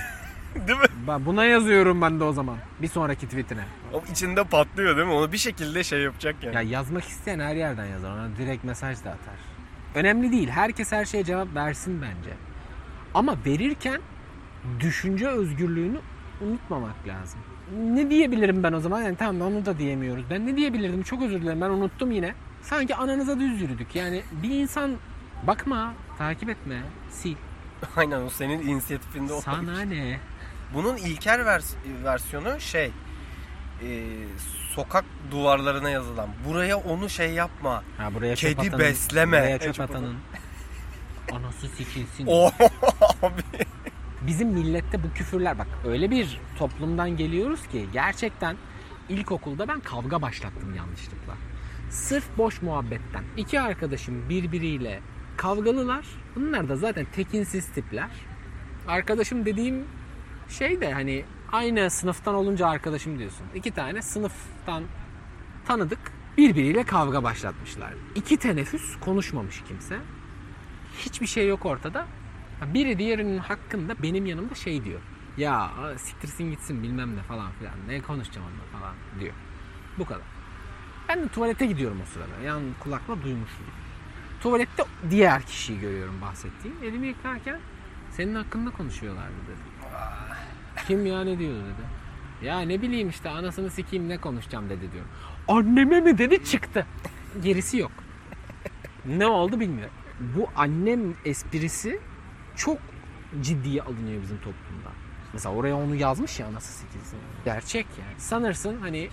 Değil 0.68 0.80
mi? 0.80 0.86
ben 1.08 1.26
buna 1.26 1.46
yazıyorum 1.46 2.02
ben 2.02 2.20
de 2.20 2.24
o 2.24 2.34
zaman. 2.34 2.58
Bir 2.82 2.88
sonraki 2.88 3.26
tweetine. 3.28 3.64
O 3.94 4.04
içinde 4.12 4.44
patlıyor 4.44 4.98
değil 4.98 5.08
mi? 5.08 5.14
Onu 5.14 5.32
bir 5.32 5.38
şekilde 5.38 5.84
şey 5.84 6.00
yapacak 6.02 6.36
yani. 6.44 6.56
Ya 6.56 6.62
yazmak 6.62 7.04
isteyen 7.04 7.40
her 7.40 7.56
yerden 7.56 7.86
yazar. 7.86 8.12
Ona 8.12 8.28
direkt 8.38 8.64
mesaj 8.64 8.98
da 9.04 9.10
atar. 9.10 9.36
Önemli 9.96 10.32
değil. 10.32 10.50
Herkes 10.50 10.92
her 10.92 11.06
şeye 11.06 11.24
cevap 11.24 11.56
versin 11.56 12.02
bence. 12.02 12.30
Ama 13.14 13.38
verirken 13.46 14.02
düşünce 14.80 15.28
özgürlüğünü 15.28 15.98
unutmamak 16.42 17.08
lazım. 17.08 17.40
Ne 17.78 18.10
diyebilirim 18.10 18.64
ben 18.64 18.74
o 18.74 18.80
zaman? 18.80 19.02
Yani 19.02 19.16
tamam 19.16 19.42
onu 19.42 19.66
da 19.66 19.78
diyemiyoruz. 19.78 20.24
Ben 20.30 20.48
ne 20.48 20.56
diyebilirdim? 20.58 21.04
Çok 21.04 21.22
özür 21.22 21.42
dilerim. 21.42 21.62
Ben 21.62 21.70
unuttum 21.70 22.12
yine. 22.12 22.34
Sanki 22.62 22.96
ananıza 22.96 23.40
düz 23.40 23.62
yürüdük. 23.62 23.96
Yani 23.96 24.24
bir 24.44 24.50
insan 24.50 24.96
bakma, 25.48 25.94
takip 26.18 26.50
etme, 26.50 26.82
sil. 27.20 27.36
Aynen 27.96 28.22
o 28.22 28.30
senin 28.30 28.68
inisiyatifinde 28.68 29.34
olan. 29.34 29.42
Sana 29.42 29.82
ne? 29.82 30.20
Bunun 30.74 30.98
ilker 30.98 31.40
vers- 31.40 31.76
versiyonu 32.04 32.60
şey 32.60 32.92
e, 33.84 34.10
sokak 34.76 35.06
duvarlarına 35.32 35.90
yazılan. 35.90 36.30
Buraya 36.48 36.78
onu 36.78 37.10
şey 37.10 37.32
yapma. 37.34 37.84
Ha 37.98 38.14
buraya 38.14 38.36
Kedi 38.36 38.62
atanın- 38.62 38.80
besleme. 38.80 39.38
Buraya 39.42 39.60
çöp 39.60 39.80
atanın. 39.80 40.16
Anası 41.32 41.68
sikilsin. 41.68 42.28
Abi. 43.22 43.42
Bizim 44.28 44.50
millette 44.50 45.04
bu 45.04 45.14
küfürler 45.14 45.60
bak 45.60 45.68
öyle 45.86 46.12
bir 46.12 46.42
toplumdan 46.58 47.18
geliyoruz 47.18 47.68
ki 47.68 47.88
gerçekten 47.94 48.58
ilkokulda 49.10 49.68
ben 49.68 49.80
kavga 49.80 50.22
başlattım 50.22 50.76
yanlışlıkla. 50.76 51.34
Sırf 51.90 52.38
boş 52.38 52.62
muhabbetten. 52.62 53.24
İki 53.38 53.62
arkadaşım 53.62 54.30
birbiriyle 54.30 55.00
kavgalılar. 55.38 56.06
Bunlar 56.36 56.70
da 56.70 56.76
zaten 56.76 57.06
tekinsiz 57.06 57.68
tipler. 57.68 58.10
Arkadaşım 58.88 59.46
dediğim 59.46 59.86
şey 60.50 60.82
de 60.82 60.94
hani 60.94 61.26
aynı 61.52 61.90
sınıftan 61.90 62.36
olunca 62.36 62.68
arkadaşım 62.68 63.20
diyorsun. 63.20 63.46
İki 63.56 63.72
tane 63.72 64.02
sınıftan 64.02 64.84
tanıdık 65.66 66.00
birbiriyle 66.38 66.84
kavga 66.84 67.24
başlatmışlar. 67.24 67.94
İki 68.16 68.38
teneffüs 68.38 69.00
konuşmamış 69.00 69.64
kimse. 69.68 70.00
Hiçbir 70.98 71.28
şey 71.28 71.48
yok 71.48 71.66
ortada. 71.66 72.08
Biri 72.74 73.00
diğerinin 73.00 73.38
hakkında 73.38 73.96
benim 74.04 74.26
yanımda 74.26 74.56
şey 74.56 74.84
diyor. 74.86 75.00
Ya 75.38 75.72
siktirsin 75.98 76.52
gitsin 76.52 76.84
bilmem 76.84 77.16
ne 77.16 77.22
falan 77.22 77.52
filan. 77.52 77.74
Ne 77.88 78.02
konuşacağım 78.02 78.48
onunla 78.48 78.80
falan 78.80 78.96
diyor. 79.20 79.34
Bu 80.00 80.06
kadar. 80.06 80.22
Ben 81.10 81.24
de 81.24 81.28
tuvalete 81.28 81.66
gidiyorum 81.66 81.98
o 82.04 82.06
sırada. 82.06 82.44
Yan 82.46 82.62
kulakla 82.80 83.24
duymuşum. 83.24 83.66
Tuvalette 84.42 84.84
diğer 85.10 85.42
kişiyi 85.44 85.80
görüyorum 85.80 86.22
bahsettiğim. 86.22 86.78
Elimi 86.84 87.08
yıkarken 87.08 87.60
senin 88.12 88.36
hakkında 88.36 88.72
konuşuyorlardı 88.72 89.36
dedi. 89.48 89.90
Kim 90.88 91.06
ya 91.06 91.24
ne 91.24 91.40
diyor 91.40 91.54
dedi. 91.54 92.04
Ya 92.46 92.60
ne 92.60 92.82
bileyim 92.82 93.10
işte 93.10 93.30
anasını 93.30 93.70
sikeyim 93.70 94.10
ne 94.10 94.18
konuşacağım 94.18 94.70
dedi 94.70 94.92
diyorum. 94.92 95.10
Anneme 95.48 96.02
mi 96.02 96.18
dedi 96.18 96.46
çıktı. 96.46 96.86
Gerisi 97.44 97.78
yok. 97.78 97.92
Ne 99.06 99.28
oldu 99.28 99.60
bilmiyorum. 99.60 99.94
Bu 100.20 100.48
annem 100.56 101.14
esprisi 101.26 102.00
çok 102.56 102.78
ciddiye 103.42 103.82
alınıyor 103.82 104.22
bizim 104.22 104.38
toplumda. 104.38 104.90
Mesela 105.34 105.56
oraya 105.56 105.76
onu 105.76 105.96
yazmış 105.96 106.40
ya 106.40 106.48
anası 106.48 106.74
sikilsin. 106.74 107.20
Gerçek 107.46 107.86
yani. 108.00 108.20
Sanırsın 108.20 108.78
hani 108.82 109.10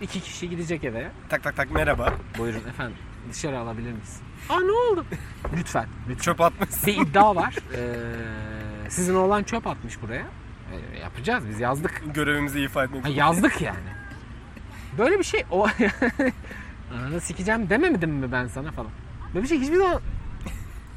iki 0.00 0.20
kişi 0.20 0.50
gidecek 0.50 0.84
eve. 0.84 1.10
tak 1.28 1.42
tak 1.42 1.56
tak 1.56 1.70
merhaba. 1.70 2.14
Buyurun 2.38 2.68
efendim 2.68 2.96
dışarı 3.32 3.58
alabilir 3.58 3.92
miyiz? 3.92 4.20
Aa 4.48 4.60
ne 4.60 4.72
oldu? 4.72 5.04
Lütfen. 5.56 5.86
lütfen. 6.08 6.22
Çöp 6.22 6.40
atmışsın. 6.40 6.86
Bir 6.86 6.96
iddia 6.96 7.36
var. 7.36 7.54
Ee, 7.74 8.90
sizin 8.90 9.14
oğlan 9.14 9.42
çöp 9.42 9.66
atmış 9.66 10.02
buraya. 10.02 10.26
Ee, 10.72 10.98
yapacağız 10.98 11.44
biz 11.48 11.60
yazdık. 11.60 12.02
Görevimizi 12.14 12.60
ifa 12.60 12.84
etmek. 12.84 13.04
Ha, 13.04 13.08
yazdık 13.08 13.60
yani. 13.60 13.78
Böyle 14.98 15.18
bir 15.18 15.24
şey 15.24 15.44
o 15.50 15.66
Ananı 16.94 17.20
sikeceğim 17.20 17.70
dememedim 17.70 18.10
mi 18.10 18.32
ben 18.32 18.46
sana 18.46 18.72
falan. 18.72 18.90
Böyle 19.34 19.42
bir 19.42 19.48
şey 19.48 19.60
hiçbir 19.60 19.76
zaman... 19.76 20.00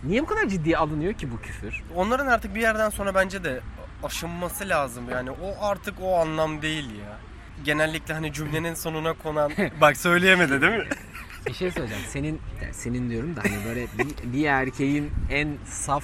Niye 0.04 0.22
bu 0.22 0.26
kadar 0.26 0.48
ciddiye 0.48 0.78
alınıyor 0.78 1.14
ki 1.14 1.32
bu 1.32 1.42
küfür? 1.42 1.84
Onların 1.96 2.28
artık 2.28 2.56
bir 2.56 2.62
yerden 2.62 2.90
sonra 2.90 3.16
bence 3.16 3.44
de 3.44 3.60
aşınması 4.04 4.70
lazım. 4.70 5.10
Yani 5.12 5.32
o 5.32 5.66
artık 5.66 5.94
o 6.02 6.16
anlam 6.20 6.62
değil 6.62 6.86
ya. 7.00 7.18
Genellikle 7.64 8.14
hani 8.14 8.34
cümlenin 8.34 8.74
sonuna 8.74 9.14
konan... 9.14 9.52
Bak 9.82 9.98
söyleyemedi 9.98 10.62
değil 10.62 10.74
mi? 10.74 10.88
Bir 11.48 11.54
şey 11.54 11.72
söyleyeceğim. 11.72 12.04
Senin 12.10 12.42
yani 12.62 12.74
senin 12.74 13.10
diyorum 13.10 13.36
da 13.36 13.42
hani 13.44 13.66
böyle 13.66 13.88
bir, 13.98 14.34
bir 14.34 14.46
erkeğin 14.46 15.12
en 15.32 15.58
saf 15.66 16.04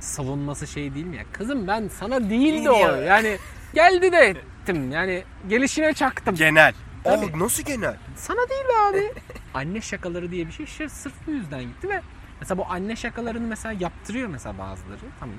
savunması 0.00 0.66
şey 0.66 0.94
değil 0.94 1.06
mi 1.06 1.16
ya? 1.16 1.22
Kızım 1.32 1.66
ben 1.66 1.88
sana 1.88 2.30
değildi 2.30 2.70
o. 2.70 2.96
Yani 2.96 3.38
geldi 3.74 4.12
de 4.12 4.18
ettim. 4.18 4.92
Yani 4.92 5.24
gelişine 5.48 5.92
çaktım. 5.92 6.34
Genel. 6.34 6.74
Tabii. 7.04 7.36
Aa, 7.36 7.38
nasıl 7.38 7.62
genel? 7.62 7.96
Sana 8.16 8.48
değil 8.48 8.64
be 8.68 8.76
abi. 8.90 9.12
anne 9.54 9.80
şakaları 9.80 10.30
diye 10.30 10.46
bir 10.46 10.66
şey 10.66 10.88
sırf 10.88 11.12
bu 11.26 11.30
yüzden 11.30 11.62
gitti 11.62 11.88
ve 11.88 12.00
mesela 12.40 12.58
bu 12.58 12.66
anne 12.68 12.96
şakalarını 12.96 13.46
mesela 13.46 13.74
yaptırıyor 13.80 14.28
mesela 14.28 14.58
bazıları. 14.58 15.00
Tamam. 15.20 15.34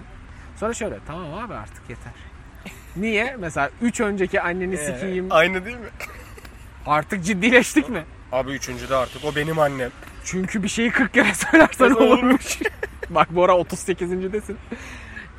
Sonra 0.60 0.74
şöyle 0.74 1.00
tamam 1.08 1.34
abi 1.34 1.54
artık 1.54 1.90
yeter. 1.90 2.14
Niye? 2.96 3.36
Mesela 3.40 3.70
3 3.82 4.02
önceki 4.02 4.42
anneni 4.42 4.78
sikeyim. 4.78 5.32
Ee, 5.32 5.34
Aynı 5.34 5.66
değil 5.66 5.78
mi? 5.78 5.90
Artık 6.86 7.24
ciddileştik 7.26 7.90
mi? 7.90 8.04
Abi 8.32 8.52
üçüncüde 8.52 8.96
artık 8.96 9.26
o 9.26 9.36
benim 9.36 9.60
annem. 9.60 9.92
Çünkü 10.24 10.64
bir 10.64 10.68
şeyi 10.68 10.92
40 10.92 11.14
kere 11.14 11.34
söylersen 11.34 11.92
olurmuş. 11.92 12.60
Bak 13.10 13.36
Bora 13.36 13.52
38.desin. 13.52 14.58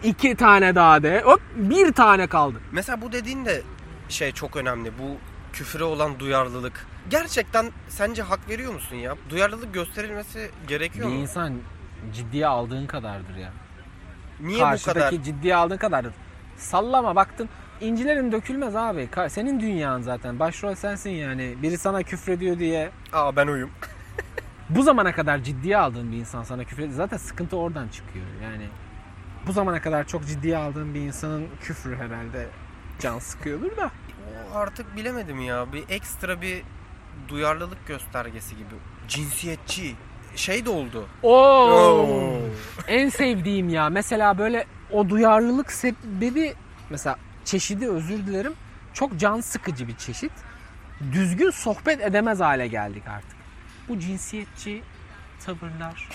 İki 0.02 0.34
tane 0.36 0.74
daha 0.74 1.02
de. 1.02 1.20
Hop 1.24 1.40
bir 1.56 1.92
tane 1.92 2.26
kaldı. 2.26 2.60
Mesela 2.72 3.00
bu 3.00 3.12
dediğin 3.12 3.44
de 3.44 3.62
şey 4.08 4.32
çok 4.32 4.56
önemli. 4.56 4.92
Bu 4.98 5.16
küfüre 5.52 5.84
olan 5.84 6.18
duyarlılık. 6.18 6.86
Gerçekten 7.10 7.72
sence 7.88 8.22
hak 8.22 8.48
veriyor 8.48 8.72
musun 8.72 8.96
ya? 8.96 9.14
Duyarlılık 9.30 9.74
gösterilmesi 9.74 10.50
gerekiyor 10.68 11.08
Bir 11.08 11.12
mu? 11.12 11.18
insan 11.20 11.54
ciddiye 12.14 12.46
aldığın 12.46 12.86
kadardır 12.86 13.36
ya. 13.36 13.52
Niye 14.40 14.58
bu 14.58 14.62
Karşıdaki 14.64 14.98
kadar? 14.98 15.22
ciddiye 15.24 15.56
aldığın 15.56 15.76
kadardır. 15.76 16.12
Sallama 16.56 17.16
baktın. 17.16 17.48
İncilerin 17.80 18.32
dökülmez 18.32 18.76
abi. 18.76 19.00
Ka- 19.12 19.30
Senin 19.30 19.60
dünyan 19.60 20.00
zaten. 20.00 20.38
Başrol 20.38 20.74
sensin 20.74 21.10
yani. 21.10 21.54
Biri 21.62 21.78
sana 21.78 22.02
küfrediyor 22.02 22.58
diye. 22.58 22.90
Aa 23.12 23.36
ben 23.36 23.46
oyum. 23.46 23.70
Bu 24.70 24.82
zamana 24.82 25.12
kadar 25.14 25.38
ciddiye 25.38 25.76
aldığın 25.78 26.12
bir 26.12 26.16
insan 26.16 26.42
sana 26.42 26.64
küfrediyor. 26.64 26.94
Zaten 26.94 27.16
sıkıntı 27.16 27.56
oradan 27.56 27.88
çıkıyor. 27.88 28.24
Yani 28.42 28.66
bu 29.46 29.52
zamana 29.52 29.82
kadar 29.82 30.06
çok 30.06 30.26
ciddiye 30.26 30.56
aldığın 30.56 30.94
bir 30.94 31.00
insanın 31.00 31.46
küfrü 31.60 31.96
herhalde 31.96 32.46
can 33.00 33.18
sıkıyordur 33.18 33.76
da. 33.76 33.90
O 34.54 34.56
artık 34.58 34.96
bilemedim 34.96 35.40
ya. 35.40 35.72
Bir 35.72 35.84
ekstra 35.88 36.40
bir 36.42 36.62
duyarlılık 37.28 37.86
göstergesi 37.86 38.56
gibi. 38.56 38.74
Cinsiyetçi. 39.08 39.94
Şey 40.36 40.64
de 40.66 40.70
oldu. 40.70 41.08
Oo. 41.22 42.38
En 42.88 43.08
sevdiğim 43.08 43.68
ya. 43.68 43.88
Mesela 43.88 44.38
böyle 44.38 44.66
o 44.92 45.08
duyarlılık 45.08 45.72
sebebi 45.72 46.54
mesela 46.90 47.16
çeşidi 47.44 47.88
özür 47.88 48.26
dilerim. 48.26 48.52
Çok 48.94 49.18
can 49.18 49.40
sıkıcı 49.40 49.88
bir 49.88 49.96
çeşit. 49.96 50.32
Düzgün 51.12 51.50
sohbet 51.50 52.00
edemez 52.00 52.40
hale 52.40 52.66
geldik 52.66 53.02
artık. 53.08 53.36
Bu 53.88 53.98
cinsiyetçi 53.98 54.82
tavırlar. 55.46 56.08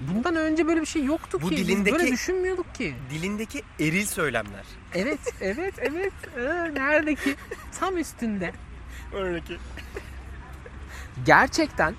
Bundan 0.00 0.36
önce 0.36 0.66
böyle 0.66 0.80
bir 0.80 0.86
şey 0.86 1.04
yoktu 1.04 1.38
Bu 1.42 1.48
ki. 1.48 1.56
Biz 1.56 1.68
dilindeki- 1.68 1.92
böyle 1.92 2.12
düşünmüyorduk 2.12 2.74
ki. 2.74 2.94
Dilindeki 3.10 3.62
eril 3.80 4.06
söylemler. 4.06 4.64
Evet, 4.94 5.18
evet, 5.40 5.74
evet. 5.78 6.12
Ee, 6.36 6.40
nerede 6.74 7.14
ki? 7.14 7.34
Tam 7.80 7.96
üstünde. 7.98 8.52
Öyleki. 9.16 9.56
gerçekten 11.26 11.94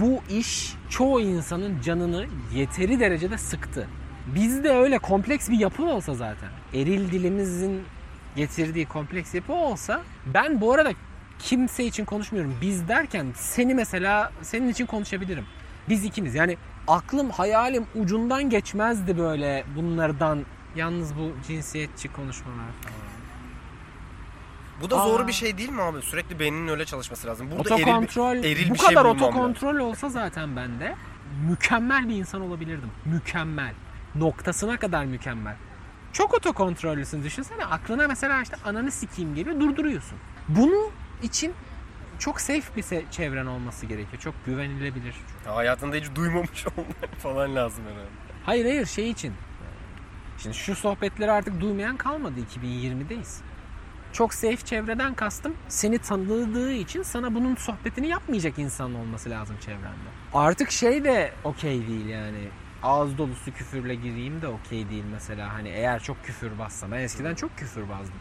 bu 0.00 0.22
iş 0.30 0.74
çoğu 0.88 1.20
insanın 1.20 1.80
canını 1.80 2.26
yeteri 2.54 3.00
derecede 3.00 3.38
sıktı. 3.38 3.88
Bizde 4.26 4.70
öyle 4.70 4.98
kompleks 4.98 5.50
bir 5.50 5.58
yapı 5.58 5.84
olsa 5.84 6.14
zaten, 6.14 6.48
eril 6.74 7.10
dilimizin 7.10 7.82
getirdiği 8.36 8.86
kompleks 8.86 9.34
yapı 9.34 9.52
olsa 9.52 10.02
ben 10.34 10.60
bu 10.60 10.72
arada 10.72 10.92
kimse 11.38 11.84
için 11.84 12.04
konuşmuyorum. 12.04 12.54
Biz 12.60 12.88
derken 12.88 13.26
seni 13.34 13.74
mesela 13.74 14.32
senin 14.42 14.68
için 14.68 14.86
konuşabilirim. 14.86 15.44
Biz 15.88 16.04
ikimiz 16.04 16.34
yani 16.34 16.56
aklım 16.88 17.30
hayalim 17.30 17.86
ucundan 17.94 18.50
geçmezdi 18.50 19.18
böyle 19.18 19.64
bunlardan. 19.76 20.44
Yalnız 20.76 21.16
bu 21.16 21.32
cinsiyetçi 21.48 22.12
konuşmalar 22.12 22.56
falan. 22.56 23.09
Bu 24.80 24.90
da 24.90 25.00
Aa. 25.00 25.08
zor 25.08 25.26
bir 25.26 25.32
şey 25.32 25.58
değil 25.58 25.70
mi 25.70 25.82
abi? 25.82 26.02
Sürekli 26.02 26.38
beyninin 26.38 26.68
öyle 26.68 26.84
çalışması 26.84 27.26
lazım. 27.28 27.50
Burada 27.50 27.74
eril, 27.74 27.82
Otokontrol 27.82 28.34
bir, 28.42 28.44
eril 28.56 28.70
bu 28.70 28.74
bir 28.74 28.78
şey 28.78 28.88
kadar 28.88 29.04
bulmam 29.04 29.20
lazım. 29.20 29.28
otokontrol 29.40 29.76
olsa 29.78 30.08
zaten 30.08 30.56
bende 30.56 30.96
mükemmel 31.48 32.08
bir 32.08 32.14
insan 32.14 32.40
olabilirdim. 32.40 32.90
Mükemmel. 33.04 33.74
Noktasına 34.14 34.76
kadar 34.76 35.04
mükemmel. 35.04 35.56
Çok 36.12 36.34
otokontrollüsün 36.34 37.22
düşünsene. 37.24 37.64
Aklına 37.64 38.08
mesela 38.08 38.42
işte 38.42 38.56
ananı 38.64 38.90
sikeyim 38.90 39.34
geliyor 39.34 39.60
durduruyorsun. 39.60 40.18
Bunu 40.48 40.90
için 41.22 41.52
çok 42.18 42.40
safe 42.40 42.76
bir 42.76 42.82
se- 42.82 43.10
çevren 43.10 43.46
olması 43.46 43.86
gerekiyor. 43.86 44.22
Çok 44.22 44.34
güvenilebilir. 44.46 45.14
Ya 45.46 45.56
hayatında 45.56 45.96
hiç 45.96 46.04
duymamış 46.14 46.66
olmak 46.76 47.14
falan 47.18 47.54
lazım 47.56 47.84
herhalde. 47.84 48.08
Hayır 48.46 48.64
hayır 48.64 48.86
şey 48.86 49.10
için. 49.10 49.32
Şimdi 50.38 50.56
şu 50.56 50.74
sohbetleri 50.76 51.30
artık 51.32 51.60
duymayan 51.60 51.96
kalmadı 51.96 52.34
2020'deyiz. 52.40 53.40
Çok 54.12 54.34
safe 54.34 54.56
çevreden 54.56 55.14
kastım 55.14 55.54
seni 55.68 55.98
tanıdığı 55.98 56.72
için 56.72 57.02
sana 57.02 57.34
bunun 57.34 57.54
sohbetini 57.54 58.08
yapmayacak 58.08 58.58
insan 58.58 58.94
olması 58.94 59.30
lazım 59.30 59.56
çevrende. 59.60 60.10
Artık 60.34 60.70
şey 60.70 61.04
de 61.04 61.32
okey 61.44 61.88
değil 61.88 62.06
yani. 62.06 62.48
Ağız 62.82 63.18
dolusu 63.18 63.52
küfürle 63.52 63.94
gireyim 63.94 64.42
de 64.42 64.48
okey 64.48 64.90
değil 64.90 65.04
mesela. 65.12 65.54
Hani 65.54 65.68
eğer 65.68 66.02
çok 66.02 66.24
küfür 66.24 66.58
bassam. 66.58 66.92
Ben 66.92 67.00
eskiden 67.00 67.34
çok 67.34 67.58
küfür 67.58 67.88
bazdım. 67.88 68.14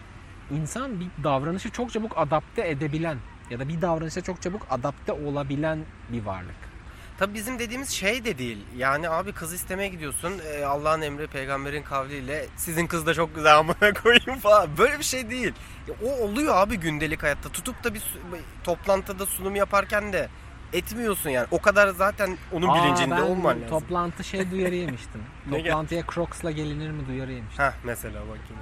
İnsan 0.52 1.00
bir 1.00 1.08
davranışı 1.24 1.70
çok 1.70 1.92
çabuk 1.92 2.12
adapte 2.16 2.70
edebilen 2.70 3.18
ya 3.50 3.60
da 3.60 3.68
bir 3.70 3.82
davranışa 3.82 4.22
çok 4.22 4.42
çabuk 4.42 4.68
adapte 4.70 5.14
olabilen 5.14 5.80
bir 6.10 6.26
varlık. 6.26 6.68
Tabii 7.20 7.34
bizim 7.34 7.59
dediğimiz 7.59 7.89
şey 7.89 8.26
de 8.26 8.38
değil. 8.38 8.57
Yani 8.78 9.09
abi 9.09 9.32
kız 9.32 9.53
istemeye 9.53 9.89
gidiyorsun. 9.89 10.34
e, 10.53 10.65
Allah'ın 10.65 11.01
emri 11.01 11.28
peygamberin 11.28 11.84
kavliyle 11.84 12.45
sizin 12.55 12.88
kız 12.88 13.05
da 13.05 13.13
çok 13.13 13.36
güzel 13.36 13.57
amına 13.57 13.93
koyayım 14.03 14.39
falan. 14.41 14.70
Böyle 14.78 14.99
bir 14.99 15.03
şey 15.03 15.30
değil. 15.30 15.53
Ya 15.88 15.95
o 16.03 16.24
oluyor 16.24 16.55
abi 16.55 16.78
gündelik 16.78 17.24
hayatta. 17.24 17.49
Tutup 17.49 17.84
da 17.84 17.93
bir 17.93 18.03
toplantıda 18.63 19.26
sunum 19.26 19.55
yaparken 19.55 20.13
de 20.13 20.30
etmiyorsun 20.74 21.30
yani. 21.30 21.47
O 21.51 21.61
kadar 21.61 21.88
zaten 21.88 22.38
onun 22.51 22.67
Aa, 22.67 22.76
bilincinde 22.76 23.22
olman 23.22 23.55
lazım. 23.55 23.70
Toplantı 23.70 24.24
şey 24.24 24.51
duyarı 24.51 24.76
yemiştim. 24.76 25.22
Toplantıya 25.49 26.03
Crocs'la 26.13 26.51
gelinir 26.51 26.91
mi 26.91 27.07
duyarı 27.07 27.32
yemiştim. 27.32 27.65
Heh 27.65 27.72
mesela 27.84 28.20
bak 28.30 28.39
yine. 28.49 28.59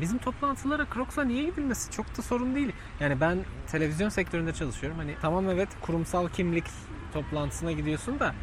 Bizim 0.00 0.18
toplantılara 0.18 0.86
Crocs'la 0.94 1.24
niye 1.24 1.44
gidilmesi 1.44 1.90
çok 1.90 2.18
da 2.18 2.22
sorun 2.22 2.54
değil. 2.54 2.72
Yani 3.00 3.20
ben 3.20 3.38
televizyon 3.72 4.08
sektöründe 4.08 4.54
çalışıyorum. 4.54 4.98
Hani 4.98 5.14
tamam 5.22 5.50
evet 5.50 5.68
kurumsal 5.80 6.28
kimlik 6.28 6.64
toplantısına 7.12 7.72
gidiyorsun 7.72 8.18
da 8.20 8.34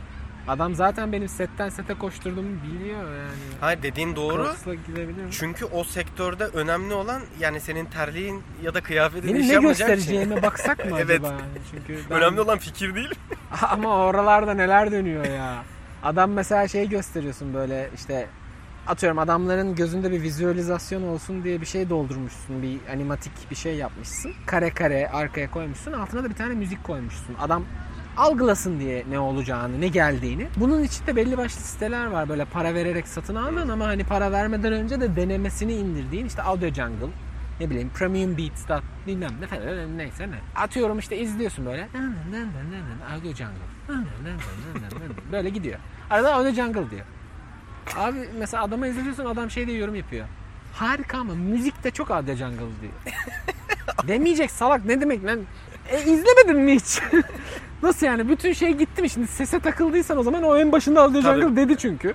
adam 0.47 0.76
zaten 0.76 1.11
benim 1.11 1.28
setten 1.28 1.70
sete 1.70 1.93
koşturduğumu 1.93 2.49
biliyor 2.63 3.03
yani. 3.03 3.30
Hayır 3.61 3.84
dediğin 3.84 4.15
doğru. 4.15 4.43
Crocs'la 4.43 4.74
gidebilir 4.74 5.24
mi? 5.24 5.30
Çünkü 5.32 5.65
o 5.65 5.84
sektörde 5.84 6.43
önemli 6.45 6.93
olan 6.93 7.22
yani 7.39 7.59
senin 7.61 7.86
terliğin 7.86 8.43
ya 8.63 8.74
da 8.74 8.82
kıyafetin 8.82 9.30
Benim 9.30 9.41
iş 9.41 9.47
ne 9.47 9.53
yapmayacak 9.53 9.88
göstereceğime 9.89 10.41
baksak 10.43 10.86
mı 10.86 10.97
Evet. 10.99 11.09
acaba? 11.09 11.28
Yani 11.28 11.41
Çünkü 11.72 11.99
ben- 12.09 12.18
Önemli 12.18 12.41
olan 12.41 12.57
fikir 12.57 12.95
değil. 12.95 13.15
Ama 13.72 14.05
oralarda 14.05 14.53
neler 14.53 14.91
dönüyor 14.91 15.26
ya. 15.26 15.63
Adam 16.03 16.32
mesela 16.32 16.68
şey 16.68 16.89
gösteriyorsun 16.89 17.53
böyle 17.53 17.89
işte 17.95 18.28
atıyorum 18.88 19.20
adamların 19.20 19.76
gözünde 19.76 20.11
bir 20.11 20.22
vizualizasyon 20.22 21.03
olsun 21.03 21.43
diye 21.43 21.61
bir 21.61 21.65
şey 21.65 21.89
doldurmuşsun. 21.89 22.61
Bir 22.61 22.80
animatik 22.93 23.51
bir 23.51 23.55
şey 23.55 23.76
yapmışsın. 23.76 24.34
Kare 24.45 24.70
kare 24.70 25.09
arkaya 25.09 25.51
koymuşsun. 25.51 25.93
Altına 25.93 26.24
da 26.24 26.30
bir 26.30 26.36
tane 26.36 26.53
müzik 26.53 26.84
koymuşsun. 26.84 27.36
Adam 27.39 27.65
algılasın 28.18 28.80
diye 28.80 29.05
ne 29.09 29.20
olacağını, 29.20 29.82
ne 29.82 29.88
geldiğini. 29.88 30.47
Bunun 30.57 30.84
içinde 30.84 31.15
belli 31.15 31.38
başlı 31.38 31.61
siteler 31.61 32.05
var 32.05 32.30
böyle 32.30 32.45
para 32.45 32.74
vererek 32.74 33.07
satın 33.07 33.36
aldığın 33.36 33.70
ama 33.70 33.88
hani 33.88 34.03
para 34.03 34.32
vermeden 34.32 34.74
önce 34.74 35.01
de 35.01 35.15
denemesini 35.15 35.74
indirdiğin 35.74 36.26
işte 36.26 36.41
Audio 36.43 36.70
Jungle, 36.70 37.07
ne 37.59 37.70
bileyim 37.70 37.89
Premium 37.95 38.38
Beats 38.38 38.68
da 38.68 38.82
bilmem 39.07 39.32
ne 39.41 39.47
falan 39.47 39.97
neyse 39.97 40.32
ne. 40.32 40.36
Atıyorum 40.55 40.99
işte 40.99 41.18
izliyorsun 41.18 41.65
böyle. 41.65 41.88
Audio 43.15 43.34
Jungle. 43.34 43.68
Böyle 45.32 45.49
gidiyor. 45.49 45.80
Arada 46.09 46.34
Audio 46.34 46.51
Jungle 46.51 46.91
diyor. 46.91 47.05
Abi 47.97 48.18
mesela 48.39 48.63
adama 48.63 48.88
izliyorsun 48.88 49.26
adam 49.26 49.51
şey 49.51 49.68
diye 49.68 49.78
yorum 49.78 49.95
yapıyor. 49.95 50.28
Harika 50.74 51.18
ama 51.18 51.36
müzik 51.36 51.84
de 51.84 51.91
çok 51.91 52.11
Audio 52.11 52.36
Jungle 52.36 52.57
diyor. 52.57 52.93
Demeyecek 54.07 54.51
salak 54.51 54.86
ne 54.86 55.01
demek 55.01 55.26
lan? 55.26 55.39
E 55.89 56.01
izlemedin 56.01 56.59
mi 56.59 56.76
hiç? 56.76 56.99
Nasıl 57.84 58.05
yani? 58.05 58.30
Bütün 58.30 58.53
şey 58.53 58.73
gitti 58.73 59.01
mi? 59.01 59.09
Şimdi 59.09 59.28
sese 59.28 59.59
takıldıysan 59.59 60.17
o 60.17 60.23
zaman 60.23 60.43
o 60.43 60.57
en 60.57 60.71
başında 60.71 61.07
Tabii. 61.07 61.21
Jungle 61.21 61.55
dedi 61.55 61.78
çünkü. 61.78 62.13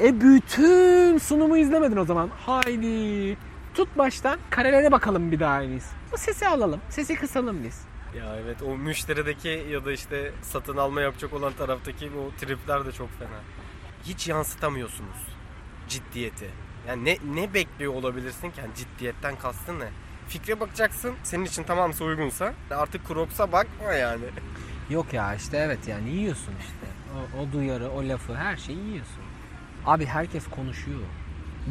E 0.00 0.20
bütün 0.20 1.18
sunumu 1.18 1.56
izlemedin 1.56 1.96
o 1.96 2.04
zaman. 2.04 2.30
Haydi. 2.46 3.36
Tut 3.74 3.98
baştan 3.98 4.38
karelere 4.50 4.92
bakalım 4.92 5.32
bir 5.32 5.40
daha 5.40 5.62
en 5.62 5.68
iyisi. 5.68 5.88
O 6.14 6.16
sesi 6.16 6.48
alalım. 6.48 6.80
Sesi 6.88 7.14
kısalım 7.14 7.64
biz. 7.64 7.80
Ya 8.18 8.36
evet 8.44 8.62
o 8.62 8.76
müşterideki 8.76 9.66
ya 9.70 9.84
da 9.84 9.92
işte 9.92 10.32
satın 10.42 10.76
alma 10.76 11.00
yapacak 11.00 11.32
olan 11.32 11.52
taraftaki 11.52 12.10
o 12.10 12.40
tripler 12.40 12.86
de 12.86 12.92
çok 12.92 13.18
fena. 13.18 13.40
Hiç 14.04 14.28
yansıtamıyorsunuz 14.28 15.28
ciddiyeti. 15.88 16.50
Yani 16.88 17.04
ne 17.04 17.18
ne 17.34 17.54
bekliyor 17.54 17.94
olabilirsin 17.94 18.50
ki? 18.50 18.60
Yani 18.60 18.74
ciddiyetten 18.74 19.36
kastın 19.36 19.80
ne? 19.80 19.88
Fikre 20.28 20.60
bakacaksın. 20.60 21.14
Senin 21.22 21.44
için 21.44 21.62
tamamsa 21.62 22.04
uygunsa 22.04 22.54
artık 22.70 23.08
Crocs'a 23.08 23.52
bakma 23.52 23.92
yani. 23.92 24.24
Yok 24.90 25.12
ya 25.12 25.34
işte 25.34 25.56
evet 25.56 25.88
yani 25.88 26.10
yiyorsun 26.10 26.54
işte. 26.60 26.86
O, 27.14 27.38
o 27.42 27.52
duyarı, 27.52 27.90
o 27.90 28.08
lafı 28.08 28.34
her 28.34 28.56
şeyi 28.56 28.78
yiyorsun. 28.78 29.22
Abi 29.86 30.06
herkes 30.06 30.46
konuşuyor. 30.48 31.00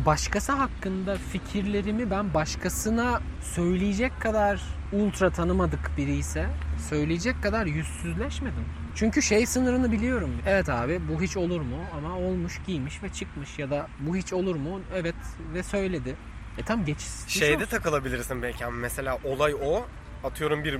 Başkası 0.06 0.52
hakkında 0.52 1.16
fikirlerimi 1.16 2.12
ben 2.12 2.34
başkasına 2.34 3.22
söyleyecek 3.42 4.22
kadar 4.22 4.62
ultra 4.92 5.30
tanımadık 5.30 5.92
biri 5.98 6.16
ise 6.16 6.48
söyleyecek 6.90 7.44
kadar 7.44 7.66
yüzsüzleşmedim. 7.66 8.66
Çünkü 8.96 9.22
şey 9.22 9.46
sınırını 9.46 9.92
biliyorum. 9.92 10.32
Evet 10.48 10.70
abi 10.70 11.00
bu 11.10 11.22
hiç 11.22 11.38
olur 11.38 11.62
mu? 11.62 11.78
Ama 11.98 12.18
olmuş, 12.18 12.62
giymiş 12.68 13.04
ve 13.04 13.10
çıkmış 13.10 13.60
ya 13.60 13.70
da 13.70 13.88
bu 14.00 14.16
hiç 14.16 14.34
olur 14.34 14.56
mu? 14.56 14.82
Evet 14.96 15.16
ve 15.54 15.64
söyledi. 15.64 16.16
E 16.58 16.64
tam 16.64 16.86
geç. 16.86 17.00
Şeyde 17.28 17.66
takılabilirsin 17.66 18.42
belki 18.42 18.66
ama 18.66 18.78
mesela 18.78 19.18
olay 19.24 19.54
o. 19.54 19.86
Atıyorum 20.24 20.64
bir 20.64 20.74
e, 20.74 20.80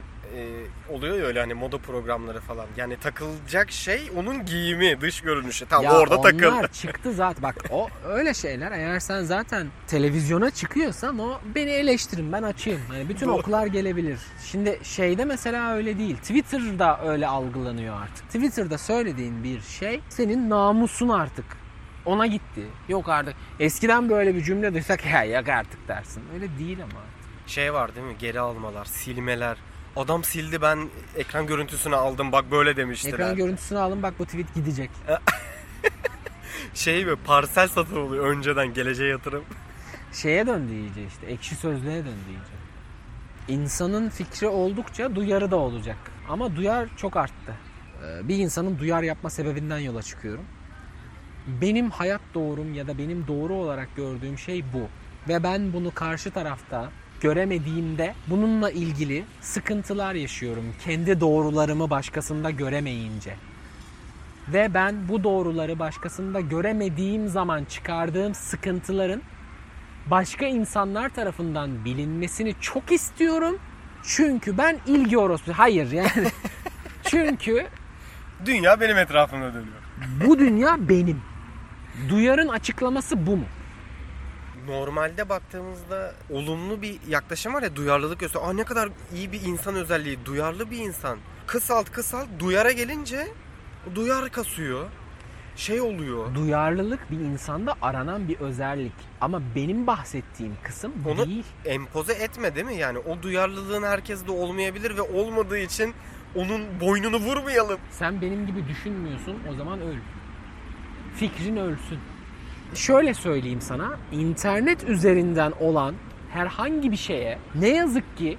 oluyor 0.90 1.18
ya 1.18 1.24
öyle 1.26 1.40
hani 1.40 1.54
moda 1.54 1.78
programları 1.78 2.40
falan. 2.40 2.66
Yani 2.78 2.98
takılacak 2.98 3.72
şey 3.72 4.12
onun 4.16 4.46
giyimi, 4.46 5.02
dış 5.02 5.22
görünüşü. 5.22 5.66
Tamam 5.66 5.86
Ya 5.86 6.00
orada 6.00 6.22
takıl. 6.22 6.46
onlar 6.48 6.72
çıktı 6.72 7.14
zaten. 7.14 7.44
Bak 7.44 7.56
o 7.70 7.90
öyle 8.08 8.34
şeyler 8.34 8.72
eğer 8.72 9.00
sen 9.00 9.24
zaten 9.24 9.68
televizyona 9.88 10.52
çıkıyorsan 10.52 11.20
o 11.20 11.40
beni 11.56 11.70
eleştirin 11.70 12.32
ben 12.32 12.44
açayım. 12.44 12.82
Yani 12.94 13.10
bütün 13.10 13.28
Doğru. 13.28 13.36
okular 13.38 13.66
gelebilir. 13.68 14.20
Şimdi 14.46 14.80
şeyde 14.84 15.26
mesela 15.26 15.74
öyle 15.76 15.98
değil. 15.98 16.18
Twitter'da 16.18 17.00
öyle 17.08 17.28
algılanıyor 17.28 18.02
artık. 18.02 18.26
Twitter'da 18.26 18.78
söylediğin 18.78 19.44
bir 19.44 19.62
şey 19.62 20.00
senin 20.10 20.50
namusun 20.50 21.10
artık. 21.10 21.46
Ona 22.06 22.26
gitti. 22.26 22.62
Yok 22.90 23.10
artık. 23.10 23.36
Eskiden 23.60 24.10
böyle 24.10 24.36
bir 24.36 24.44
cümle 24.44 24.74
duysak 24.74 25.06
ya 25.06 25.24
yok 25.24 25.50
artık 25.50 25.88
dersin. 25.88 26.24
Öyle 26.34 26.48
değil 26.60 26.78
ama. 26.84 27.13
Şey 27.48 27.74
var 27.74 27.96
değil 27.96 28.08
mi? 28.08 28.16
Geri 28.20 28.40
almalar, 28.40 28.86
silmeler. 28.86 29.58
Adam 29.96 30.24
sildi 30.24 30.62
ben 30.62 30.90
ekran 31.16 31.48
görüntüsünü 31.48 31.96
aldım 31.96 32.32
bak 32.32 32.52
böyle 32.52 32.76
demiştiler. 32.78 33.14
Ekran 33.14 33.36
görüntüsünü 33.36 33.80
alın 33.80 34.04
bak 34.04 34.14
bu 34.20 34.26
tweet 34.26 34.56
gidecek. 34.56 34.90
şey 36.74 37.06
mi 37.06 37.16
parsel 37.26 37.68
satın 37.68 37.96
oluyor 37.96 38.26
önceden 38.28 38.74
geleceğe 38.74 39.10
yatırım. 39.10 39.44
şeye 40.14 40.48
döndü 40.48 40.74
iyice 40.74 41.06
işte. 41.08 41.26
Ekşi 41.28 41.56
sözlüğe 41.56 41.98
döndü 41.98 42.28
iyice. 42.30 42.64
İnsanın 43.62 44.10
fikri 44.10 44.48
oldukça 44.48 45.16
duyarı 45.16 45.52
da 45.52 45.56
olacak. 45.56 45.98
Ama 46.30 46.56
duyar 46.56 46.88
çok 46.98 47.18
arttı. 47.18 47.56
Ee, 48.06 48.28
Bir 48.28 48.38
insanın 48.38 48.80
duyar 48.80 49.04
yapma 49.04 49.30
sebebinden 49.30 49.80
yola 49.80 50.02
çıkıyorum. 50.04 50.46
Benim 51.48 51.90
hayat 51.92 52.22
doğrum 52.34 52.74
ya 52.74 52.88
da 52.88 52.98
benim 52.98 53.28
doğru 53.28 53.54
olarak 53.54 53.96
gördüğüm 53.96 54.38
şey 54.38 54.64
bu. 54.74 54.88
Ve 55.30 55.44
ben 55.44 55.74
bunu 55.74 55.94
karşı 55.94 56.32
tarafta 56.32 56.90
göremediğimde 57.24 58.16
bununla 58.28 58.72
ilgili 58.72 59.26
sıkıntılar 59.42 60.14
yaşıyorum. 60.14 60.64
Kendi 60.86 61.20
doğrularımı 61.22 61.90
başkasında 61.90 62.52
göremeyince. 62.52 63.36
Ve 64.48 64.74
ben 64.74 65.10
bu 65.10 65.24
doğruları 65.24 65.80
başkasında 65.80 66.40
göremediğim 66.40 67.28
zaman 67.28 67.64
çıkardığım 67.64 68.36
sıkıntıların 68.36 69.22
başka 70.08 70.46
insanlar 70.46 71.10
tarafından 71.10 71.86
bilinmesini 71.86 72.56
çok 72.62 72.92
istiyorum. 72.92 73.60
Çünkü 74.04 74.58
ben 74.58 74.78
ilgi 74.88 75.18
orospu. 75.18 75.54
Hayır 75.54 75.92
yani. 75.92 76.28
Çünkü 77.04 77.68
Dünya 78.46 78.82
benim 78.82 78.98
etrafımda 78.98 79.54
dönüyor. 79.54 79.82
bu 80.28 80.40
dünya 80.40 80.90
benim. 80.90 81.22
Duyarın 82.10 82.48
açıklaması 82.48 83.28
bu 83.28 83.38
mu? 83.38 83.46
Normalde 84.68 85.30
baktığımızda 85.30 86.14
olumlu 86.30 86.82
bir 86.82 87.00
yaklaşım 87.08 87.54
var 87.54 87.64
ya 87.64 87.76
duyarlılık 87.76 88.20
gösteriyor. 88.20 88.50
Aa 88.50 88.54
ne 88.54 88.64
kadar 88.64 88.90
iyi 89.14 89.32
bir 89.32 89.42
insan 89.42 89.76
özelliği, 89.76 90.18
duyarlı 90.26 90.72
bir 90.72 90.78
insan. 90.78 91.18
Kısalt 91.48 91.92
kısalt 91.92 92.28
duyara 92.40 92.72
gelince 92.72 93.28
duyar 93.96 94.30
kasıyor. 94.32 94.90
Şey 95.56 95.82
oluyor. 95.82 96.36
Duyarlılık 96.36 97.12
bir 97.12 97.20
insanda 97.20 97.76
aranan 97.82 98.28
bir 98.28 98.40
özellik. 98.40 98.94
Ama 99.22 99.42
benim 99.56 99.88
bahsettiğim 99.88 100.54
kısım 100.64 100.92
bu 100.96 101.10
Onu- 101.10 101.26
değil. 101.26 101.44
Empoze 101.66 102.14
etme 102.14 102.56
değil 102.56 102.66
mi? 102.66 102.76
Yani 102.76 102.98
o 102.98 103.22
duyarlılığın 103.24 103.84
herkeste 103.84 104.32
olmayabilir 104.32 104.98
ve 104.98 105.02
olmadığı 105.02 105.58
için 105.58 105.94
onun 106.36 106.80
boynunu 106.82 107.18
vurmayalım. 107.18 107.80
Sen 107.92 108.22
benim 108.22 108.48
gibi 108.48 108.68
düşünmüyorsun 108.68 109.38
o 109.52 109.56
zaman 109.56 109.82
öl. 109.82 109.96
Fikrin 111.16 111.58
ölsün. 111.58 112.00
Şöyle 112.76 113.14
söyleyeyim 113.14 113.62
sana. 113.62 113.98
internet 114.12 114.84
üzerinden 114.90 115.54
olan 115.60 115.96
herhangi 116.32 116.92
bir 116.92 116.98
şeye 116.98 117.40
ne 117.56 117.70
yazık 117.70 118.18
ki 118.18 118.38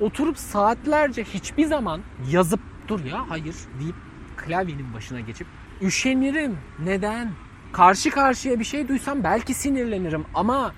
oturup 0.00 0.38
saatlerce 0.38 1.24
hiçbir 1.24 1.64
zaman 1.66 2.00
yazıp 2.30 2.60
dur 2.88 3.04
ya 3.04 3.30
hayır 3.30 3.56
deyip 3.80 3.94
klavyenin 4.36 4.94
başına 4.94 5.20
geçip 5.20 5.46
üşenirim. 5.82 6.58
Neden? 6.78 7.30
Karşı 7.72 8.10
karşıya 8.10 8.60
bir 8.60 8.64
şey 8.64 8.88
duysam 8.88 9.24
belki 9.24 9.54
sinirlenirim 9.54 10.24
ama 10.34 10.72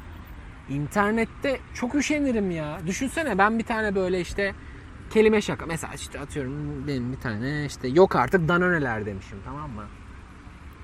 internette 0.69 1.61
çok 1.75 1.95
üşenirim 1.95 2.51
ya. 2.51 2.79
Düşünsene 2.87 3.39
ben 3.39 3.59
bir 3.59 3.65
tane 3.65 3.95
böyle 3.95 4.21
işte 4.21 4.55
kelime 5.11 5.41
şaka. 5.41 5.67
Mesela 5.67 5.95
işte 5.95 6.21
atıyorum 6.21 6.87
benim 6.87 7.13
bir 7.13 7.21
tane 7.21 7.65
işte 7.67 7.89
yok 7.89 8.17
artık 8.17 8.49
Danone'ler 8.49 9.07
demişim 9.07 9.39
tamam 9.45 9.71
mı? 9.71 9.85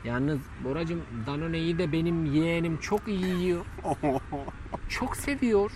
Yalnız 0.04 0.38
Boracım 0.64 1.02
Danone'yi 1.26 1.78
de 1.78 1.92
benim 1.92 2.34
yeğenim 2.34 2.76
çok 2.80 3.08
iyi 3.08 3.24
yiyor. 3.26 3.64
Çok 4.88 5.16
seviyor. 5.16 5.70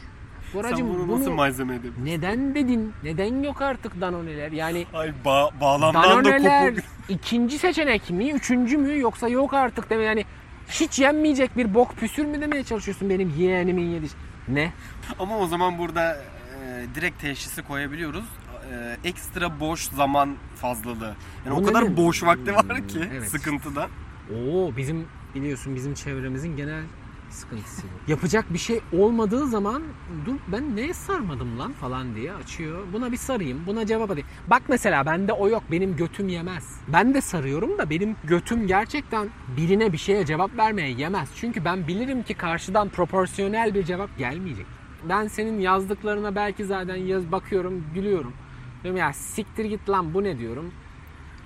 Boracım 0.54 1.08
bunu, 1.08 1.30
malzeme 1.30 1.74
edin? 1.74 1.94
neden 2.04 2.54
dedin? 2.54 2.92
Neden 3.02 3.42
yok 3.42 3.62
artık 3.62 4.00
Danone'ler? 4.00 4.52
Yani 4.52 4.86
Ay 4.94 5.12
ba- 5.24 5.60
bağlamdan 5.60 6.02
da 6.04 6.08
Danone'ler 6.08 6.74
kopuk. 6.74 6.84
ikinci 7.08 7.58
seçenek 7.58 8.10
mi? 8.10 8.30
Üçüncü 8.30 8.76
mü? 8.78 8.98
Yoksa 8.98 9.28
yok 9.28 9.54
artık 9.54 9.90
deme 9.90 10.02
yani 10.02 10.24
hiç 10.68 10.98
yenmeyecek 10.98 11.56
bir 11.56 11.74
bok 11.74 11.96
püsür 11.96 12.24
mü 12.24 12.40
demeye 12.40 12.64
çalışıyorsun 12.64 13.10
benim 13.10 13.34
yeğenimin 13.38 13.90
yediği? 13.90 14.10
Ne? 14.48 14.72
Ama 15.18 15.38
o 15.38 15.46
zaman 15.46 15.78
burada 15.78 16.14
e, 16.14 16.86
direkt 16.94 17.20
teşhisi 17.20 17.62
koyabiliyoruz. 17.62 18.24
E, 18.72 18.96
ekstra 19.08 19.60
boş 19.60 19.80
zaman 19.90 20.36
fazlalığı. 20.56 21.14
Yani 21.46 21.56
Bu 21.56 21.60
o 21.60 21.64
kadar 21.64 21.96
boş 21.96 22.22
vakti 22.22 22.54
var 22.54 22.78
Hmm, 22.78 22.86
ki 22.86 23.00
evet. 23.12 23.28
sıkıntıda. 23.28 23.88
Oo 24.34 24.76
bizim 24.76 25.06
biliyorsun 25.34 25.74
bizim 25.74 25.94
çevremizin 25.94 26.56
genel 26.56 26.82
sıkıntısı 27.30 27.82
bu. 27.82 28.10
Yapacak 28.10 28.52
bir 28.52 28.58
şey 28.58 28.80
olmadığı 28.92 29.46
zaman 29.46 29.82
dur 30.26 30.34
ben 30.48 30.76
neye 30.76 30.94
sarmadım 30.94 31.58
lan 31.58 31.72
falan 31.72 32.14
diye 32.14 32.32
açıyor. 32.32 32.86
Buna 32.92 33.12
bir 33.12 33.16
sarayım, 33.16 33.66
buna 33.66 33.86
cevap 33.86 34.10
atayım. 34.10 34.28
Bak 34.46 34.62
mesela 34.68 35.06
bende 35.06 35.32
o 35.32 35.48
yok. 35.48 35.62
Benim 35.70 35.96
götüm 35.96 36.28
yemez. 36.28 36.80
Ben 36.88 37.14
de 37.14 37.20
sarıyorum 37.20 37.78
da 37.78 37.90
benim 37.90 38.16
götüm 38.24 38.66
gerçekten 38.66 39.28
birine 39.56 39.92
bir 39.92 39.98
şeye 39.98 40.26
cevap 40.26 40.56
vermeye 40.56 40.90
yemez. 40.90 41.28
Çünkü 41.36 41.64
ben 41.64 41.88
bilirim 41.88 42.22
ki 42.22 42.34
karşıdan 42.34 42.88
proporsiyonel 42.88 43.74
bir 43.74 43.84
cevap 43.84 44.18
gelmeyecek. 44.18 44.66
Ben 45.08 45.28
senin 45.28 45.60
yazdıklarına 45.60 46.34
belki 46.34 46.64
zaten 46.64 46.96
yaz 46.96 47.32
bakıyorum, 47.32 47.84
gülüyorum. 47.94 48.32
Diyorum 48.82 48.98
ya 48.98 49.12
siktir 49.12 49.64
git 49.64 49.88
lan 49.88 50.14
bu 50.14 50.24
ne 50.24 50.38
diyorum. 50.38 50.72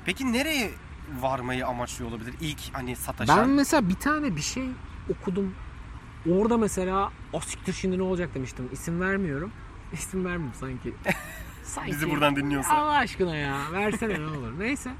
Peki 0.05 0.33
nereye 0.33 0.70
varmayı 1.21 1.67
amaçlıyor 1.67 2.11
olabilir? 2.11 2.35
İlk 2.41 2.59
hani 2.73 2.97
sataşan. 2.97 3.39
Ben 3.39 3.49
mesela 3.49 3.89
bir 3.89 3.95
tane 3.95 4.37
bir 4.37 4.41
şey 4.41 4.69
okudum. 5.11 5.55
Orada 6.31 6.57
mesela 6.59 7.13
o 7.33 7.41
siktir 7.41 7.73
şimdi 7.73 7.99
ne 7.99 8.03
olacak 8.03 8.35
demiştim. 8.35 8.69
İsim 8.73 9.01
vermiyorum. 9.01 9.53
İsim 9.93 10.25
vermem 10.25 10.53
sanki. 10.55 10.95
sanki. 11.65 11.93
Bizi 11.93 12.11
buradan 12.11 12.37
dinliyorsa. 12.37 12.75
Allah 12.75 12.93
aşkına 12.97 13.37
ya 13.37 13.59
versene 13.73 14.21
ne 14.21 14.27
olur. 14.27 14.59
Neyse. 14.59 14.91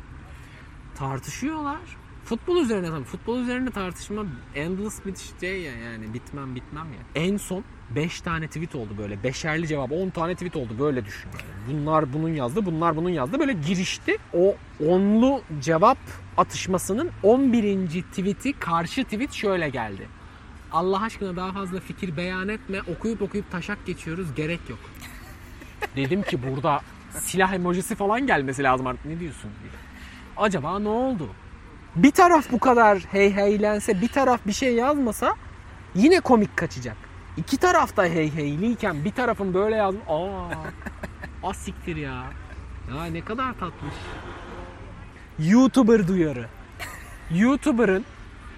Tartışıyorlar. 0.95 1.81
Futbol 2.25 2.57
üzerine 2.57 2.91
tabii. 2.91 3.05
Futbol 3.05 3.39
üzerine 3.39 3.71
tartışma 3.71 4.25
endless 4.55 5.07
bir 5.07 5.15
şey 5.41 5.63
ya 5.63 5.73
yani 5.73 6.15
bitmem 6.15 6.55
bitmem 6.55 6.87
ya. 6.93 7.23
En 7.23 7.37
son 7.37 7.65
5 7.97 8.21
tane 8.21 8.47
tweet 8.47 8.75
oldu 8.75 8.91
böyle. 8.99 9.23
Beşerli 9.23 9.69
cevap 9.69 9.93
10 9.93 10.11
tane 10.11 10.35
tweet 10.35 10.57
oldu 10.57 10.77
böyle 10.79 11.05
düşün. 11.05 11.31
Bunlar 11.69 12.13
bunun 12.13 12.29
yazdı, 12.29 12.67
bunlar 12.67 12.97
bunun 12.97 13.11
yazdı. 13.11 13.39
Böyle 13.39 13.53
girişti. 13.53 14.17
O 14.35 14.57
onlu 14.89 15.43
cevap 15.61 15.99
atışmasının 16.37 17.11
11. 17.23 18.03
tweet'i 18.03 18.53
karşı 18.53 19.05
tweet 19.05 19.33
şöyle 19.33 19.69
geldi. 19.69 20.09
Allah 20.73 21.03
aşkına 21.03 21.37
daha 21.37 21.53
fazla 21.53 21.81
fikir 21.81 22.17
beyan 22.17 22.49
etme. 22.49 22.81
Okuyup 22.97 23.23
okuyup 23.23 23.51
taşak 23.51 23.87
geçiyoruz. 23.87 24.35
Gerek 24.35 24.61
yok. 24.69 24.79
Dedim 25.97 26.23
ki 26.23 26.39
burada 26.43 26.81
silah 27.21 27.53
emojisi 27.53 27.95
falan 27.95 28.27
gelmesi 28.27 28.63
lazım 28.63 28.87
artık. 28.87 29.05
Ne 29.05 29.21
diyorsun. 29.21 29.51
Acaba 30.37 30.79
ne 30.79 30.89
oldu? 30.89 31.29
Bir 31.97 32.11
taraf 32.11 32.53
bu 32.53 32.59
kadar 32.59 32.99
hey 32.99 33.33
heylense, 33.33 34.01
bir 34.01 34.09
taraf 34.09 34.41
bir 34.47 34.53
şey 34.53 34.75
yazmasa 34.75 35.35
yine 35.95 36.21
komik 36.21 36.57
kaçacak. 36.57 36.97
İki 37.37 37.57
taraf 37.57 37.97
da 37.97 38.05
hey 38.05 38.35
heyliyken 38.35 39.05
bir 39.05 39.11
tarafın 39.13 39.55
böyle 39.55 39.77
yazmış. 39.77 40.03
Aa, 40.09 40.49
asiktir 41.49 41.97
ya. 41.97 42.25
Ya 42.97 43.05
ne 43.05 43.25
kadar 43.25 43.53
tatlış. 43.53 43.95
YouTuber 45.39 46.09
duyarı. 46.09 46.47
YouTuber'ın 47.31 48.05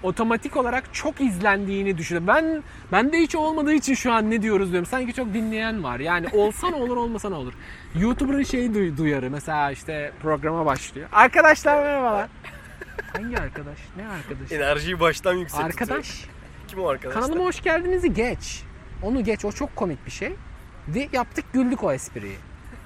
otomatik 0.03 0.57
olarak 0.57 0.95
çok 0.95 1.21
izlendiğini 1.21 1.99
düşünüyorum. 1.99 2.27
Ben 2.29 2.63
ben 2.93 3.13
de 3.13 3.19
hiç 3.19 3.35
olmadığı 3.35 3.73
için 3.75 3.95
şu 3.95 4.13
an 4.13 4.31
ne 4.31 4.43
diyoruz 4.43 4.71
diyorum. 4.73 4.87
Sanki 4.87 5.15
çok 5.15 5.35
dinleyen 5.35 5.85
var. 5.85 6.01
Yani 6.01 6.27
olsa 6.33 6.69
ne 6.71 6.77
olur 6.77 6.97
olmasa 6.97 7.29
ne 7.29 7.35
olur. 7.35 7.53
YouTuber'ın 7.95 8.43
şeyi 8.43 8.75
duy- 8.75 8.97
duyarı. 8.97 9.31
Mesela 9.31 9.71
işte 9.71 10.13
programa 10.23 10.67
başlıyor. 10.67 11.09
Arkadaşlar 11.13 11.83
merhabalar. 11.83 12.29
Hangi 13.13 13.39
arkadaş? 13.39 13.79
Ne 13.97 14.09
arkadaş? 14.09 14.53
Enerjiyi 14.53 15.01
baştan 15.01 15.35
yüksek 15.35 15.65
Arkadaş. 15.65 16.25
Kim 16.75 16.85
o 16.85 16.89
arkadaşlar? 16.89 17.23
Kanalıma 17.23 17.45
hoş 17.45 17.63
geldinizi 17.63 18.13
geç. 18.13 18.63
Onu 19.03 19.25
geç. 19.25 19.45
O 19.45 19.53
çok 19.53 19.77
komik 19.77 20.07
bir 20.07 20.11
şey. 20.11 20.37
De 20.87 21.09
yaptık 21.13 21.45
güldük 21.53 21.85
o 21.85 21.93
espriyi. 21.93 22.37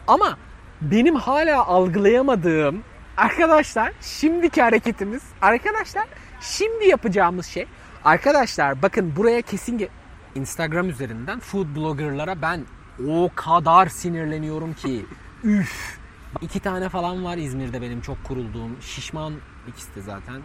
Ama 0.07 0.39
benim 0.81 1.15
hala 1.15 1.67
algılayamadığım 1.67 2.83
arkadaşlar 3.17 3.93
şimdiki 4.01 4.63
hareketimiz 4.63 5.23
arkadaşlar 5.43 6.05
şimdi 6.41 6.89
yapacağımız 6.89 7.47
şey 7.47 7.67
arkadaşlar 8.05 8.83
bakın 8.83 9.17
buraya 9.17 9.43
kesin 9.43 9.89
Instagram 10.35 10.89
üzerinden 10.89 11.41
food 11.41 11.67
bloggerlara 11.77 12.43
ben 12.43 12.65
o 13.09 13.31
kadar 13.35 13.87
sinirleniyorum 13.87 14.75
ki 14.75 15.07
üf 15.45 15.99
iki 16.41 16.61
tane 16.61 16.89
falan 16.89 17.25
var 17.25 17.37
İzmir'de 17.37 17.83
benim 17.83 18.01
çok 18.01 18.25
kurulduğum 18.25 18.77
şişman 18.81 19.35
ikisi 19.69 19.95
de 19.95 20.01
zaten 20.01 20.43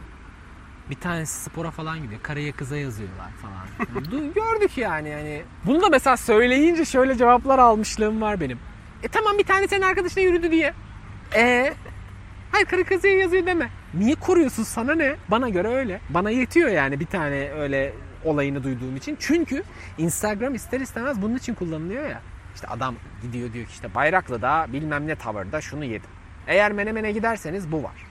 bir 0.89 0.95
tanesi 0.95 1.43
spora 1.43 1.71
falan 1.71 2.01
gidiyor. 2.01 2.21
Karıya 2.23 2.51
kıza 2.51 2.77
yazıyorlar 2.77 3.31
falan. 3.41 3.87
Yani 4.11 4.33
gördük 4.33 4.77
yani 4.77 5.09
yani. 5.09 5.41
Bunu 5.65 5.81
da 5.81 5.89
mesela 5.89 6.17
söyleyince 6.17 6.85
şöyle 6.85 7.17
cevaplar 7.17 7.59
almışlığım 7.59 8.21
var 8.21 8.39
benim. 8.41 8.59
E 9.03 9.07
tamam 9.07 9.37
bir 9.37 9.43
tane 9.43 9.67
senin 9.67 9.81
arkadaşına 9.81 10.23
yürüdü 10.23 10.51
diye. 10.51 10.73
E 11.35 11.73
Hayır 12.53 12.65
karı 12.65 12.83
kızıya 12.83 13.17
yazıyor 13.17 13.45
deme. 13.45 13.69
Niye 13.93 14.15
koruyorsun 14.15 14.63
sana 14.63 14.95
ne? 14.95 15.15
Bana 15.27 15.49
göre 15.49 15.67
öyle. 15.67 16.01
Bana 16.09 16.29
yetiyor 16.29 16.69
yani 16.69 16.99
bir 16.99 17.05
tane 17.05 17.51
öyle 17.51 17.93
olayını 18.23 18.63
duyduğum 18.63 18.95
için. 18.95 19.17
Çünkü 19.19 19.63
Instagram 19.97 20.55
ister 20.55 20.79
istemez 20.81 21.21
bunun 21.21 21.35
için 21.35 21.53
kullanılıyor 21.53 22.09
ya. 22.09 22.21
İşte 22.55 22.67
adam 22.67 22.95
gidiyor 23.21 23.53
diyor 23.53 23.65
ki 23.65 23.71
işte 23.73 23.95
Bayraklı'da 23.95 24.67
bilmem 24.73 25.07
ne 25.07 25.15
tavırda 25.15 25.61
şunu 25.61 25.85
yedim. 25.85 26.09
Eğer 26.47 26.71
Menemen'e 26.71 27.11
giderseniz 27.11 27.71
bu 27.71 27.83
var. 27.83 28.05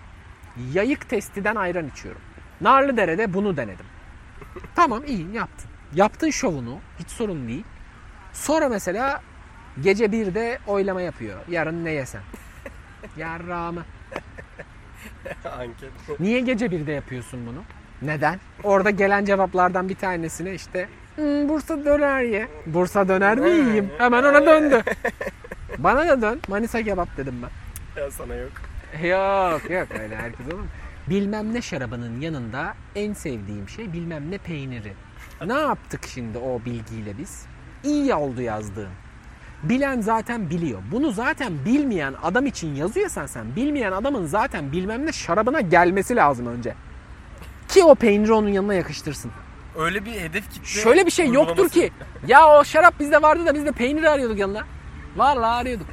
Yayık 0.72 1.08
testiden 1.08 1.56
ayran 1.56 1.88
içiyorum. 1.88 2.20
Narlıdere'de 2.62 3.34
bunu 3.34 3.56
denedim. 3.56 3.86
Tamam 4.74 5.02
iyi 5.06 5.32
yaptın. 5.34 5.70
Yaptın 5.94 6.30
şovunu. 6.30 6.78
Hiç 6.98 7.08
sorun 7.10 7.48
değil. 7.48 7.64
Sonra 8.32 8.68
mesela 8.68 9.22
gece 9.82 10.04
1'de 10.04 10.58
oylama 10.66 11.00
yapıyor. 11.02 11.38
Yarın 11.48 11.84
ne 11.84 11.90
yesem? 11.90 12.22
Yarrağımı. 13.16 13.84
Anket. 15.58 16.20
Niye 16.20 16.40
gece 16.40 16.66
1'de 16.66 16.92
yapıyorsun 16.92 17.46
bunu? 17.46 17.62
Neden? 18.02 18.40
Orada 18.62 18.90
gelen 18.90 19.24
cevaplardan 19.24 19.88
bir 19.88 19.94
tanesine 19.94 20.54
işte 20.54 20.88
"Hmm, 21.16 21.48
Bursa 21.48 21.84
döner 21.84 22.20
ye. 22.22 22.48
Bursa 22.66 23.08
döner 23.08 23.38
mi 23.38 23.50
yiyeyim? 23.50 23.90
Hemen 23.98 24.22
ona 24.22 24.46
döndü. 24.46 24.82
Bana 25.78 26.08
da 26.08 26.22
dön. 26.22 26.40
Manisa 26.48 26.82
kebap 26.82 27.16
dedim 27.16 27.34
ben. 27.42 28.02
Ya 28.02 28.10
sana 28.10 28.34
yok. 28.34 28.52
Yok 29.02 29.70
yok 29.70 29.88
öyle 30.00 30.16
herkes 30.16 30.46
olur 30.46 30.58
mu? 30.58 30.66
Bilmem 31.08 31.54
ne 31.54 31.62
şarabının 31.62 32.20
yanında 32.20 32.74
en 32.94 33.12
sevdiğim 33.12 33.68
şey 33.68 33.92
bilmem 33.92 34.30
ne 34.30 34.38
peyniri. 34.38 34.92
Ne 35.46 35.52
yaptık 35.54 36.00
şimdi 36.14 36.38
o 36.38 36.64
bilgiyle 36.64 37.18
biz? 37.18 37.46
İyi 37.84 38.14
oldu 38.14 38.42
yazdığım. 38.42 38.90
Bilen 39.62 40.00
zaten 40.00 40.50
biliyor. 40.50 40.82
Bunu 40.92 41.10
zaten 41.12 41.52
bilmeyen 41.64 42.14
adam 42.22 42.46
için 42.46 42.74
yazıyorsan 42.74 43.26
sen 43.26 43.56
bilmeyen 43.56 43.92
adamın 43.92 44.26
zaten 44.26 44.72
bilmem 44.72 45.06
ne 45.06 45.12
şarabına 45.12 45.60
gelmesi 45.60 46.16
lazım 46.16 46.46
önce. 46.46 46.74
Ki 47.68 47.84
o 47.84 47.94
peyniri 47.94 48.32
onun 48.32 48.48
yanına 48.48 48.74
yakıştırsın. 48.74 49.30
Öyle 49.78 50.04
bir 50.04 50.12
hedef 50.20 50.50
kitle. 50.50 50.64
Şöyle 50.66 51.06
bir 51.06 51.10
şey 51.10 51.26
yoktur 51.32 51.68
ki. 51.68 51.92
Ya 52.26 52.58
o 52.58 52.64
şarap 52.64 53.00
bizde 53.00 53.22
vardı 53.22 53.46
da 53.46 53.54
biz 53.54 53.66
de 53.66 53.72
peyniri 53.72 54.08
arıyorduk 54.08 54.38
yanına. 54.38 54.62
Vallahi 55.16 55.60
arıyorduk. 55.60 55.86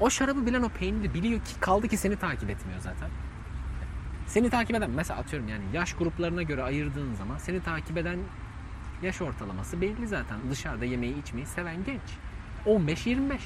O 0.00 0.10
şarabı 0.10 0.46
bilen 0.46 0.62
o 0.62 0.68
peyniri 0.68 1.14
biliyor 1.14 1.40
ki 1.40 1.60
kaldı 1.60 1.88
ki 1.88 1.96
seni 1.96 2.16
takip 2.16 2.50
etmiyor 2.50 2.80
zaten. 2.80 3.08
Seni 4.32 4.50
takip 4.50 4.76
eden 4.76 4.90
mesela 4.90 5.20
atıyorum 5.20 5.48
yani 5.48 5.62
yaş 5.72 5.94
gruplarına 5.94 6.42
göre 6.42 6.62
ayırdığın 6.62 7.14
zaman 7.14 7.38
seni 7.38 7.62
takip 7.62 7.96
eden 7.98 8.18
yaş 9.02 9.22
ortalaması 9.22 9.80
belli 9.80 10.08
zaten. 10.08 10.38
Dışarıda 10.50 10.84
yemeği 10.84 11.22
içmeyi 11.22 11.46
seven 11.46 11.84
genç. 11.84 12.00
15-25. 12.66 13.38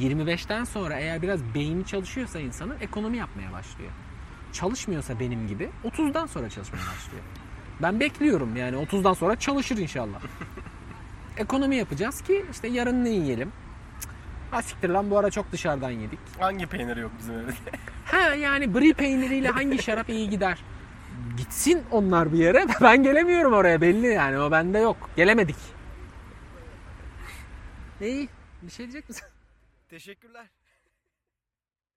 25'ten 0.00 0.64
sonra 0.64 0.94
eğer 0.94 1.22
biraz 1.22 1.54
beyni 1.54 1.86
çalışıyorsa 1.86 2.40
insanın 2.40 2.76
ekonomi 2.80 3.16
yapmaya 3.16 3.52
başlıyor. 3.52 3.90
Çalışmıyorsa 4.52 5.20
benim 5.20 5.48
gibi 5.48 5.70
30'dan 5.84 6.26
sonra 6.26 6.50
çalışmaya 6.50 6.82
başlıyor. 6.94 7.24
Ben 7.82 8.00
bekliyorum 8.00 8.56
yani 8.56 8.76
30'dan 8.76 9.12
sonra 9.12 9.36
çalışır 9.36 9.76
inşallah. 9.78 10.20
Ekonomi 11.36 11.76
yapacağız 11.76 12.20
ki 12.22 12.44
işte 12.52 12.68
yarın 12.68 13.04
ne 13.04 13.10
yiyelim? 13.10 13.52
Ha 14.54 14.62
siktir 14.62 14.88
lan 14.88 15.10
bu 15.10 15.18
ara 15.18 15.30
çok 15.30 15.52
dışarıdan 15.52 15.90
yedik. 15.90 16.18
Hangi 16.38 16.66
peynir 16.66 16.96
yok 16.96 17.12
bizim 17.18 17.34
evde? 17.34 17.52
Ha 18.04 18.34
yani 18.34 18.74
brie 18.74 18.92
peyniriyle 18.92 19.48
hangi 19.48 19.82
şarap 19.82 20.08
iyi 20.08 20.30
gider? 20.30 20.58
Gitsin 21.36 21.82
onlar 21.90 22.32
bir 22.32 22.38
yere. 22.38 22.66
Ben 22.82 23.02
gelemiyorum 23.02 23.52
oraya 23.52 23.80
belli 23.80 24.06
yani 24.06 24.38
o 24.38 24.50
bende 24.50 24.78
yok. 24.78 25.10
Gelemedik. 25.16 25.56
İyi 28.00 28.28
bir 28.62 28.70
şey 28.70 28.86
diyecek 28.86 29.08
misin? 29.08 29.26
Teşekkürler. 29.90 30.46